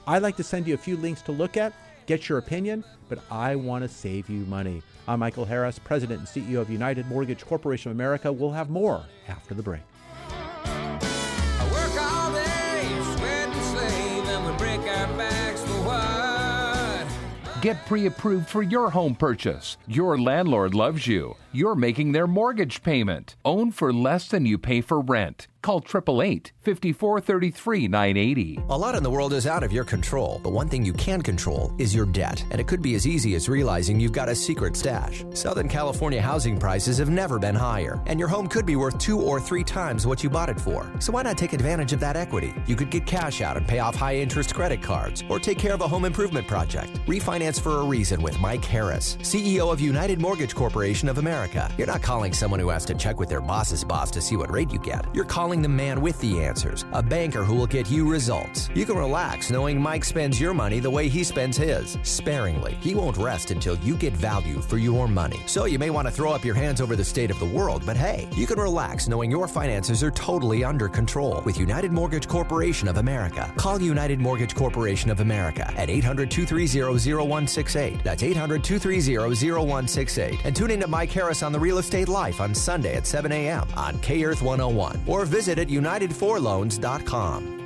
I 0.07 0.19
like 0.19 0.37
to 0.37 0.43
send 0.43 0.67
you 0.67 0.73
a 0.73 0.77
few 0.77 0.97
links 0.97 1.21
to 1.23 1.31
look 1.31 1.57
at, 1.57 1.73
get 2.05 2.29
your 2.29 2.37
opinion, 2.37 2.83
but 3.09 3.19
I 3.31 3.55
want 3.55 3.83
to 3.83 3.89
save 3.89 4.29
you 4.29 4.45
money. 4.45 4.81
I'm 5.07 5.19
Michael 5.19 5.45
Harris, 5.45 5.79
President 5.79 6.19
and 6.19 6.27
CEO 6.27 6.61
of 6.61 6.69
United 6.69 7.07
Mortgage 7.07 7.45
Corporation 7.45 7.91
of 7.91 7.97
America. 7.97 8.31
We'll 8.31 8.51
have 8.51 8.69
more 8.69 9.03
after 9.27 9.53
the 9.53 9.63
break. 9.63 9.81
I 10.29 11.69
work 11.71 12.01
all 12.01 12.33
day, 12.33 12.87
sweat 13.17 13.49
and 13.49 13.65
slave, 13.65 14.25
and 14.25 14.45
we 14.45 14.57
break 14.57 14.79
our 14.79 15.17
backs 15.17 15.61
for 15.61 15.81
what? 15.83 17.61
Get 17.61 17.85
pre 17.85 18.07
approved 18.07 18.47
for 18.47 18.63
your 18.63 18.89
home 18.89 19.15
purchase. 19.15 19.77
Your 19.87 20.19
landlord 20.19 20.73
loves 20.73 21.07
you. 21.07 21.35
You're 21.55 21.75
making 21.75 22.11
their 22.11 22.27
mortgage 22.27 22.83
payment. 22.83 23.37
Own 23.45 23.71
for 23.71 23.93
less 23.93 24.27
than 24.27 24.45
you 24.45 24.57
pay 24.57 24.81
for 24.81 24.99
rent. 24.99 25.47
Call 25.61 25.77
888 25.79 26.51
5433 26.61 27.87
980. 27.87 28.59
A 28.69 28.77
lot 28.77 28.93
in 28.93 29.01
the 29.01 29.09
world 29.09 29.33
is 29.33 29.47
out 29.47 29.63
of 29.63 29.71
your 29.71 29.83
control, 29.83 30.39
but 30.43 30.51
one 30.51 30.69
thing 30.69 30.85
you 30.85 30.93
can 30.93 31.23
control 31.23 31.73
is 31.79 31.95
your 31.95 32.05
debt. 32.05 32.43
And 32.51 32.61
it 32.61 32.67
could 32.67 32.83
be 32.83 32.93
as 32.93 33.07
easy 33.07 33.33
as 33.33 33.49
realizing 33.49 33.99
you've 33.99 34.11
got 34.11 34.29
a 34.29 34.35
secret 34.35 34.75
stash. 34.75 35.23
Southern 35.33 35.67
California 35.67 36.21
housing 36.21 36.59
prices 36.59 36.99
have 36.99 37.09
never 37.09 37.39
been 37.39 37.55
higher, 37.55 37.99
and 38.05 38.19
your 38.19 38.27
home 38.27 38.47
could 38.47 38.67
be 38.67 38.75
worth 38.75 38.99
two 38.99 39.19
or 39.19 39.39
three 39.39 39.63
times 39.63 40.05
what 40.05 40.23
you 40.23 40.29
bought 40.29 40.49
it 40.49 40.61
for. 40.61 40.91
So 40.99 41.13
why 41.13 41.23
not 41.23 41.35
take 41.35 41.53
advantage 41.53 41.93
of 41.93 41.99
that 42.01 42.15
equity? 42.15 42.53
You 42.67 42.75
could 42.75 42.91
get 42.91 43.07
cash 43.07 43.41
out 43.41 43.57
and 43.57 43.67
pay 43.67 43.79
off 43.79 43.95
high 43.95 44.17
interest 44.17 44.53
credit 44.53 44.83
cards, 44.83 45.23
or 45.29 45.39
take 45.39 45.57
care 45.57 45.73
of 45.73 45.81
a 45.81 45.87
home 45.87 46.05
improvement 46.05 46.47
project. 46.47 46.93
Refinance 47.07 47.59
for 47.59 47.79
a 47.79 47.83
reason 47.83 48.21
with 48.21 48.39
Mike 48.39 48.65
Harris, 48.65 49.15
CEO 49.21 49.73
of 49.73 49.81
United 49.81 50.21
Mortgage 50.21 50.53
Corporation 50.53 51.09
of 51.09 51.17
America. 51.17 51.44
You're 51.77 51.87
not 51.87 52.01
calling 52.01 52.33
someone 52.33 52.59
who 52.59 52.69
has 52.69 52.85
to 52.85 52.95
check 52.95 53.19
with 53.19 53.29
their 53.29 53.41
boss's 53.41 53.83
boss 53.83 54.09
to 54.11 54.21
see 54.21 54.35
what 54.35 54.51
rate 54.51 54.71
you 54.71 54.79
get. 54.79 55.05
You're 55.13 55.25
calling 55.25 55.61
the 55.61 55.69
man 55.69 56.01
with 56.01 56.19
the 56.19 56.43
answers, 56.43 56.85
a 56.93 57.03
banker 57.03 57.43
who 57.43 57.55
will 57.55 57.67
get 57.67 57.89
you 57.89 58.09
results. 58.09 58.69
You 58.73 58.85
can 58.85 58.97
relax 58.97 59.49
knowing 59.49 59.79
Mike 59.79 60.03
spends 60.03 60.39
your 60.41 60.53
money 60.53 60.79
the 60.79 60.89
way 60.89 61.07
he 61.07 61.23
spends 61.23 61.57
his, 61.57 61.97
sparingly. 62.03 62.75
He 62.81 62.95
won't 62.95 63.17
rest 63.17 63.51
until 63.51 63.77
you 63.77 63.95
get 63.95 64.13
value 64.13 64.61
for 64.61 64.77
your 64.77 65.07
money. 65.07 65.39
So 65.45 65.65
you 65.65 65.77
may 65.77 65.89
want 65.89 66.07
to 66.07 66.13
throw 66.13 66.31
up 66.31 66.43
your 66.43 66.55
hands 66.55 66.81
over 66.81 66.95
the 66.95 67.05
state 67.05 67.31
of 67.31 67.39
the 67.39 67.45
world, 67.45 67.83
but 67.85 67.97
hey, 67.97 68.27
you 68.35 68.47
can 68.47 68.59
relax 68.59 69.07
knowing 69.07 69.29
your 69.29 69.47
finances 69.47 70.03
are 70.03 70.11
totally 70.11 70.63
under 70.63 70.89
control 70.89 71.41
with 71.45 71.59
United 71.59 71.91
Mortgage 71.91 72.27
Corporation 72.27 72.87
of 72.87 72.97
America. 72.97 73.51
Call 73.55 73.81
United 73.81 74.19
Mortgage 74.19 74.55
Corporation 74.55 75.09
of 75.09 75.19
America 75.19 75.71
at 75.77 75.89
800 75.89 76.31
230 76.31 77.13
0168. 77.13 78.03
That's 78.03 78.23
800 78.23 78.63
230 78.63 79.51
0168. 79.51 80.39
And 80.45 80.55
tune 80.55 80.71
in 80.71 80.79
to 80.81 80.87
Mike 80.87 81.11
Harris 81.11 81.34
on 81.43 81.51
the 81.51 81.59
Real 81.59 81.77
Estate 81.77 82.07
Life 82.07 82.39
on 82.39 82.53
Sunday 82.53 82.95
at 82.95 83.05
7 83.07 83.31
a.m. 83.31 83.67
on 83.75 83.99
K 83.99 84.23
Earth 84.23 84.41
101 84.41 85.03
or 85.07 85.25
visit 85.25 85.59
at 85.59 85.67
UnitedForLoans.com. 85.67 87.57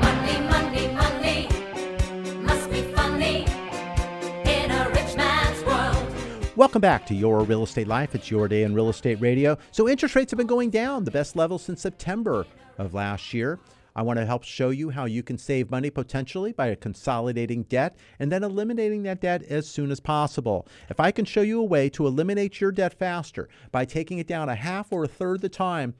Money, 0.00 0.40
money, 0.48 0.88
money 0.88 1.48
must 2.42 2.70
be 2.70 2.82
funny 2.94 3.46
in 4.44 4.70
a 4.70 4.88
rich 4.90 5.16
man's 5.16 5.64
world. 5.64 6.56
Welcome 6.56 6.80
back 6.80 7.06
to 7.06 7.14
Your 7.14 7.42
Real 7.44 7.62
Estate 7.62 7.86
Life. 7.88 8.14
It's 8.14 8.30
your 8.30 8.48
day 8.48 8.62
in 8.64 8.74
real 8.74 8.88
estate 8.88 9.20
radio. 9.20 9.56
So, 9.70 9.88
interest 9.88 10.14
rates 10.16 10.32
have 10.32 10.38
been 10.38 10.46
going 10.46 10.70
down, 10.70 11.04
the 11.04 11.10
best 11.10 11.36
level 11.36 11.58
since 11.58 11.82
September 11.82 12.46
of 12.78 12.94
last 12.94 13.32
year. 13.34 13.58
I 13.98 14.02
want 14.02 14.20
to 14.20 14.26
help 14.26 14.44
show 14.44 14.70
you 14.70 14.90
how 14.90 15.06
you 15.06 15.24
can 15.24 15.38
save 15.38 15.72
money 15.72 15.90
potentially 15.90 16.52
by 16.52 16.72
consolidating 16.76 17.64
debt 17.64 17.96
and 18.20 18.30
then 18.30 18.44
eliminating 18.44 19.02
that 19.02 19.20
debt 19.20 19.42
as 19.42 19.66
soon 19.66 19.90
as 19.90 19.98
possible. 19.98 20.68
If 20.88 21.00
I 21.00 21.10
can 21.10 21.24
show 21.24 21.40
you 21.40 21.58
a 21.60 21.64
way 21.64 21.88
to 21.90 22.06
eliminate 22.06 22.60
your 22.60 22.70
debt 22.70 22.96
faster 22.96 23.48
by 23.72 23.84
taking 23.84 24.18
it 24.18 24.28
down 24.28 24.48
a 24.48 24.54
half 24.54 24.92
or 24.92 25.02
a 25.02 25.08
third 25.08 25.40
the 25.40 25.48
time, 25.48 25.94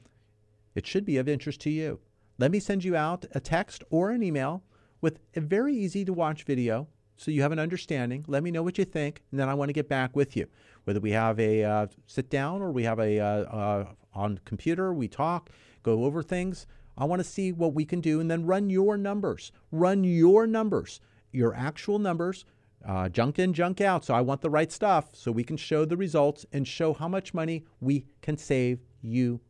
it 0.75 0.87
should 0.87 1.03
be 1.03 1.17
of 1.17 1.27
interest 1.27 1.59
to 1.61 1.69
you. 1.69 1.99
Let 2.37 2.51
me 2.51 2.61
send 2.61 2.85
you 2.85 2.95
out 2.95 3.25
a 3.35 3.41
text 3.41 3.83
or 3.89 4.11
an 4.11 4.23
email 4.23 4.63
with 5.01 5.19
a 5.35 5.41
very 5.41 5.75
easy 5.75 6.05
to 6.05 6.13
watch 6.13 6.43
video 6.43 6.87
so 7.17 7.31
you 7.31 7.41
have 7.41 7.51
an 7.51 7.59
understanding. 7.59 8.23
Let 8.29 8.43
me 8.43 8.51
know 8.51 8.63
what 8.63 8.77
you 8.77 8.85
think, 8.85 9.23
and 9.31 9.37
then 9.41 9.49
I 9.49 9.55
want 9.55 9.67
to 9.67 9.73
get 9.73 9.89
back 9.89 10.15
with 10.15 10.37
you. 10.37 10.47
Whether 10.85 11.01
we 11.01 11.11
have 11.11 11.37
a 11.37 11.65
uh, 11.65 11.87
sit 12.07 12.29
down 12.29 12.61
or 12.61 12.71
we 12.71 12.83
have 12.83 12.99
a 12.99 13.19
uh, 13.19 13.25
uh, 13.25 13.85
on 14.13 14.39
computer, 14.45 14.93
we 14.93 15.09
talk, 15.09 15.49
go 15.83 16.05
over 16.05 16.23
things. 16.23 16.65
I 16.99 17.05
want 17.05 17.21
to 17.21 17.27
see 17.27 17.51
what 17.51 17.73
we 17.73 17.85
can 17.85 18.01
do, 18.01 18.19
and 18.19 18.29
then 18.29 18.45
run 18.45 18.69
your 18.69 18.97
numbers. 18.97 19.51
Run 19.71 20.03
your 20.03 20.45
numbers, 20.45 21.01
your 21.31 21.55
actual 21.55 21.97
numbers 21.97 22.45
Uh, 22.85 23.09
junk 23.09 23.37
in, 23.39 23.53
junk 23.53 23.81
out. 23.81 24.05
So 24.05 24.13
I 24.13 24.21
want 24.21 24.39
the 24.39 24.49
right 24.49 24.71
stuff 24.71 25.09
so 25.13 25.33
we 25.33 25.43
can 25.43 25.57
show 25.57 25.83
the 25.83 25.97
results 25.97 26.45
and 26.53 26.65
show 26.65 26.93
how 26.93 27.09
much 27.09 27.33
money 27.33 27.65
we 27.81 28.05
can 28.21 28.37
save 28.37 28.79
you 29.01 29.41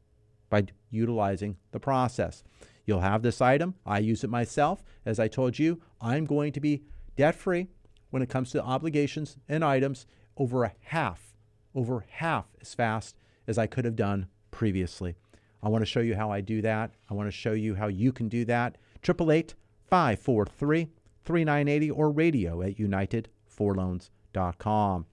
by 0.49 0.65
utilizing 0.89 1.55
the 1.71 1.79
process. 1.79 2.43
You'll 2.85 3.01
have 3.01 3.21
this 3.21 3.39
item. 3.39 3.75
I 3.85 3.99
use 3.99 4.23
it 4.23 4.31
myself. 4.31 4.83
As 5.05 5.19
I 5.19 5.27
told 5.27 5.59
you, 5.59 5.79
I'm 6.01 6.25
going 6.25 6.51
to 6.53 6.59
be 6.59 6.81
debt 7.15 7.35
free 7.35 7.67
when 8.09 8.23
it 8.23 8.29
comes 8.29 8.49
to 8.51 8.63
obligations 8.63 9.37
and 9.47 9.63
items 9.63 10.07
over 10.35 10.63
a 10.63 10.73
half, 10.81 11.35
over 11.75 12.05
half 12.09 12.47
as 12.61 12.73
fast 12.73 13.15
as 13.45 13.59
I 13.59 13.67
could 13.67 13.85
have 13.85 13.95
done 13.95 14.25
previously. 14.49 15.13
I 15.61 15.69
want 15.69 15.81
to 15.81 15.85
show 15.85 15.99
you 15.99 16.15
how 16.15 16.31
I 16.31 16.41
do 16.41 16.61
that. 16.61 16.91
I 17.09 17.13
want 17.13 17.27
to 17.27 17.31
show 17.31 17.53
you 17.53 17.75
how 17.75 17.87
you 17.87 18.11
can 18.11 18.27
do 18.29 18.45
that. 18.45 18.77
888 19.03 19.53
543 19.89 20.87
3980 21.25 21.91
or 21.91 22.11
radio 22.11 22.61
at 22.61 22.77
unitedforloans.com. 22.77 25.05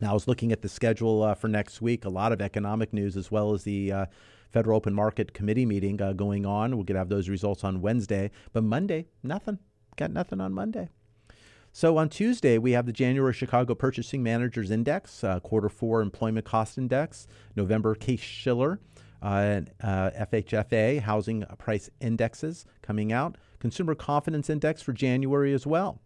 Now, 0.00 0.10
I 0.10 0.14
was 0.14 0.28
looking 0.28 0.52
at 0.52 0.62
the 0.62 0.68
schedule 0.68 1.22
uh, 1.22 1.34
for 1.34 1.48
next 1.48 1.82
week, 1.82 2.04
a 2.04 2.08
lot 2.08 2.32
of 2.32 2.40
economic 2.40 2.92
news 2.92 3.16
as 3.16 3.30
well 3.30 3.52
as 3.52 3.64
the 3.64 3.92
uh, 3.92 4.06
Federal 4.50 4.76
Open 4.76 4.94
Market 4.94 5.34
Committee 5.34 5.66
meeting 5.66 6.00
uh, 6.00 6.12
going 6.12 6.46
on. 6.46 6.70
We're 6.70 6.84
going 6.84 6.94
to 6.94 7.00
have 7.00 7.08
those 7.08 7.28
results 7.28 7.64
on 7.64 7.80
Wednesday, 7.80 8.30
but 8.52 8.64
Monday, 8.64 9.08
nothing. 9.22 9.58
Got 9.96 10.12
nothing 10.12 10.40
on 10.40 10.52
Monday. 10.52 10.88
So 11.72 11.98
on 11.98 12.08
Tuesday, 12.08 12.58
we 12.58 12.72
have 12.72 12.86
the 12.86 12.92
January 12.92 13.32
Chicago 13.32 13.74
Purchasing 13.74 14.22
Managers 14.22 14.70
Index, 14.70 15.22
uh, 15.22 15.38
quarter 15.38 15.68
four 15.68 16.00
employment 16.00 16.44
cost 16.44 16.78
index, 16.78 17.28
November 17.54 17.94
Case 17.94 18.20
Shiller, 18.20 18.80
uh, 19.22 19.60
uh, 19.82 20.10
FHFA 20.10 21.00
housing 21.00 21.44
price 21.58 21.90
indexes 22.00 22.64
coming 22.82 23.12
out, 23.12 23.36
consumer 23.58 23.94
confidence 23.94 24.50
index 24.50 24.82
for 24.82 24.92
January 24.92 25.52
as 25.52 25.66
well. 25.66 26.00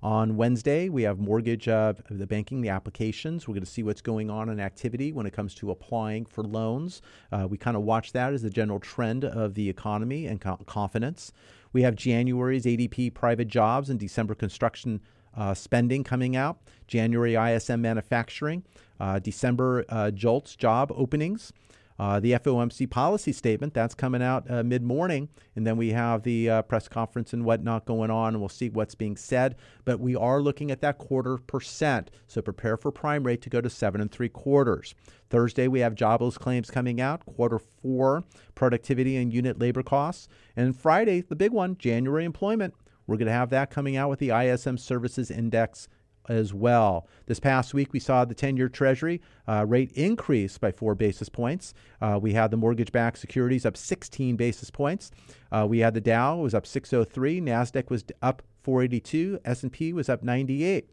On 0.00 0.36
Wednesday, 0.36 0.88
we 0.88 1.02
have 1.02 1.18
mortgage, 1.18 1.66
uh, 1.66 1.92
the 2.08 2.26
banking, 2.26 2.60
the 2.60 2.68
applications. 2.68 3.48
We're 3.48 3.54
going 3.54 3.64
to 3.64 3.70
see 3.70 3.82
what's 3.82 4.00
going 4.00 4.30
on 4.30 4.48
in 4.48 4.60
activity 4.60 5.10
when 5.10 5.26
it 5.26 5.32
comes 5.32 5.56
to 5.56 5.72
applying 5.72 6.24
for 6.24 6.44
loans. 6.44 7.02
Uh, 7.32 7.48
we 7.50 7.58
kind 7.58 7.76
of 7.76 7.82
watch 7.82 8.12
that 8.12 8.32
as 8.32 8.42
the 8.42 8.50
general 8.50 8.78
trend 8.78 9.24
of 9.24 9.54
the 9.54 9.68
economy 9.68 10.26
and 10.26 10.40
co- 10.40 10.60
confidence. 10.66 11.32
We 11.72 11.82
have 11.82 11.96
January's 11.96 12.64
ADP 12.64 13.14
private 13.14 13.48
jobs 13.48 13.90
and 13.90 13.98
December 13.98 14.36
construction 14.36 15.00
uh, 15.36 15.54
spending 15.54 16.04
coming 16.04 16.36
out. 16.36 16.58
January 16.86 17.34
ISM 17.34 17.82
manufacturing, 17.82 18.62
uh, 19.00 19.18
December 19.18 19.84
uh, 19.88 20.10
JOLTS 20.12 20.56
job 20.56 20.92
openings. 20.94 21.52
Uh, 21.98 22.20
the 22.20 22.32
FOMC 22.32 22.88
policy 22.88 23.32
statement 23.32 23.74
that's 23.74 23.94
coming 23.94 24.22
out 24.22 24.48
uh, 24.48 24.62
mid 24.62 24.82
morning, 24.82 25.28
and 25.56 25.66
then 25.66 25.76
we 25.76 25.90
have 25.90 26.22
the 26.22 26.48
uh, 26.48 26.62
press 26.62 26.86
conference 26.86 27.32
and 27.32 27.44
whatnot 27.44 27.86
going 27.86 28.10
on, 28.10 28.34
and 28.34 28.40
we'll 28.40 28.48
see 28.48 28.68
what's 28.68 28.94
being 28.94 29.16
said. 29.16 29.56
But 29.84 29.98
we 29.98 30.14
are 30.14 30.40
looking 30.40 30.70
at 30.70 30.80
that 30.80 30.98
quarter 30.98 31.38
percent, 31.38 32.10
so 32.28 32.40
prepare 32.40 32.76
for 32.76 32.92
prime 32.92 33.24
rate 33.24 33.42
to 33.42 33.50
go 33.50 33.60
to 33.60 33.68
seven 33.68 34.00
and 34.00 34.12
three 34.12 34.28
quarters. 34.28 34.94
Thursday 35.28 35.66
we 35.66 35.80
have 35.80 35.96
jobless 35.96 36.38
claims 36.38 36.70
coming 36.70 37.00
out, 37.00 37.26
quarter 37.26 37.58
four 37.58 38.22
productivity 38.54 39.16
and 39.16 39.32
unit 39.32 39.58
labor 39.58 39.82
costs, 39.82 40.28
and 40.54 40.76
Friday 40.76 41.22
the 41.22 41.36
big 41.36 41.52
one, 41.52 41.76
January 41.78 42.24
employment. 42.24 42.74
We're 43.08 43.16
going 43.16 43.26
to 43.26 43.32
have 43.32 43.50
that 43.50 43.70
coming 43.70 43.96
out 43.96 44.10
with 44.10 44.18
the 44.18 44.30
ISM 44.30 44.76
Services 44.76 45.30
Index 45.30 45.88
as 46.28 46.52
well. 46.54 47.06
This 47.26 47.40
past 47.40 47.74
week, 47.74 47.92
we 47.92 48.00
saw 48.00 48.24
the 48.24 48.34
10 48.34 48.56
year 48.56 48.68
Treasury 48.68 49.20
uh, 49.46 49.64
rate 49.66 49.92
increase 49.92 50.58
by 50.58 50.70
four 50.70 50.94
basis 50.94 51.28
points. 51.28 51.74
Uh, 52.00 52.18
we 52.20 52.34
had 52.34 52.50
the 52.50 52.56
mortgage 52.56 52.92
backed 52.92 53.18
securities 53.18 53.66
up 53.66 53.76
16 53.76 54.36
basis 54.36 54.70
points. 54.70 55.10
Uh, 55.50 55.66
we 55.68 55.78
had 55.80 55.94
the 55.94 56.00
Dow 56.00 56.36
was 56.36 56.54
up 56.54 56.66
603, 56.66 57.40
NASDAQ 57.40 57.90
was 57.90 58.04
up 58.22 58.42
482, 58.62 59.40
S&P 59.44 59.92
was 59.92 60.08
up 60.08 60.22
98. 60.22 60.90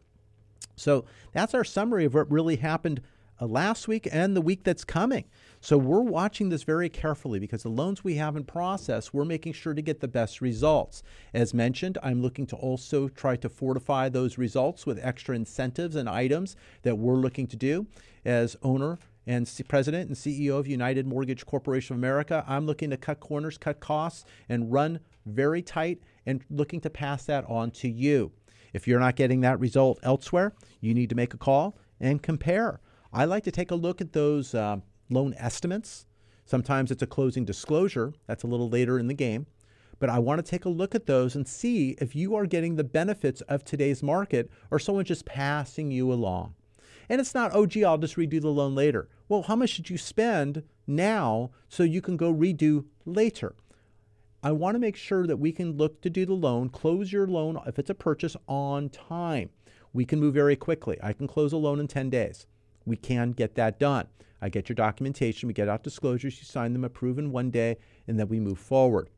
So 0.76 1.04
that's 1.32 1.54
our 1.54 1.64
summary 1.64 2.04
of 2.04 2.14
what 2.14 2.30
really 2.30 2.56
happened 2.56 3.02
uh, 3.40 3.46
last 3.46 3.88
week 3.88 4.08
and 4.10 4.36
the 4.36 4.40
week 4.40 4.64
that's 4.64 4.84
coming. 4.84 5.24
So 5.66 5.76
we're 5.76 5.98
watching 5.98 6.48
this 6.48 6.62
very 6.62 6.88
carefully 6.88 7.40
because 7.40 7.64
the 7.64 7.70
loans 7.70 8.04
we 8.04 8.14
have 8.14 8.36
in 8.36 8.44
process, 8.44 9.12
we're 9.12 9.24
making 9.24 9.54
sure 9.54 9.74
to 9.74 9.82
get 9.82 9.98
the 9.98 10.06
best 10.06 10.40
results. 10.40 11.02
As 11.34 11.52
mentioned, 11.52 11.98
I'm 12.04 12.22
looking 12.22 12.46
to 12.46 12.56
also 12.56 13.08
try 13.08 13.34
to 13.34 13.48
fortify 13.48 14.08
those 14.08 14.38
results 14.38 14.86
with 14.86 15.04
extra 15.04 15.34
incentives 15.34 15.96
and 15.96 16.08
items 16.08 16.54
that 16.82 16.94
we're 16.94 17.16
looking 17.16 17.48
to 17.48 17.56
do. 17.56 17.88
As 18.24 18.54
owner 18.62 19.00
and 19.26 19.52
president 19.66 20.06
and 20.06 20.16
CEO 20.16 20.56
of 20.56 20.68
United 20.68 21.04
Mortgage 21.04 21.44
Corporation 21.44 21.94
of 21.94 21.98
America, 21.98 22.44
I'm 22.46 22.64
looking 22.64 22.90
to 22.90 22.96
cut 22.96 23.18
corners, 23.18 23.58
cut 23.58 23.80
costs, 23.80 24.24
and 24.48 24.72
run 24.72 25.00
very 25.24 25.62
tight 25.62 26.00
and 26.26 26.44
looking 26.48 26.80
to 26.82 26.90
pass 26.90 27.24
that 27.24 27.44
on 27.48 27.72
to 27.72 27.88
you. 27.88 28.30
If 28.72 28.86
you're 28.86 29.00
not 29.00 29.16
getting 29.16 29.40
that 29.40 29.58
result 29.58 29.98
elsewhere, 30.04 30.54
you 30.80 30.94
need 30.94 31.08
to 31.08 31.16
make 31.16 31.34
a 31.34 31.38
call 31.38 31.76
and 31.98 32.22
compare. 32.22 32.78
I 33.12 33.24
like 33.24 33.42
to 33.42 33.50
take 33.50 33.72
a 33.72 33.74
look 33.74 34.00
at 34.00 34.12
those 34.12 34.54
uh, 34.54 34.76
loan 35.08 35.34
estimates. 35.38 36.06
Sometimes 36.44 36.90
it's 36.90 37.02
a 37.02 37.06
closing 37.06 37.44
disclosure, 37.44 38.14
that's 38.26 38.44
a 38.44 38.46
little 38.46 38.68
later 38.68 38.98
in 38.98 39.08
the 39.08 39.14
game. 39.14 39.46
But 39.98 40.10
I 40.10 40.18
want 40.18 40.44
to 40.44 40.48
take 40.48 40.64
a 40.64 40.70
look 40.70 40.94
at 40.94 41.06
those 41.06 41.34
and 41.34 41.48
see 41.48 41.96
if 41.98 42.14
you 42.14 42.34
are 42.34 42.46
getting 42.46 42.76
the 42.76 42.84
benefits 42.84 43.40
of 43.42 43.64
today's 43.64 44.02
market 44.02 44.50
or 44.70 44.78
someone 44.78 45.04
just 45.04 45.24
passing 45.24 45.90
you 45.90 46.12
along. 46.12 46.54
And 47.08 47.20
it's 47.20 47.34
not, 47.34 47.52
oh, 47.54 47.66
gee, 47.66 47.84
I'll 47.84 47.98
just 47.98 48.16
redo 48.16 48.40
the 48.40 48.48
loan 48.48 48.74
later. 48.74 49.08
Well, 49.28 49.42
how 49.42 49.56
much 49.56 49.70
should 49.70 49.90
you 49.90 49.98
spend 49.98 50.64
now 50.86 51.50
so 51.68 51.82
you 51.82 52.02
can 52.02 52.16
go 52.16 52.32
redo 52.32 52.84
later? 53.04 53.54
I 54.42 54.52
want 54.52 54.74
to 54.74 54.80
make 54.80 54.96
sure 54.96 55.26
that 55.26 55.38
we 55.38 55.50
can 55.50 55.76
look 55.76 56.00
to 56.02 56.10
do 56.10 56.26
the 56.26 56.34
loan, 56.34 56.68
close 56.68 57.12
your 57.12 57.26
loan 57.26 57.58
if 57.66 57.78
it's 57.78 57.90
a 57.90 57.94
purchase 57.94 58.36
on 58.46 58.90
time. 58.90 59.50
We 59.92 60.04
can 60.04 60.20
move 60.20 60.34
very 60.34 60.56
quickly. 60.56 60.98
I 61.02 61.12
can 61.12 61.26
close 61.26 61.52
a 61.52 61.56
loan 61.56 61.80
in 61.80 61.88
10 61.88 62.10
days. 62.10 62.46
We 62.84 62.96
can 62.96 63.32
get 63.32 63.54
that 63.54 63.80
done. 63.80 64.08
I 64.40 64.48
get 64.48 64.68
your 64.68 64.74
documentation, 64.74 65.46
we 65.46 65.54
get 65.54 65.68
out 65.68 65.82
disclosures, 65.82 66.38
you 66.38 66.44
sign 66.44 66.72
them, 66.72 66.84
approve 66.84 67.18
in 67.18 67.32
one 67.32 67.50
day, 67.50 67.78
and 68.06 68.18
then 68.18 68.28
we 68.28 68.40
move 68.40 68.58
forward. 68.58 69.08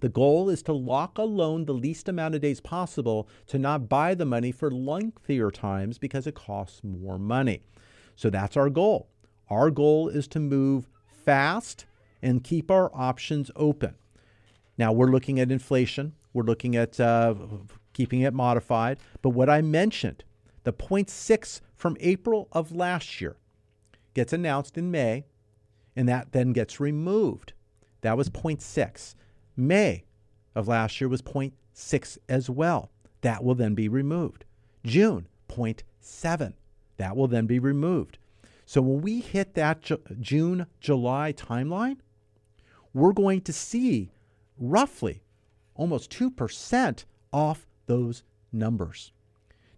The 0.00 0.08
goal 0.08 0.48
is 0.48 0.62
to 0.62 0.72
lock 0.72 1.18
a 1.18 1.22
loan 1.22 1.66
the 1.66 1.74
least 1.74 2.08
amount 2.08 2.34
of 2.34 2.40
days 2.40 2.60
possible 2.60 3.28
to 3.48 3.58
not 3.58 3.88
buy 3.88 4.14
the 4.14 4.24
money 4.24 4.50
for 4.50 4.70
lengthier 4.70 5.50
times 5.50 5.98
because 5.98 6.26
it 6.26 6.34
costs 6.34 6.82
more 6.82 7.18
money. 7.18 7.62
So 8.16 8.30
that's 8.30 8.56
our 8.56 8.70
goal. 8.70 9.08
Our 9.50 9.70
goal 9.70 10.08
is 10.08 10.26
to 10.28 10.40
move 10.40 10.88
fast 11.06 11.84
and 12.22 12.42
keep 12.42 12.70
our 12.70 12.90
options 12.94 13.50
open. 13.56 13.94
Now 14.78 14.92
we're 14.92 15.10
looking 15.10 15.38
at 15.38 15.52
inflation, 15.52 16.14
we're 16.32 16.44
looking 16.44 16.76
at 16.76 16.98
uh, 16.98 17.34
keeping 17.92 18.22
it 18.22 18.32
modified, 18.32 18.98
but 19.20 19.30
what 19.30 19.50
I 19.50 19.60
mentioned, 19.60 20.24
the 20.64 20.72
0.6 20.72 21.60
from 21.74 21.96
April 22.00 22.48
of 22.52 22.72
last 22.72 23.20
year, 23.20 23.36
gets 24.14 24.32
announced 24.32 24.76
in 24.76 24.90
May, 24.90 25.24
and 25.96 26.08
that 26.08 26.32
then 26.32 26.52
gets 26.52 26.80
removed. 26.80 27.52
That 28.00 28.16
was 28.16 28.30
0.6. 28.30 29.14
May 29.56 30.04
of 30.54 30.68
last 30.68 31.00
year 31.00 31.08
was 31.08 31.22
0.6 31.22 32.18
as 32.28 32.50
well. 32.50 32.90
That 33.20 33.44
will 33.44 33.54
then 33.54 33.74
be 33.74 33.88
removed. 33.88 34.44
June, 34.84 35.26
0.7. 35.48 36.54
That 36.96 37.16
will 37.16 37.28
then 37.28 37.46
be 37.46 37.58
removed. 37.58 38.18
So 38.64 38.80
when 38.80 39.02
we 39.02 39.20
hit 39.20 39.54
that 39.54 39.82
Ju- 39.82 40.00
June, 40.20 40.66
July 40.80 41.32
timeline, 41.32 41.98
we're 42.94 43.12
going 43.12 43.40
to 43.42 43.52
see 43.52 44.10
roughly 44.58 45.22
almost 45.74 46.10
2% 46.10 47.04
off 47.32 47.66
those 47.86 48.22
numbers. 48.52 49.12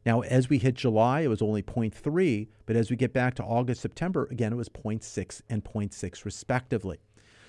Now, 0.04 0.22
as 0.22 0.48
we 0.48 0.58
hit 0.58 0.74
July, 0.74 1.20
it 1.20 1.28
was 1.28 1.42
only 1.42 1.62
0.3, 1.62 2.48
but 2.66 2.76
as 2.76 2.90
we 2.90 2.96
get 2.96 3.12
back 3.12 3.34
to 3.36 3.44
August, 3.44 3.80
September, 3.80 4.26
again, 4.30 4.52
it 4.52 4.56
was 4.56 4.68
0.6 4.68 5.42
and 5.48 5.64
0.6 5.64 6.24
respectively. 6.24 6.98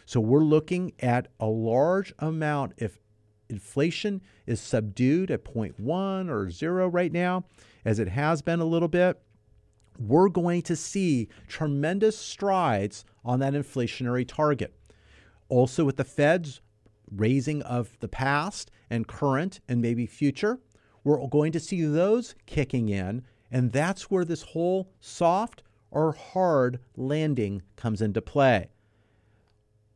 So 0.06 0.20
we're 0.20 0.43
looking 0.43 0.93
at 0.99 1.30
a 1.39 1.47
large 1.47 2.14
amount. 2.20 2.74
If 2.78 2.99
inflation 3.49 4.22
is 4.45 4.60
subdued 4.60 5.32
at 5.32 5.45
0.1 5.45 6.30
or 6.30 6.49
0 6.49 6.88
right 6.88 7.12
now, 7.12 7.45
as 7.86 7.99
it 7.99 8.10
has 8.10 8.41
been 8.41 8.60
a 8.60 8.66
little 8.66 8.88
bit, 8.88 9.20
we're 9.97 10.30
going 10.30 10.62
to 10.64 10.76
see 10.76 11.30
tremendous 11.47 12.18
strides 12.18 13.06
on 13.24 13.39
that 13.39 13.54
inflationary 13.54 14.28
target. 14.28 14.76
Also, 15.49 15.86
with 15.86 15.97
the 15.97 16.04
Fed's 16.04 16.62
raising 17.12 17.62
of 17.64 17.97
the 17.99 18.08
past 18.08 18.72
and 18.89 19.08
current 19.08 19.60
and 19.68 19.82
maybe 19.82 20.06
future, 20.06 20.60
we're 21.04 21.28
going 21.28 21.51
to 21.51 21.60
see 21.60 21.84
those 21.84 22.36
kicking 22.45 22.89
in. 22.89 23.24
And 23.51 23.72
that's 23.72 24.10
where 24.10 24.26
this 24.26 24.41
whole 24.41 24.89
soft 24.99 25.64
or 25.91 26.14
hard 26.14 26.80
landing 26.95 27.62
comes 27.76 28.01
into 28.01 28.22
play. 28.22 28.70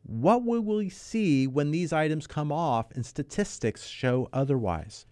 What 0.03 0.45
will 0.45 0.62
we 0.62 0.89
see 0.89 1.47
when 1.47 1.72
these 1.72 1.91
items 1.91 2.28
come 2.28 2.51
off 2.51 2.91
and 2.91 3.05
statistics 3.05 3.88
show 3.88 4.30
otherwise? 4.32 5.05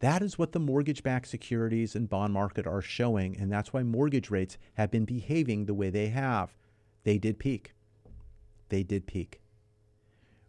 That 0.00 0.22
is 0.22 0.38
what 0.38 0.52
the 0.52 0.60
mortgage 0.60 1.02
backed 1.02 1.28
securities 1.28 1.96
and 1.96 2.08
bond 2.08 2.32
market 2.32 2.66
are 2.66 2.82
showing, 2.82 3.36
and 3.36 3.50
that's 3.50 3.72
why 3.72 3.82
mortgage 3.82 4.30
rates 4.30 4.58
have 4.74 4.90
been 4.90 5.04
behaving 5.04 5.64
the 5.64 5.74
way 5.74 5.90
they 5.90 6.08
have. 6.08 6.54
They 7.04 7.18
did 7.18 7.38
peak. 7.38 7.72
They 8.68 8.82
did 8.82 9.06
peak. 9.06 9.40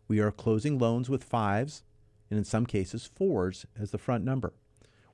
We 0.08 0.20
are 0.20 0.32
closing 0.32 0.78
loans 0.78 1.10
with 1.10 1.24
fives 1.24 1.84
and 2.30 2.38
in 2.38 2.44
some 2.46 2.66
cases 2.66 3.06
fours 3.06 3.66
as 3.80 3.92
the 3.92 3.98
front 3.98 4.24
number. 4.24 4.54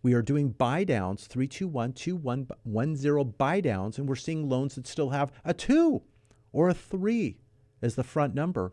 We 0.06 0.14
are 0.14 0.22
doing 0.22 0.50
buy 0.50 0.84
downs, 0.84 1.26
321 1.26 1.94
2110 1.94 3.34
buy 3.40 3.60
downs, 3.60 3.98
and 3.98 4.08
we're 4.08 4.16
seeing 4.16 4.48
loans 4.48 4.76
that 4.76 4.86
still 4.86 5.10
have 5.10 5.32
a 5.44 5.52
two 5.52 6.04
or 6.54 6.70
a 6.70 6.76
three 6.76 7.40
as 7.82 7.96
the 7.96 8.04
front 8.04 8.36
number 8.36 8.72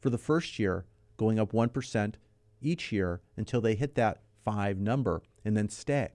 for 0.00 0.08
the 0.08 0.16
first 0.16 0.58
year, 0.58 0.86
going 1.18 1.38
up 1.38 1.52
1% 1.52 2.14
each 2.62 2.92
year 2.92 3.20
until 3.36 3.60
they 3.60 3.74
hit 3.74 3.94
that 3.96 4.22
five 4.42 4.78
number 4.78 5.20
and 5.44 5.54
then 5.54 5.68
stay. 5.68 6.12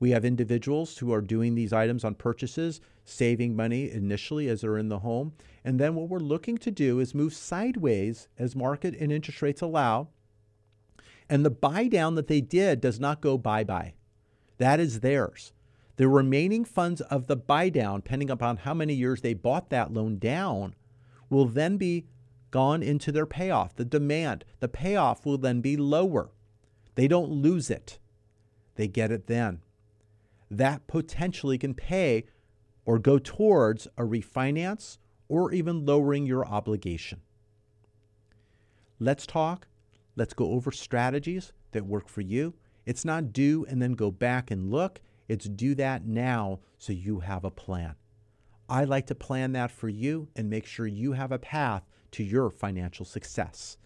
We 0.00 0.12
have 0.12 0.24
individuals 0.24 0.96
who 0.96 1.12
are 1.12 1.20
doing 1.20 1.54
these 1.54 1.74
items 1.74 2.04
on 2.04 2.14
purchases, 2.14 2.80
saving 3.04 3.54
money 3.54 3.90
initially 3.90 4.48
as 4.48 4.62
they're 4.62 4.78
in 4.78 4.88
the 4.88 5.00
home. 5.00 5.34
And 5.62 5.78
then 5.78 5.94
what 5.94 6.08
we're 6.08 6.20
looking 6.20 6.56
to 6.56 6.70
do 6.70 7.00
is 7.00 7.14
move 7.14 7.34
sideways 7.34 8.28
as 8.38 8.56
market 8.56 8.96
and 8.98 9.12
interest 9.12 9.42
rates 9.42 9.60
allow. 9.60 10.08
And 11.30 11.44
the 11.44 11.50
buy 11.50 11.88
down 11.88 12.14
that 12.14 12.26
they 12.26 12.40
did 12.40 12.80
does 12.80 12.98
not 12.98 13.20
go 13.20 13.36
bye 13.36 13.64
bye. 13.64 13.94
That 14.58 14.80
is 14.80 15.00
theirs. 15.00 15.52
The 15.96 16.08
remaining 16.08 16.64
funds 16.64 17.00
of 17.02 17.26
the 17.26 17.36
buy 17.36 17.68
down, 17.68 18.00
depending 18.00 18.30
upon 18.30 18.58
how 18.58 18.74
many 18.74 18.94
years 18.94 19.20
they 19.20 19.34
bought 19.34 19.70
that 19.70 19.92
loan 19.92 20.18
down, 20.18 20.74
will 21.28 21.46
then 21.46 21.76
be 21.76 22.06
gone 22.50 22.82
into 22.82 23.12
their 23.12 23.26
payoff. 23.26 23.74
The 23.74 23.84
demand, 23.84 24.44
the 24.60 24.68
payoff 24.68 25.26
will 25.26 25.38
then 25.38 25.60
be 25.60 25.76
lower. 25.76 26.30
They 26.94 27.08
don't 27.08 27.30
lose 27.30 27.70
it, 27.70 27.98
they 28.76 28.88
get 28.88 29.10
it 29.10 29.26
then 29.26 29.60
that 30.50 30.86
potentially 30.86 31.58
can 31.58 31.74
pay 31.74 32.24
or 32.84 32.98
go 32.98 33.18
towards 33.18 33.86
a 33.98 34.02
refinance 34.02 34.98
or 35.28 35.52
even 35.52 35.84
lowering 35.84 36.26
your 36.26 36.46
obligation. 36.46 37.20
Let's 38.98 39.26
talk. 39.26 39.67
Let's 40.18 40.34
go 40.34 40.50
over 40.50 40.72
strategies 40.72 41.52
that 41.70 41.86
work 41.86 42.08
for 42.08 42.22
you. 42.22 42.54
It's 42.84 43.04
not 43.04 43.32
do 43.32 43.64
and 43.68 43.80
then 43.80 43.92
go 43.92 44.10
back 44.10 44.50
and 44.50 44.68
look. 44.68 45.00
It's 45.28 45.48
do 45.48 45.76
that 45.76 46.06
now 46.06 46.58
so 46.76 46.92
you 46.92 47.20
have 47.20 47.44
a 47.44 47.52
plan. 47.52 47.94
I 48.68 48.82
like 48.82 49.06
to 49.06 49.14
plan 49.14 49.52
that 49.52 49.70
for 49.70 49.88
you 49.88 50.26
and 50.34 50.50
make 50.50 50.66
sure 50.66 50.88
you 50.88 51.12
have 51.12 51.30
a 51.30 51.38
path 51.38 51.84
to 52.10 52.24
your 52.24 52.50
financial 52.50 53.04
success. 53.04 53.76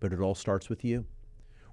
But 0.00 0.12
it 0.12 0.18
all 0.18 0.34
starts 0.34 0.68
with 0.68 0.84
you. 0.84 1.04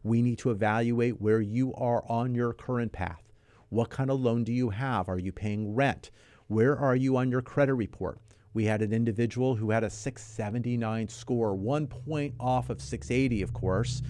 We 0.04 0.22
need 0.22 0.38
to 0.40 0.52
evaluate 0.52 1.20
where 1.20 1.42
you 1.42 1.74
are 1.74 2.04
on 2.08 2.36
your 2.36 2.54
current 2.54 2.92
path. 2.92 3.24
What 3.70 3.90
kind 3.90 4.12
of 4.12 4.22
loan 4.22 4.44
do 4.44 4.54
you 4.54 4.70
have? 4.70 5.10
Are 5.10 5.18
you 5.18 5.32
paying 5.32 5.74
rent? 5.74 6.12
Where 6.46 6.78
are 6.78 6.96
you 6.96 7.18
on 7.18 7.32
your 7.32 7.42
credit 7.42 7.74
report? 7.74 8.20
We 8.54 8.66
had 8.66 8.82
an 8.82 8.92
individual 8.94 9.56
who 9.56 9.72
had 9.72 9.84
a 9.84 9.90
679 9.90 11.10
score, 11.10 11.56
one 11.56 11.88
point 11.88 12.36
off 12.40 12.70
of 12.70 12.80
680, 12.82 13.42
of 13.42 13.52
course. 13.54 14.04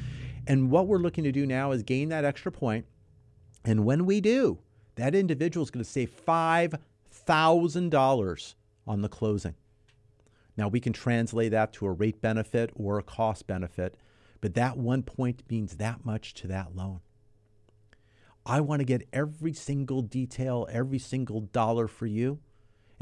And 0.47 0.69
what 0.69 0.87
we're 0.87 0.97
looking 0.97 1.23
to 1.23 1.31
do 1.31 1.45
now 1.45 1.71
is 1.71 1.83
gain 1.83 2.09
that 2.09 2.25
extra 2.25 2.51
point. 2.51 2.85
And 3.63 3.85
when 3.85 4.05
we 4.05 4.19
do, 4.19 4.59
that 4.95 5.15
individual 5.15 5.63
is 5.63 5.71
going 5.71 5.85
to 5.85 5.89
save 5.89 6.11
$5,000 6.25 8.55
on 8.85 9.01
the 9.01 9.09
closing. 9.09 9.55
Now, 10.57 10.67
we 10.67 10.79
can 10.79 10.93
translate 10.93 11.51
that 11.51 11.73
to 11.73 11.87
a 11.87 11.91
rate 11.91 12.21
benefit 12.21 12.69
or 12.75 12.99
a 12.99 13.03
cost 13.03 13.47
benefit, 13.47 13.97
but 14.41 14.53
that 14.55 14.77
one 14.77 15.01
point 15.01 15.41
means 15.49 15.77
that 15.77 16.05
much 16.05 16.33
to 16.35 16.47
that 16.47 16.75
loan. 16.75 16.99
I 18.45 18.59
want 18.59 18.81
to 18.81 18.85
get 18.85 19.07
every 19.13 19.53
single 19.53 20.01
detail, 20.01 20.67
every 20.69 20.99
single 20.99 21.39
dollar 21.41 21.87
for 21.87 22.05
you. 22.05 22.39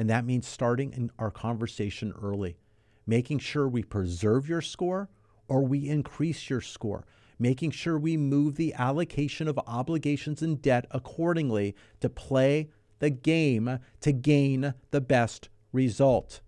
And 0.01 0.09
that 0.09 0.25
means 0.25 0.47
starting 0.47 0.93
in 0.93 1.11
our 1.19 1.29
conversation 1.29 2.11
early, 2.19 2.57
making 3.05 3.37
sure 3.37 3.67
we 3.67 3.83
preserve 3.83 4.49
your 4.49 4.59
score 4.59 5.09
or 5.47 5.61
we 5.61 5.87
increase 5.87 6.49
your 6.49 6.59
score, 6.59 7.05
making 7.37 7.69
sure 7.69 7.99
we 7.99 8.17
move 8.17 8.55
the 8.55 8.73
allocation 8.73 9.47
of 9.47 9.59
obligations 9.67 10.41
and 10.41 10.59
debt 10.59 10.87
accordingly 10.89 11.75
to 11.99 12.09
play 12.09 12.71
the 12.97 13.11
game 13.11 13.77
to 13.99 14.11
gain 14.11 14.73
the 14.89 15.01
best 15.01 15.49
result. 15.71 16.41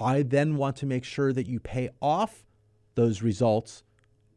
I 0.00 0.22
then 0.22 0.56
want 0.56 0.76
to 0.76 0.86
make 0.86 1.02
sure 1.02 1.32
that 1.32 1.48
you 1.48 1.58
pay 1.58 1.90
off 2.00 2.44
those 2.94 3.22
results 3.22 3.82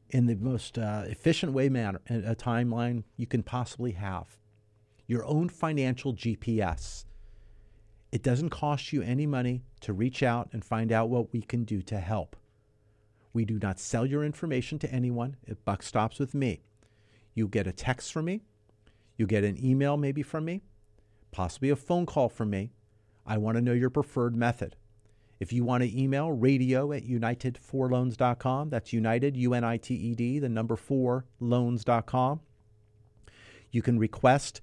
in 0.09 0.25
the 0.25 0.35
most 0.35 0.79
uh, 0.79 1.03
efficient 1.05 1.53
way 1.53 1.69
manner 1.69 2.01
a 2.09 2.35
timeline 2.35 3.03
you 3.17 3.27
can 3.27 3.43
possibly 3.43 3.91
have 3.91 4.39
your 5.05 5.23
own 5.25 5.47
financial 5.47 6.11
gps 6.15 7.05
it 8.11 8.23
doesn't 8.23 8.49
cost 8.49 8.93
you 8.93 9.01
any 9.01 9.25
money 9.25 9.63
to 9.81 9.93
reach 9.93 10.23
out 10.23 10.49
and 10.51 10.63
find 10.63 10.91
out 10.91 11.09
what 11.09 11.33
we 11.33 11.41
can 11.41 11.63
do 11.63 11.81
to 11.83 11.99
help. 11.99 12.35
We 13.33 13.45
do 13.45 13.59
not 13.59 13.79
sell 13.79 14.05
your 14.05 14.23
information 14.23 14.79
to 14.79 14.91
anyone. 14.91 15.37
It 15.45 15.65
buck 15.65 15.83
stops 15.83 16.19
with 16.19 16.33
me 16.33 16.61
you 17.35 17.49
get 17.49 17.67
a 17.67 17.73
text 17.73 18.13
from 18.13 18.25
me. 18.25 18.41
You 19.17 19.27
get 19.27 19.43
an 19.43 19.63
email 19.63 19.97
maybe 19.97 20.23
from 20.23 20.45
me 20.45 20.61
possibly 21.35 21.69
a 21.69 21.75
phone 21.75 22.05
call 22.05 22.29
from 22.29 22.49
me. 22.49 22.71
I 23.25 23.37
want 23.37 23.57
to 23.57 23.61
know 23.61 23.73
your 23.73 23.89
preferred 23.89 24.37
method. 24.37 24.77
If 25.37 25.51
you 25.51 25.65
want 25.65 25.83
to 25.83 26.01
email 26.01 26.31
radio 26.31 26.93
at 26.93 27.05
united4loans.com, 27.05 28.69
that's 28.69 28.93
United, 28.93 29.35
U 29.35 29.53
N 29.53 29.65
I 29.65 29.75
T 29.75 29.93
E 29.95 30.15
D, 30.15 30.39
the 30.39 30.47
number 30.47 30.77
four 30.77 31.25
loans.com. 31.41 32.39
You 33.69 33.81
can 33.81 33.99
request 33.99 34.61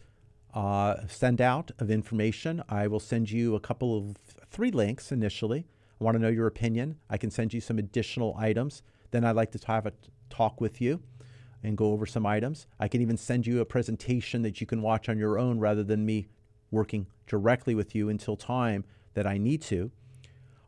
uh, 0.54 1.06
send 1.08 1.40
out 1.40 1.70
of 1.78 1.90
information. 1.90 2.62
I 2.68 2.86
will 2.86 3.00
send 3.00 3.30
you 3.30 3.54
a 3.54 3.60
couple 3.60 3.96
of 3.96 4.16
three 4.50 4.70
links 4.70 5.10
initially. 5.12 5.66
I 6.00 6.04
want 6.04 6.16
to 6.16 6.22
know 6.22 6.28
your 6.28 6.46
opinion. 6.46 6.98
I 7.08 7.16
can 7.16 7.30
send 7.30 7.54
you 7.54 7.60
some 7.60 7.78
additional 7.78 8.36
items. 8.38 8.82
Then 9.12 9.24
I'd 9.24 9.36
like 9.36 9.52
to 9.52 9.66
have 9.66 9.86
a 9.86 9.92
talk 10.30 10.60
with 10.60 10.80
you 10.80 11.00
and 11.62 11.76
go 11.76 11.92
over 11.92 12.06
some 12.06 12.26
items. 12.26 12.66
I 12.80 12.88
can 12.88 13.00
even 13.00 13.16
send 13.16 13.46
you 13.46 13.60
a 13.60 13.64
presentation 13.64 14.42
that 14.42 14.60
you 14.60 14.66
can 14.66 14.82
watch 14.82 15.08
on 15.08 15.18
your 15.18 15.38
own 15.38 15.58
rather 15.58 15.84
than 15.84 16.04
me 16.04 16.26
working 16.70 17.06
directly 17.26 17.74
with 17.74 17.94
you 17.94 18.08
until 18.08 18.36
time 18.36 18.84
that 19.14 19.26
I 19.26 19.38
need 19.38 19.62
to. 19.62 19.90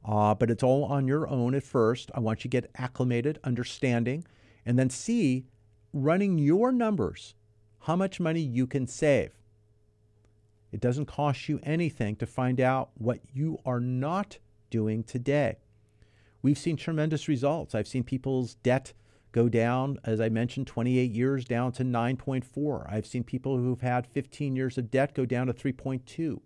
Uh, 0.05 0.35
but 0.35 0.51
it's 0.51 0.62
all 0.62 0.85
on 0.85 1.09
your 1.09 1.26
own 1.28 1.55
at 1.55 1.62
first. 1.62 2.11
I 2.14 2.20
want 2.20 2.41
you 2.41 2.51
to 2.51 2.61
get 2.61 2.70
acclimated, 2.76 3.41
understanding, 3.43 4.24
and 4.64 4.78
then 4.78 4.91
see 4.91 5.47
running 5.93 6.39
your 6.39 6.72
numbers 6.72 7.35
how 7.80 7.97
much 7.97 8.20
money 8.20 8.41
you 8.41 8.66
can 8.66 8.87
save. 8.87 9.32
It 10.75 10.81
doesn't 10.81 11.07
cost 11.07 11.49
you 11.49 11.61
anything 11.62 12.16
to 12.16 12.27
find 12.27 12.61
out 12.61 12.91
what 12.95 13.20
you 13.33 13.61
are 13.64 13.79
not 13.79 14.39
doing 14.70 15.05
today. 15.05 15.59
We've 16.43 16.59
seen 16.59 16.77
tremendous 16.77 17.29
results. 17.29 17.77
I've 17.77 17.87
seen 17.87 18.03
people's 18.03 18.57
debt 18.57 18.93
go 19.31 19.49
down, 19.49 20.01
as 20.03 20.20
I 20.20 20.31
mentioned, 20.31 20.66
28 20.66 21.12
years 21.12 21.45
down 21.45 21.70
to 21.75 21.85
9.4. 21.85 22.93
I've 22.93 23.07
seen 23.07 23.22
people 23.22 23.57
who've 23.57 23.83
had 23.83 24.05
15 24.05 24.57
years 24.57 24.77
of 24.77 24.91
debt 24.91 25.14
go 25.14 25.25
down 25.25 25.47
to 25.47 25.53
3.2. 25.53 26.41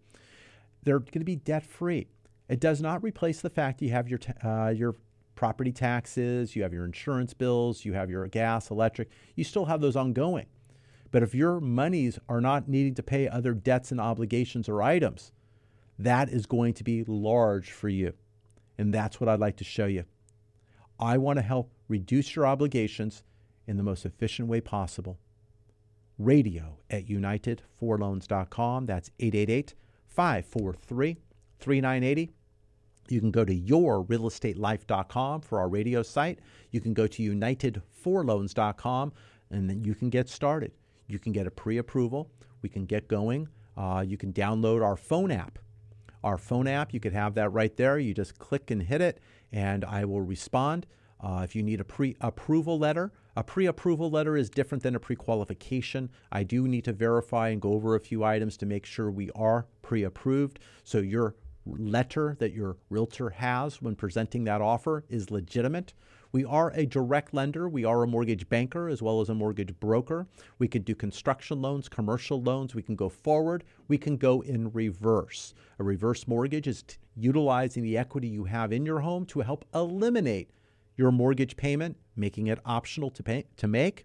They're 0.83 0.99
going 0.99 1.12
to 1.12 1.20
be 1.20 1.37
debt 1.37 1.64
free. 1.64 2.09
It 2.51 2.61
does 2.61 2.83
not 2.83 3.03
replace 3.03 3.41
the 3.41 3.49
fact 3.49 3.81
you 3.81 3.93
have 3.93 4.11
your 4.11 4.20
uh, 4.45 4.68
your 4.68 4.95
property 5.37 5.72
taxes, 5.72 6.55
you 6.55 6.62
have 6.64 6.74
your 6.74 6.85
insurance 6.85 7.33
bills, 7.33 7.87
you 7.87 7.95
have 7.95 8.11
your 8.11 8.26
gas, 8.26 8.70
electric. 8.70 9.09
You 9.37 9.45
still 9.45 9.64
have 9.64 9.81
those 9.81 9.97
ongoing. 9.97 10.49
But 11.11 11.23
if 11.23 11.35
your 11.35 11.61
monies 11.61 12.19
are 12.29 12.41
not 12.41 12.69
needing 12.69 12.95
to 12.95 13.03
pay 13.03 13.29
other 13.29 13.55
debts 13.55 13.91
and 13.91 14.01
obligations 14.01 14.69
or 14.69 14.83
items, 14.83 15.33
that 15.99 16.29
is 16.29 16.47
going 16.47 16.75
to 16.75 16.85
be 16.85 17.05
large 17.05 17.73
for 17.73 17.89
you. 17.89 18.13
And 18.77 18.93
that's 18.93 19.21
what 19.21 19.29
I'd 19.29 19.41
like 19.41 19.57
to 19.57 19.65
show 19.65 19.87
you. 19.87 20.05
I 21.01 21.17
want 21.19 21.39
to 21.39 21.43
help 21.43 21.73
reduce 21.89 22.37
your 22.37 22.47
obligations 22.47 23.23
in 23.67 23.77
the 23.77 23.83
most 23.83 24.05
efficient 24.05 24.49
way 24.49 24.61
possible. 24.61 25.19
Radio 26.19 26.79
at 26.91 27.07
united4loans.com. 27.07 28.87
That's 28.87 29.11
888 29.21 29.75
543 30.09 31.17
3980. 31.61 32.33
You 33.11 33.21
can 33.21 33.31
go 33.31 33.45
to 33.45 33.55
yourrealestatelife.com 33.55 35.41
for 35.41 35.61
our 35.61 35.69
radio 35.69 36.03
site. 36.03 36.41
You 36.71 36.81
can 36.81 36.93
go 36.93 37.07
to 37.07 37.23
united4loans.com 37.23 39.13
and 39.51 39.71
then 39.71 39.85
you 39.85 39.95
can 39.95 40.11
get 40.11 40.29
started. 40.29 40.73
You 41.09 41.19
can 41.19 41.33
get 41.33 41.47
a 41.47 41.51
pre 41.51 41.79
approval. 41.79 42.31
We 42.63 42.69
can 42.69 42.87
get 42.87 43.09
going. 43.09 43.49
Uh, 43.77 44.05
you 44.07 44.17
can 44.17 44.33
download 44.33 44.85
our 44.85 44.97
phone 44.97 45.31
app. 45.31 45.59
Our 46.23 46.39
phone 46.39 46.67
app, 46.67 46.93
you 46.93 47.01
could 47.01 47.13
have 47.13 47.35
that 47.35 47.51
right 47.51 47.77
there. 47.77 47.99
You 47.99 48.13
just 48.13 48.39
click 48.39 48.71
and 48.71 48.83
hit 48.83 49.01
it, 49.01 49.21
and 49.53 49.85
I 49.85 50.05
will 50.05 50.21
respond. 50.21 50.87
Uh, 51.21 51.41
if 51.45 51.57
you 51.57 51.63
need 51.63 51.81
a 51.81 51.85
pre 51.85 52.17
approval 52.21 52.79
letter, 52.79 53.13
a 53.37 53.43
pre 53.43 53.67
approval 53.67 54.11
letter 54.11 54.37
is 54.37 54.51
different 54.51 54.83
than 54.83 54.95
a 54.95 55.01
pre 55.01 55.17
qualification. 55.17 56.11
I 56.31 56.43
do 56.43 56.69
need 56.69 56.85
to 56.85 56.93
verify 56.93 57.49
and 57.49 57.61
go 57.61 57.73
over 57.73 57.95
a 57.95 58.01
few 58.01 58.25
items 58.25 58.57
to 58.59 58.67
make 58.67 58.85
sure 58.85 59.11
we 59.11 59.31
are 59.31 59.67
pre 59.83 60.05
approved. 60.05 60.59
So 60.85 60.99
your 60.99 61.37
letter 61.67 62.37
that 62.39 62.53
your 62.53 62.77
realtor 62.89 63.31
has 63.31 63.83
when 63.83 63.95
presenting 63.95 64.45
that 64.45 64.61
offer 64.61 65.05
is 65.09 65.31
legitimate. 65.31 65.93
We 66.31 66.45
are 66.45 66.70
a 66.72 66.85
direct 66.85 67.33
lender. 67.33 67.68
We 67.68 67.85
are 67.85 68.03
a 68.03 68.07
mortgage 68.07 68.49
banker 68.49 68.89
as 68.89 69.01
well 69.01 69.20
as 69.20 69.31
a 69.31 69.35
mortgage 69.35 69.79
broker. 69.81 70.26
We 70.59 70.68
can 70.68 70.83
do 70.83 70.95
construction 70.95 71.62
loans, 71.62 71.89
commercial 71.89 72.43
loans. 72.43 72.74
We 72.74 72.83
can 72.83 72.97
go 72.97 73.09
forward. 73.09 73.64
We 73.89 73.97
can 73.97 74.18
go 74.18 74.43
in 74.43 74.70
reverse. 74.72 75.55
A 75.79 75.85
reverse 75.85 76.29
mortgage 76.29 76.66
is 76.66 76.83
t- 76.83 76.97
utilizing 77.16 77.83
the 77.83 77.97
equity 77.97 78.29
you 78.29 78.45
have 78.45 78.72
in 78.72 78.85
your 78.85 79.01
home 79.01 79.24
to 79.26 79.41
help 79.41 79.64
eliminate 79.74 80.51
your 80.97 81.11
mortgage 81.11 81.57
payment, 81.57 81.97
making 82.14 82.49
it 82.49 82.59
optional 82.66 83.09
to 83.11 83.22
pay 83.22 83.45
to 83.57 83.66
make. 83.66 84.05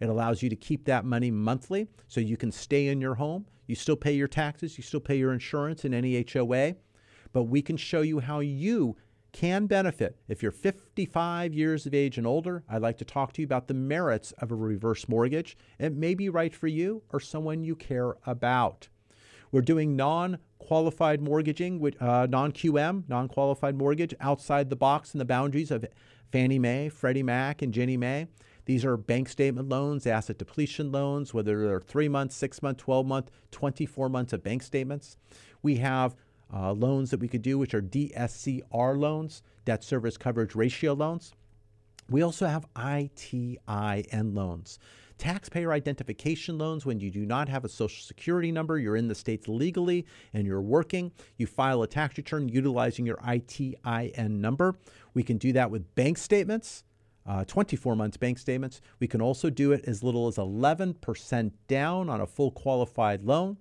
It 0.00 0.08
allows 0.08 0.42
you 0.42 0.48
to 0.48 0.56
keep 0.56 0.86
that 0.86 1.04
money 1.04 1.30
monthly 1.30 1.86
so 2.08 2.20
you 2.20 2.36
can 2.36 2.50
stay 2.50 2.88
in 2.88 3.00
your 3.00 3.14
home. 3.14 3.46
You 3.66 3.76
still 3.76 3.96
pay 3.96 4.12
your 4.12 4.26
taxes, 4.26 4.76
you 4.76 4.82
still 4.82 4.98
pay 4.98 5.16
your 5.16 5.32
insurance 5.32 5.84
and 5.84 5.94
any 5.94 6.24
HOA, 6.32 6.74
but 7.32 7.44
we 7.44 7.62
can 7.62 7.76
show 7.76 8.00
you 8.00 8.18
how 8.18 8.40
you 8.40 8.96
can 9.32 9.66
benefit. 9.66 10.16
If 10.28 10.42
you're 10.42 10.52
55 10.52 11.54
years 11.54 11.86
of 11.86 11.94
age 11.94 12.18
and 12.18 12.26
older, 12.26 12.64
I'd 12.68 12.82
like 12.82 12.98
to 12.98 13.04
talk 13.04 13.32
to 13.34 13.42
you 13.42 13.46
about 13.46 13.68
the 13.68 13.74
merits 13.74 14.32
of 14.38 14.50
a 14.50 14.54
reverse 14.54 15.08
mortgage. 15.08 15.56
It 15.78 15.94
may 15.94 16.14
be 16.14 16.28
right 16.28 16.54
for 16.54 16.66
you 16.66 17.02
or 17.12 17.20
someone 17.20 17.64
you 17.64 17.76
care 17.76 18.16
about. 18.26 18.88
We're 19.52 19.62
doing 19.62 19.96
non 19.96 20.38
qualified 20.58 21.20
mortgaging, 21.20 21.94
uh, 22.00 22.26
non 22.30 22.52
QM, 22.52 23.08
non 23.08 23.28
qualified 23.28 23.76
mortgage, 23.76 24.14
outside 24.20 24.70
the 24.70 24.76
box 24.76 25.12
and 25.12 25.20
the 25.20 25.24
boundaries 25.24 25.70
of 25.70 25.84
Fannie 26.30 26.58
Mae, 26.58 26.88
Freddie 26.88 27.24
Mac, 27.24 27.62
and 27.62 27.74
Ginnie 27.74 27.96
Mae. 27.96 28.28
These 28.66 28.84
are 28.84 28.96
bank 28.96 29.28
statement 29.28 29.68
loans, 29.68 30.06
asset 30.06 30.38
depletion 30.38 30.92
loans, 30.92 31.34
whether 31.34 31.66
they're 31.66 31.80
three 31.80 32.08
months, 32.08 32.36
six 32.36 32.62
months, 32.62 32.82
12 32.82 33.06
month, 33.06 33.30
24 33.50 34.08
months 34.08 34.32
of 34.32 34.44
bank 34.44 34.62
statements. 34.62 35.16
We 35.62 35.76
have 35.76 36.14
uh, 36.52 36.72
loans 36.72 37.10
that 37.10 37.20
we 37.20 37.28
could 37.28 37.42
do, 37.42 37.58
which 37.58 37.74
are 37.74 37.82
DSCR 37.82 38.98
loans, 38.98 39.42
debt 39.64 39.84
service 39.84 40.16
coverage 40.16 40.54
ratio 40.54 40.92
loans. 40.92 41.32
We 42.08 42.22
also 42.22 42.46
have 42.46 42.66
ITIN 42.74 44.34
loans, 44.34 44.80
taxpayer 45.16 45.72
identification 45.72 46.58
loans. 46.58 46.84
When 46.84 46.98
you 46.98 47.10
do 47.10 47.24
not 47.24 47.48
have 47.48 47.64
a 47.64 47.68
social 47.68 48.02
security 48.02 48.50
number, 48.50 48.78
you're 48.78 48.96
in 48.96 49.06
the 49.06 49.14
states 49.14 49.46
legally 49.46 50.06
and 50.34 50.44
you're 50.44 50.60
working, 50.60 51.12
you 51.36 51.46
file 51.46 51.82
a 51.82 51.86
tax 51.86 52.18
return 52.18 52.48
utilizing 52.48 53.06
your 53.06 53.18
ITIN 53.18 54.40
number. 54.40 54.74
We 55.14 55.22
can 55.22 55.38
do 55.38 55.52
that 55.52 55.70
with 55.70 55.94
bank 55.94 56.18
statements. 56.18 56.82
Uh, 57.26 57.44
24 57.44 57.94
months 57.94 58.16
bank 58.16 58.38
statements. 58.38 58.80
We 58.98 59.06
can 59.06 59.20
also 59.20 59.50
do 59.50 59.72
it 59.72 59.84
as 59.84 60.02
little 60.02 60.26
as 60.26 60.36
11% 60.36 61.52
down 61.68 62.08
on 62.08 62.20
a 62.20 62.26
full 62.26 62.50
qualified 62.50 63.22
loan. 63.22 63.58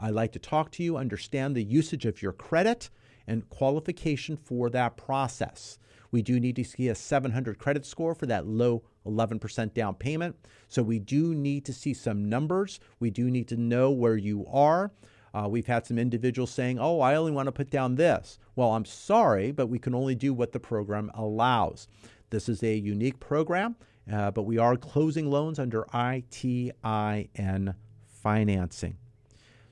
I 0.00 0.10
like 0.10 0.32
to 0.32 0.38
talk 0.38 0.70
to 0.72 0.82
you, 0.82 0.96
understand 0.96 1.54
the 1.54 1.62
usage 1.62 2.06
of 2.06 2.22
your 2.22 2.32
credit 2.32 2.90
and 3.26 3.48
qualification 3.50 4.36
for 4.36 4.70
that 4.70 4.96
process. 4.96 5.78
We 6.10 6.22
do 6.22 6.40
need 6.40 6.56
to 6.56 6.64
see 6.64 6.88
a 6.88 6.94
700 6.94 7.58
credit 7.58 7.84
score 7.84 8.14
for 8.14 8.26
that 8.26 8.46
low 8.46 8.82
11% 9.06 9.74
down 9.74 9.94
payment. 9.94 10.36
So 10.68 10.82
we 10.82 10.98
do 10.98 11.34
need 11.34 11.64
to 11.66 11.72
see 11.72 11.94
some 11.94 12.28
numbers. 12.28 12.80
We 13.00 13.10
do 13.10 13.30
need 13.30 13.48
to 13.48 13.56
know 13.56 13.90
where 13.90 14.16
you 14.16 14.46
are. 14.50 14.92
Uh, 15.34 15.46
we've 15.48 15.66
had 15.66 15.86
some 15.86 15.98
individuals 15.98 16.50
saying, 16.50 16.78
oh, 16.78 17.00
I 17.00 17.14
only 17.14 17.32
want 17.32 17.46
to 17.46 17.52
put 17.52 17.70
down 17.70 17.96
this. 17.96 18.38
Well, 18.56 18.72
I'm 18.72 18.86
sorry, 18.86 19.52
but 19.52 19.66
we 19.66 19.78
can 19.78 19.94
only 19.94 20.14
do 20.14 20.32
what 20.32 20.52
the 20.52 20.60
program 20.60 21.10
allows. 21.14 21.86
This 22.30 22.48
is 22.48 22.62
a 22.62 22.74
unique 22.74 23.20
program, 23.20 23.76
uh, 24.10 24.30
but 24.30 24.42
we 24.42 24.58
are 24.58 24.76
closing 24.76 25.30
loans 25.30 25.58
under 25.58 25.84
ITIN 25.92 27.74
financing. 28.06 28.96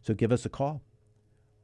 So 0.07 0.15
give 0.15 0.31
us 0.31 0.47
a 0.47 0.49
call. 0.49 0.83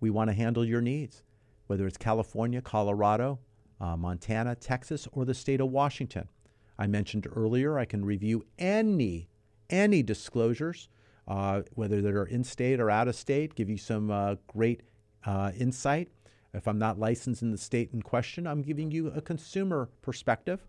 We 0.01 0.11
want 0.11 0.28
to 0.28 0.34
handle 0.34 0.64
your 0.64 0.80
needs, 0.80 1.22
whether 1.68 1.86
it's 1.86 1.97
California, 1.97 2.61
Colorado, 2.61 3.38
uh, 3.80 3.97
Montana, 3.97 4.57
Texas, 4.57 5.07
or 5.12 5.24
the 5.24 5.32
state 5.32 5.61
of 5.61 5.70
Washington. 5.70 6.28
I 6.76 6.88
mentioned 6.88 7.28
earlier 7.36 7.78
I 7.78 7.84
can 7.84 8.05
review 8.05 8.45
any 8.59 9.28
any 9.70 10.03
disclosures, 10.03 10.88
uh, 11.28 11.62
whether 11.74 12.03
they're 12.03 12.24
in 12.24 12.43
state 12.43 12.80
or 12.80 12.90
out 12.90 13.07
of 13.07 13.14
state, 13.14 13.55
give 13.55 13.70
you 13.70 13.78
some 13.78 14.11
uh, 14.11 14.34
great 14.49 14.82
uh, 15.24 15.53
insight. 15.57 16.09
If 16.53 16.66
I'm 16.66 16.80
not 16.80 16.99
licensed 16.99 17.43
in 17.43 17.53
the 17.53 17.59
state 17.59 17.90
in 17.93 18.03
question, 18.03 18.49
I'm 18.49 18.62
giving 18.62 18.90
you 18.90 19.07
a 19.12 19.20
consumer 19.20 19.88
perspective. 20.03 20.66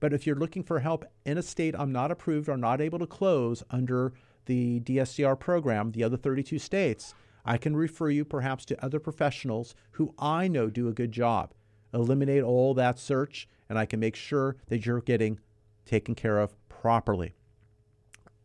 But 0.00 0.14
if 0.14 0.26
you're 0.26 0.34
looking 0.34 0.64
for 0.64 0.80
help 0.80 1.04
in 1.26 1.36
a 1.36 1.42
state 1.42 1.74
I'm 1.78 1.92
not 1.92 2.10
approved 2.10 2.48
or 2.48 2.56
not 2.56 2.80
able 2.80 2.98
to 3.00 3.06
close 3.06 3.62
under 3.70 4.14
the 4.46 4.80
DSCR 4.80 5.38
program, 5.38 5.92
the 5.92 6.04
other 6.04 6.16
32 6.16 6.58
states, 6.58 7.14
I 7.44 7.56
can 7.56 7.76
refer 7.76 8.10
you 8.10 8.24
perhaps 8.24 8.64
to 8.66 8.84
other 8.84 9.00
professionals 9.00 9.74
who 9.92 10.14
I 10.18 10.48
know 10.48 10.70
do 10.70 10.88
a 10.88 10.92
good 10.92 11.12
job. 11.12 11.54
Eliminate 11.92 12.42
all 12.42 12.74
that 12.74 12.98
search, 12.98 13.48
and 13.68 13.78
I 13.78 13.86
can 13.86 14.00
make 14.00 14.16
sure 14.16 14.56
that 14.68 14.86
you're 14.86 15.00
getting 15.00 15.38
taken 15.84 16.14
care 16.14 16.38
of 16.38 16.54
properly. 16.68 17.34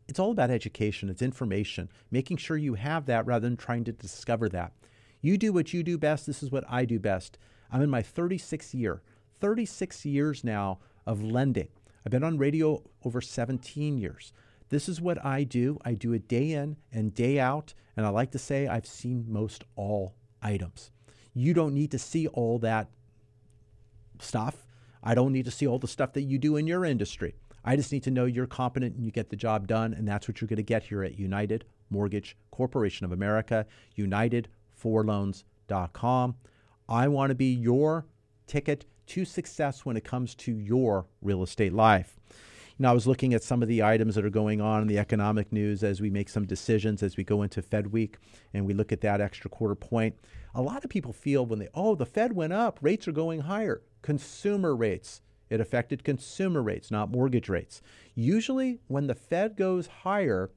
It's 0.08 0.20
all 0.20 0.32
about 0.32 0.50
education, 0.50 1.10
it's 1.10 1.22
information, 1.22 1.90
making 2.10 2.38
sure 2.38 2.58
you 2.58 2.76
have 2.76 3.06
that 3.06 3.26
rather 3.26 3.48
than 3.48 3.58
trying 3.58 3.84
to 3.86 3.92
discover 3.92 4.48
that. 4.50 4.74
You 5.22 5.38
do 5.38 5.52
what 5.52 5.74
you 5.74 5.84
do 5.84 5.98
best. 5.98 6.26
This 6.26 6.42
is 6.42 6.52
what 6.52 6.64
I 6.70 6.86
do 6.86 7.00
best. 7.00 7.38
I'm 7.72 7.82
in 7.82 7.90
my 7.90 8.02
36th 8.02 8.74
year, 8.74 9.02
36 9.40 10.06
years 10.06 10.44
now 10.44 10.80
of 11.06 11.22
lending. 11.22 11.68
I've 12.06 12.12
been 12.12 12.24
on 12.24 12.38
radio 12.38 12.82
over 13.04 13.20
17 13.20 13.98
years. 13.98 14.32
This 14.70 14.90
is 14.90 15.00
what 15.00 15.24
I 15.26 15.44
do. 15.44 15.78
I 15.86 15.94
do 15.94 16.12
it 16.14 16.28
day 16.28 16.52
in 16.52 16.78
and 16.92 17.14
day 17.14 17.40
out. 17.40 17.74
And 17.96 18.06
I 18.06 18.10
like 18.10 18.32
to 18.32 18.40
say 18.40 18.68
I've 18.68 18.86
seen 18.86 19.26
most 19.28 19.64
all 19.76 20.16
items. 20.42 20.92
You 21.34 21.54
don't 21.54 21.74
need 21.74 21.92
to 21.92 22.00
see 22.00 22.28
all 22.28 22.60
that 22.60 22.90
stuff. 24.20 24.66
I 25.04 25.16
don't 25.16 25.32
need 25.32 25.46
to 25.46 25.52
see 25.52 25.68
all 25.68 25.80
the 25.80 25.88
stuff 25.88 26.12
that 26.14 26.24
you 26.24 26.38
do 26.38 26.58
in 26.58 26.68
your 26.68 26.84
industry. 26.84 27.36
I 27.64 27.76
just 27.76 27.92
need 27.92 28.04
to 28.04 28.12
know 28.12 28.26
you're 28.26 28.48
competent 28.48 28.96
and 28.96 29.06
you 29.06 29.12
get 29.12 29.30
the 29.30 29.36
job 29.36 29.68
done. 29.68 29.94
And 29.94 30.08
that's 30.08 30.28
what 30.28 30.42
you're 30.42 30.48
going 30.48 30.58
to 30.58 30.64
get 30.64 30.84
here 30.84 31.04
at 31.04 31.20
United 31.20 31.66
Mortgage 31.90 32.36
Corporation 32.52 33.06
of 33.06 33.12
America, 33.12 33.66
unitedforloans.com. 33.98 36.36
I 36.90 37.08
want 37.08 37.30
to 37.30 37.36
be 37.36 37.54
your 37.54 38.06
ticket 38.48 38.86
to 39.08 39.26
success 39.26 39.86
when 39.86 39.98
it 39.98 40.04
comes 40.04 40.36
to 40.36 40.58
your 40.58 41.08
real 41.22 41.44
estate 41.44 41.74
life. 41.74 42.18
You 42.78 42.84
know, 42.84 42.92
I 42.92 42.94
was 42.94 43.08
looking 43.08 43.34
at 43.34 43.42
some 43.42 43.64
of 43.64 43.68
the 43.68 43.82
items 43.82 44.14
that 44.14 44.26
are 44.26 44.30
going 44.30 44.62
on 44.62 44.84
in 44.84 44.88
the 44.88 45.00
economic 45.00 45.52
news 45.52 45.84
as 45.84 46.00
we 46.00 46.12
make 46.12 46.30
some 46.30 46.46
decisions 46.46 47.02
as 47.02 47.18
we 47.18 47.24
go 47.24 47.42
into 47.42 47.64
Fed 47.64 47.88
week 47.88 48.18
and 48.54 48.68
we 48.68 48.76
look 48.76 48.92
at 48.92 49.02
that 49.02 49.20
extra 49.20 49.50
quarter 49.50 49.74
point. 49.74 50.16
A 50.54 50.62
lot 50.62 50.84
of 50.84 50.92
people 50.92 51.12
feel 51.12 51.44
when 51.44 51.58
they, 51.58 51.70
oh, 51.74 51.96
the 51.96 52.06
Fed 52.06 52.34
went 52.34 52.54
up, 52.54 52.78
rates 52.84 53.08
are 53.08 53.12
going 53.12 53.42
higher. 53.42 53.82
Consumer 54.04 54.76
rates. 54.76 55.22
It 55.50 55.60
affected 55.60 56.04
consumer 56.04 56.62
rates, 56.62 56.92
not 56.92 57.10
mortgage 57.10 57.50
rates. 57.50 57.82
Usually, 58.14 58.80
when 58.86 59.08
the 59.08 59.16
Fed 59.16 59.56
goes 59.58 59.88
higher, 59.88 60.52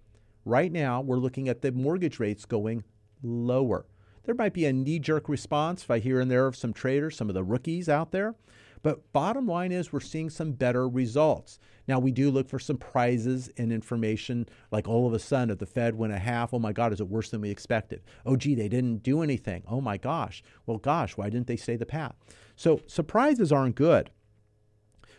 right 0.44 0.70
now 0.70 1.00
we're 1.00 1.16
looking 1.16 1.48
at 1.48 1.62
the 1.62 1.72
mortgage 1.72 2.20
rates 2.20 2.44
going 2.44 2.84
lower. 3.22 3.86
There 4.24 4.34
might 4.34 4.52
be 4.52 4.66
a 4.66 4.74
knee 4.74 4.98
jerk 4.98 5.26
response 5.26 5.84
if 5.84 5.90
I 5.90 6.00
hear 6.00 6.20
and 6.20 6.30
there 6.30 6.46
of 6.46 6.54
some 6.54 6.74
traders, 6.74 7.16
some 7.16 7.30
of 7.30 7.34
the 7.34 7.44
rookies 7.44 7.88
out 7.88 8.12
there. 8.12 8.34
But 8.82 9.12
bottom 9.12 9.46
line 9.46 9.72
is, 9.72 9.92
we're 9.92 10.00
seeing 10.00 10.30
some 10.30 10.52
better 10.52 10.88
results. 10.88 11.58
Now, 11.86 11.98
we 11.98 12.12
do 12.12 12.30
look 12.30 12.48
for 12.48 12.58
some 12.58 12.76
surprises 12.76 13.50
and 13.58 13.72
information, 13.72 14.48
like 14.70 14.88
all 14.88 15.06
of 15.06 15.12
a 15.12 15.18
sudden, 15.18 15.50
if 15.50 15.58
the 15.58 15.66
Fed 15.66 15.94
went 15.94 16.14
a 16.14 16.18
half, 16.18 16.54
oh 16.54 16.58
my 16.58 16.72
God, 16.72 16.92
is 16.92 17.00
it 17.00 17.08
worse 17.08 17.30
than 17.30 17.42
we 17.42 17.50
expected? 17.50 18.00
Oh, 18.24 18.36
gee, 18.36 18.54
they 18.54 18.68
didn't 18.68 19.02
do 19.02 19.22
anything. 19.22 19.62
Oh 19.68 19.80
my 19.80 19.98
gosh. 19.98 20.42
Well, 20.64 20.78
gosh, 20.78 21.16
why 21.16 21.28
didn't 21.28 21.46
they 21.46 21.56
say 21.56 21.76
the 21.76 21.84
path? 21.84 22.14
So, 22.56 22.80
surprises 22.86 23.52
aren't 23.52 23.74
good. 23.74 24.10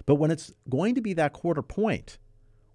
But 0.07 0.15
when 0.15 0.31
it's 0.31 0.53
going 0.69 0.95
to 0.95 1.01
be 1.01 1.13
that 1.13 1.33
quarter 1.33 1.61
point, 1.61 2.17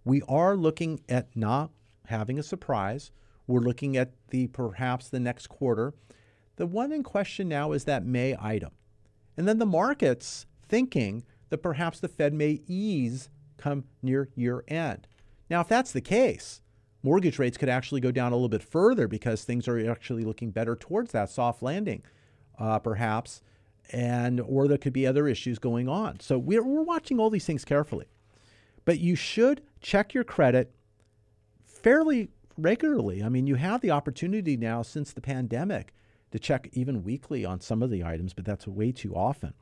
we 0.04 0.22
are 0.28 0.56
looking 0.56 1.00
at 1.08 1.34
not 1.34 1.72
having 2.06 2.38
a 2.38 2.44
surprise. 2.44 3.10
We're 3.48 3.60
looking 3.60 3.96
at 3.96 4.12
the 4.28 4.46
perhaps 4.46 5.08
the 5.08 5.18
next 5.18 5.48
quarter. 5.48 5.94
The 6.56 6.66
one 6.66 6.92
in 6.92 7.02
question 7.02 7.48
now 7.48 7.72
is 7.72 7.84
that 7.84 8.06
May 8.06 8.36
item. 8.40 8.70
And 9.36 9.48
then 9.48 9.58
the 9.58 9.66
markets 9.66 10.46
thinking 10.68 11.24
that 11.48 11.58
perhaps 11.58 12.00
the 12.00 12.08
Fed 12.08 12.34
may 12.34 12.60
ease 12.66 13.28
come 13.56 13.84
near 14.02 14.28
year 14.34 14.64
end. 14.68 15.06
Now, 15.48 15.60
if 15.60 15.68
that's 15.68 15.92
the 15.92 16.00
case, 16.00 16.60
mortgage 17.02 17.38
rates 17.38 17.56
could 17.56 17.68
actually 17.68 18.00
go 18.00 18.10
down 18.10 18.32
a 18.32 18.34
little 18.34 18.48
bit 18.48 18.62
further 18.62 19.06
because 19.06 19.44
things 19.44 19.68
are 19.68 19.90
actually 19.90 20.24
looking 20.24 20.50
better 20.50 20.74
towards 20.74 21.12
that 21.12 21.30
soft 21.30 21.62
landing, 21.62 22.02
uh, 22.58 22.78
perhaps, 22.78 23.42
and 23.92 24.40
or 24.40 24.66
there 24.66 24.78
could 24.78 24.92
be 24.92 25.06
other 25.06 25.28
issues 25.28 25.58
going 25.58 25.88
on. 25.88 26.18
So 26.20 26.38
we're, 26.38 26.64
we're 26.64 26.82
watching 26.82 27.20
all 27.20 27.30
these 27.30 27.46
things 27.46 27.64
carefully. 27.64 28.06
But 28.84 28.98
you 28.98 29.14
should 29.14 29.62
check 29.80 30.14
your 30.14 30.24
credit 30.24 30.72
fairly 31.64 32.28
regularly. 32.56 33.22
I 33.22 33.28
mean, 33.28 33.46
you 33.46 33.56
have 33.56 33.80
the 33.80 33.90
opportunity 33.90 34.56
now 34.56 34.82
since 34.82 35.12
the 35.12 35.20
pandemic 35.20 35.92
to 36.32 36.38
check 36.38 36.68
even 36.72 37.04
weekly 37.04 37.44
on 37.44 37.60
some 37.60 37.82
of 37.82 37.90
the 37.90 38.04
items, 38.04 38.32
but 38.32 38.44
that's 38.44 38.66
way 38.66 38.92
too 38.92 39.14
often. 39.14 39.54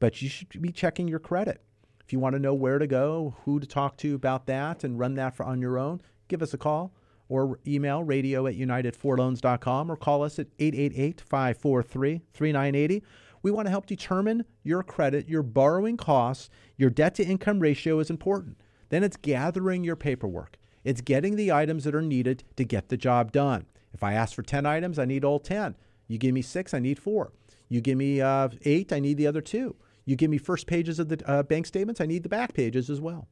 But 0.00 0.22
you 0.22 0.28
should 0.28 0.60
be 0.60 0.72
checking 0.72 1.08
your 1.08 1.18
credit. 1.18 1.60
If 2.04 2.12
you 2.12 2.18
want 2.18 2.34
to 2.34 2.40
know 2.40 2.54
where 2.54 2.78
to 2.78 2.86
go, 2.86 3.36
who 3.44 3.60
to 3.60 3.66
talk 3.66 3.96
to 3.98 4.14
about 4.14 4.46
that, 4.46 4.84
and 4.84 4.98
run 4.98 5.14
that 5.14 5.36
for, 5.36 5.44
on 5.44 5.60
your 5.60 5.78
own, 5.78 6.00
give 6.28 6.42
us 6.42 6.54
a 6.54 6.58
call 6.58 6.92
or 7.28 7.58
email 7.66 8.02
radio 8.02 8.46
at 8.46 8.56
unitedforloans.com 8.56 9.92
or 9.92 9.96
call 9.96 10.22
us 10.22 10.38
at 10.38 10.46
888 10.58 11.20
543 11.20 12.22
3980. 12.32 13.04
We 13.42 13.50
want 13.50 13.66
to 13.66 13.70
help 13.70 13.86
determine 13.86 14.44
your 14.62 14.82
credit, 14.82 15.28
your 15.28 15.42
borrowing 15.42 15.96
costs, 15.96 16.50
your 16.76 16.90
debt 16.90 17.14
to 17.16 17.24
income 17.24 17.60
ratio 17.60 18.00
is 18.00 18.10
important. 18.10 18.56
Then 18.88 19.04
it's 19.04 19.16
gathering 19.16 19.84
your 19.84 19.96
paperwork. 19.96 20.56
It's 20.84 21.00
getting 21.00 21.36
the 21.36 21.52
items 21.52 21.84
that 21.84 21.94
are 21.94 22.02
needed 22.02 22.44
to 22.56 22.64
get 22.64 22.88
the 22.88 22.96
job 22.96 23.32
done. 23.32 23.66
If 23.92 24.02
I 24.02 24.14
ask 24.14 24.34
for 24.34 24.42
10 24.42 24.64
items, 24.64 24.98
I 24.98 25.04
need 25.04 25.24
all 25.24 25.38
10. 25.38 25.76
You 26.06 26.18
give 26.18 26.32
me 26.32 26.42
six, 26.42 26.72
I 26.72 26.78
need 26.78 26.98
four. 26.98 27.32
You 27.68 27.80
give 27.80 27.98
me 27.98 28.20
uh, 28.20 28.48
eight, 28.62 28.92
I 28.92 28.98
need 28.98 29.18
the 29.18 29.26
other 29.26 29.42
two. 29.42 29.76
You 30.08 30.16
give 30.16 30.30
me 30.30 30.38
first 30.38 30.66
pages 30.66 30.98
of 30.98 31.10
the 31.10 31.22
uh, 31.30 31.42
bank 31.42 31.66
statements, 31.66 32.00
I 32.00 32.06
need 32.06 32.22
the 32.22 32.30
back 32.30 32.54
pages 32.54 32.88
as 32.88 32.98
well. 32.98 33.28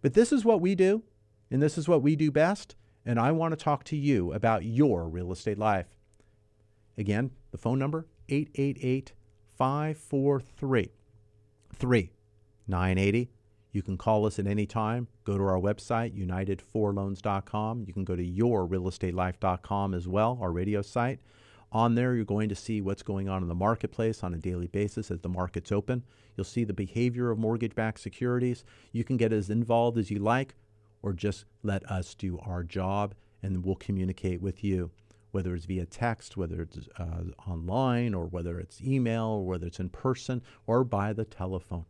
But 0.00 0.14
this 0.14 0.32
is 0.32 0.42
what 0.42 0.62
we 0.62 0.74
do 0.74 1.02
and 1.50 1.60
this 1.60 1.76
is 1.76 1.86
what 1.86 2.00
we 2.00 2.16
do 2.16 2.30
best. 2.30 2.74
And 3.04 3.20
I 3.20 3.32
want 3.32 3.52
to 3.52 3.62
talk 3.62 3.84
to 3.84 3.96
you 3.96 4.32
about 4.32 4.64
your 4.64 5.06
real 5.06 5.30
estate 5.30 5.58
life. 5.58 5.88
Again, 6.96 7.32
the 7.50 7.58
phone 7.58 7.78
number 7.78 8.06
888 8.30 9.12
543 9.58 10.90
3980. 11.74 13.30
You 13.72 13.82
can 13.82 13.98
call 13.98 14.24
us 14.24 14.38
at 14.38 14.46
any 14.46 14.64
time. 14.64 15.08
Go 15.24 15.36
to 15.36 15.44
our 15.44 15.60
website, 15.60 16.18
united4loans.com. 16.18 17.84
You 17.86 17.92
can 17.92 18.04
go 18.04 18.16
to 18.16 18.26
yourrealestatelife.com 18.26 19.92
as 19.92 20.08
well, 20.08 20.38
our 20.40 20.50
radio 20.50 20.80
site. 20.80 21.20
On 21.74 21.96
there, 21.96 22.14
you're 22.14 22.24
going 22.24 22.48
to 22.48 22.54
see 22.54 22.80
what's 22.80 23.02
going 23.02 23.28
on 23.28 23.42
in 23.42 23.48
the 23.48 23.54
marketplace 23.54 24.22
on 24.22 24.32
a 24.32 24.38
daily 24.38 24.68
basis 24.68 25.10
as 25.10 25.20
the 25.20 25.28
markets 25.28 25.72
open. 25.72 26.04
You'll 26.36 26.44
see 26.44 26.62
the 26.62 26.72
behavior 26.72 27.32
of 27.32 27.38
mortgage 27.38 27.74
backed 27.74 27.98
securities. 27.98 28.64
You 28.92 29.02
can 29.02 29.16
get 29.16 29.32
as 29.32 29.50
involved 29.50 29.98
as 29.98 30.08
you 30.08 30.20
like, 30.20 30.54
or 31.02 31.12
just 31.12 31.46
let 31.64 31.84
us 31.90 32.14
do 32.14 32.38
our 32.38 32.62
job 32.62 33.16
and 33.42 33.64
we'll 33.64 33.74
communicate 33.74 34.40
with 34.40 34.62
you, 34.62 34.92
whether 35.32 35.52
it's 35.52 35.64
via 35.64 35.84
text, 35.84 36.36
whether 36.36 36.62
it's 36.62 36.78
uh, 36.96 37.24
online, 37.46 38.14
or 38.14 38.26
whether 38.26 38.60
it's 38.60 38.80
email, 38.80 39.26
or 39.26 39.44
whether 39.44 39.66
it's 39.66 39.80
in 39.80 39.88
person, 39.88 40.40
or 40.68 40.84
by 40.84 41.12
the 41.12 41.24
telephone. 41.24 41.84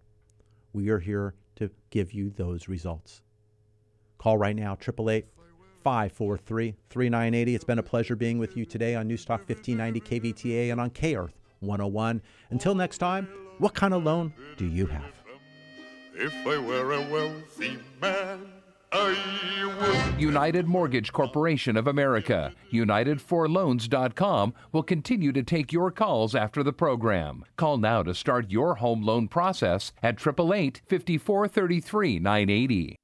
We 0.72 0.88
are 0.88 0.98
here 0.98 1.34
to 1.56 1.70
give 1.90 2.12
you 2.12 2.30
those 2.30 2.68
results. 2.68 3.22
Call 4.18 4.38
right 4.38 4.56
now, 4.56 4.72
888 4.72 5.26
543 5.84 6.74
3980. 6.88 7.54
It's 7.54 7.62
been 7.62 7.78
a 7.78 7.82
pleasure 7.82 8.16
being 8.16 8.38
with 8.38 8.56
you 8.56 8.64
today 8.64 8.94
on 8.94 9.06
Newstalk 9.06 9.46
1590 9.46 10.00
KVTA 10.00 10.72
and 10.72 10.80
on 10.80 10.88
K 10.90 11.14
Earth 11.14 11.38
101. 11.60 12.22
Until 12.50 12.74
next 12.74 12.98
time, 12.98 13.28
what 13.58 13.74
kind 13.74 13.92
of 13.92 14.02
loan 14.02 14.32
do 14.56 14.66
you 14.66 14.86
have? 14.86 15.12
If 16.14 16.34
I 16.46 16.58
were 16.58 16.92
a 16.92 17.02
wealthy 17.10 17.78
man, 18.00 18.46
I 18.92 19.14
would. 19.78 20.20
United 20.20 20.66
Mortgage 20.66 21.12
Corporation 21.12 21.76
of 21.76 21.86
America, 21.86 22.52
United4Loans.com 22.72 24.54
will 24.72 24.82
continue 24.82 25.32
to 25.32 25.42
take 25.42 25.72
your 25.72 25.90
calls 25.90 26.34
after 26.34 26.62
the 26.62 26.72
program. 26.72 27.44
Call 27.56 27.76
now 27.76 28.02
to 28.02 28.14
start 28.14 28.50
your 28.50 28.76
home 28.76 29.02
loan 29.02 29.28
process 29.28 29.92
at 30.02 30.14
888 30.14 30.80
5433 30.88 32.18
980. 32.20 32.98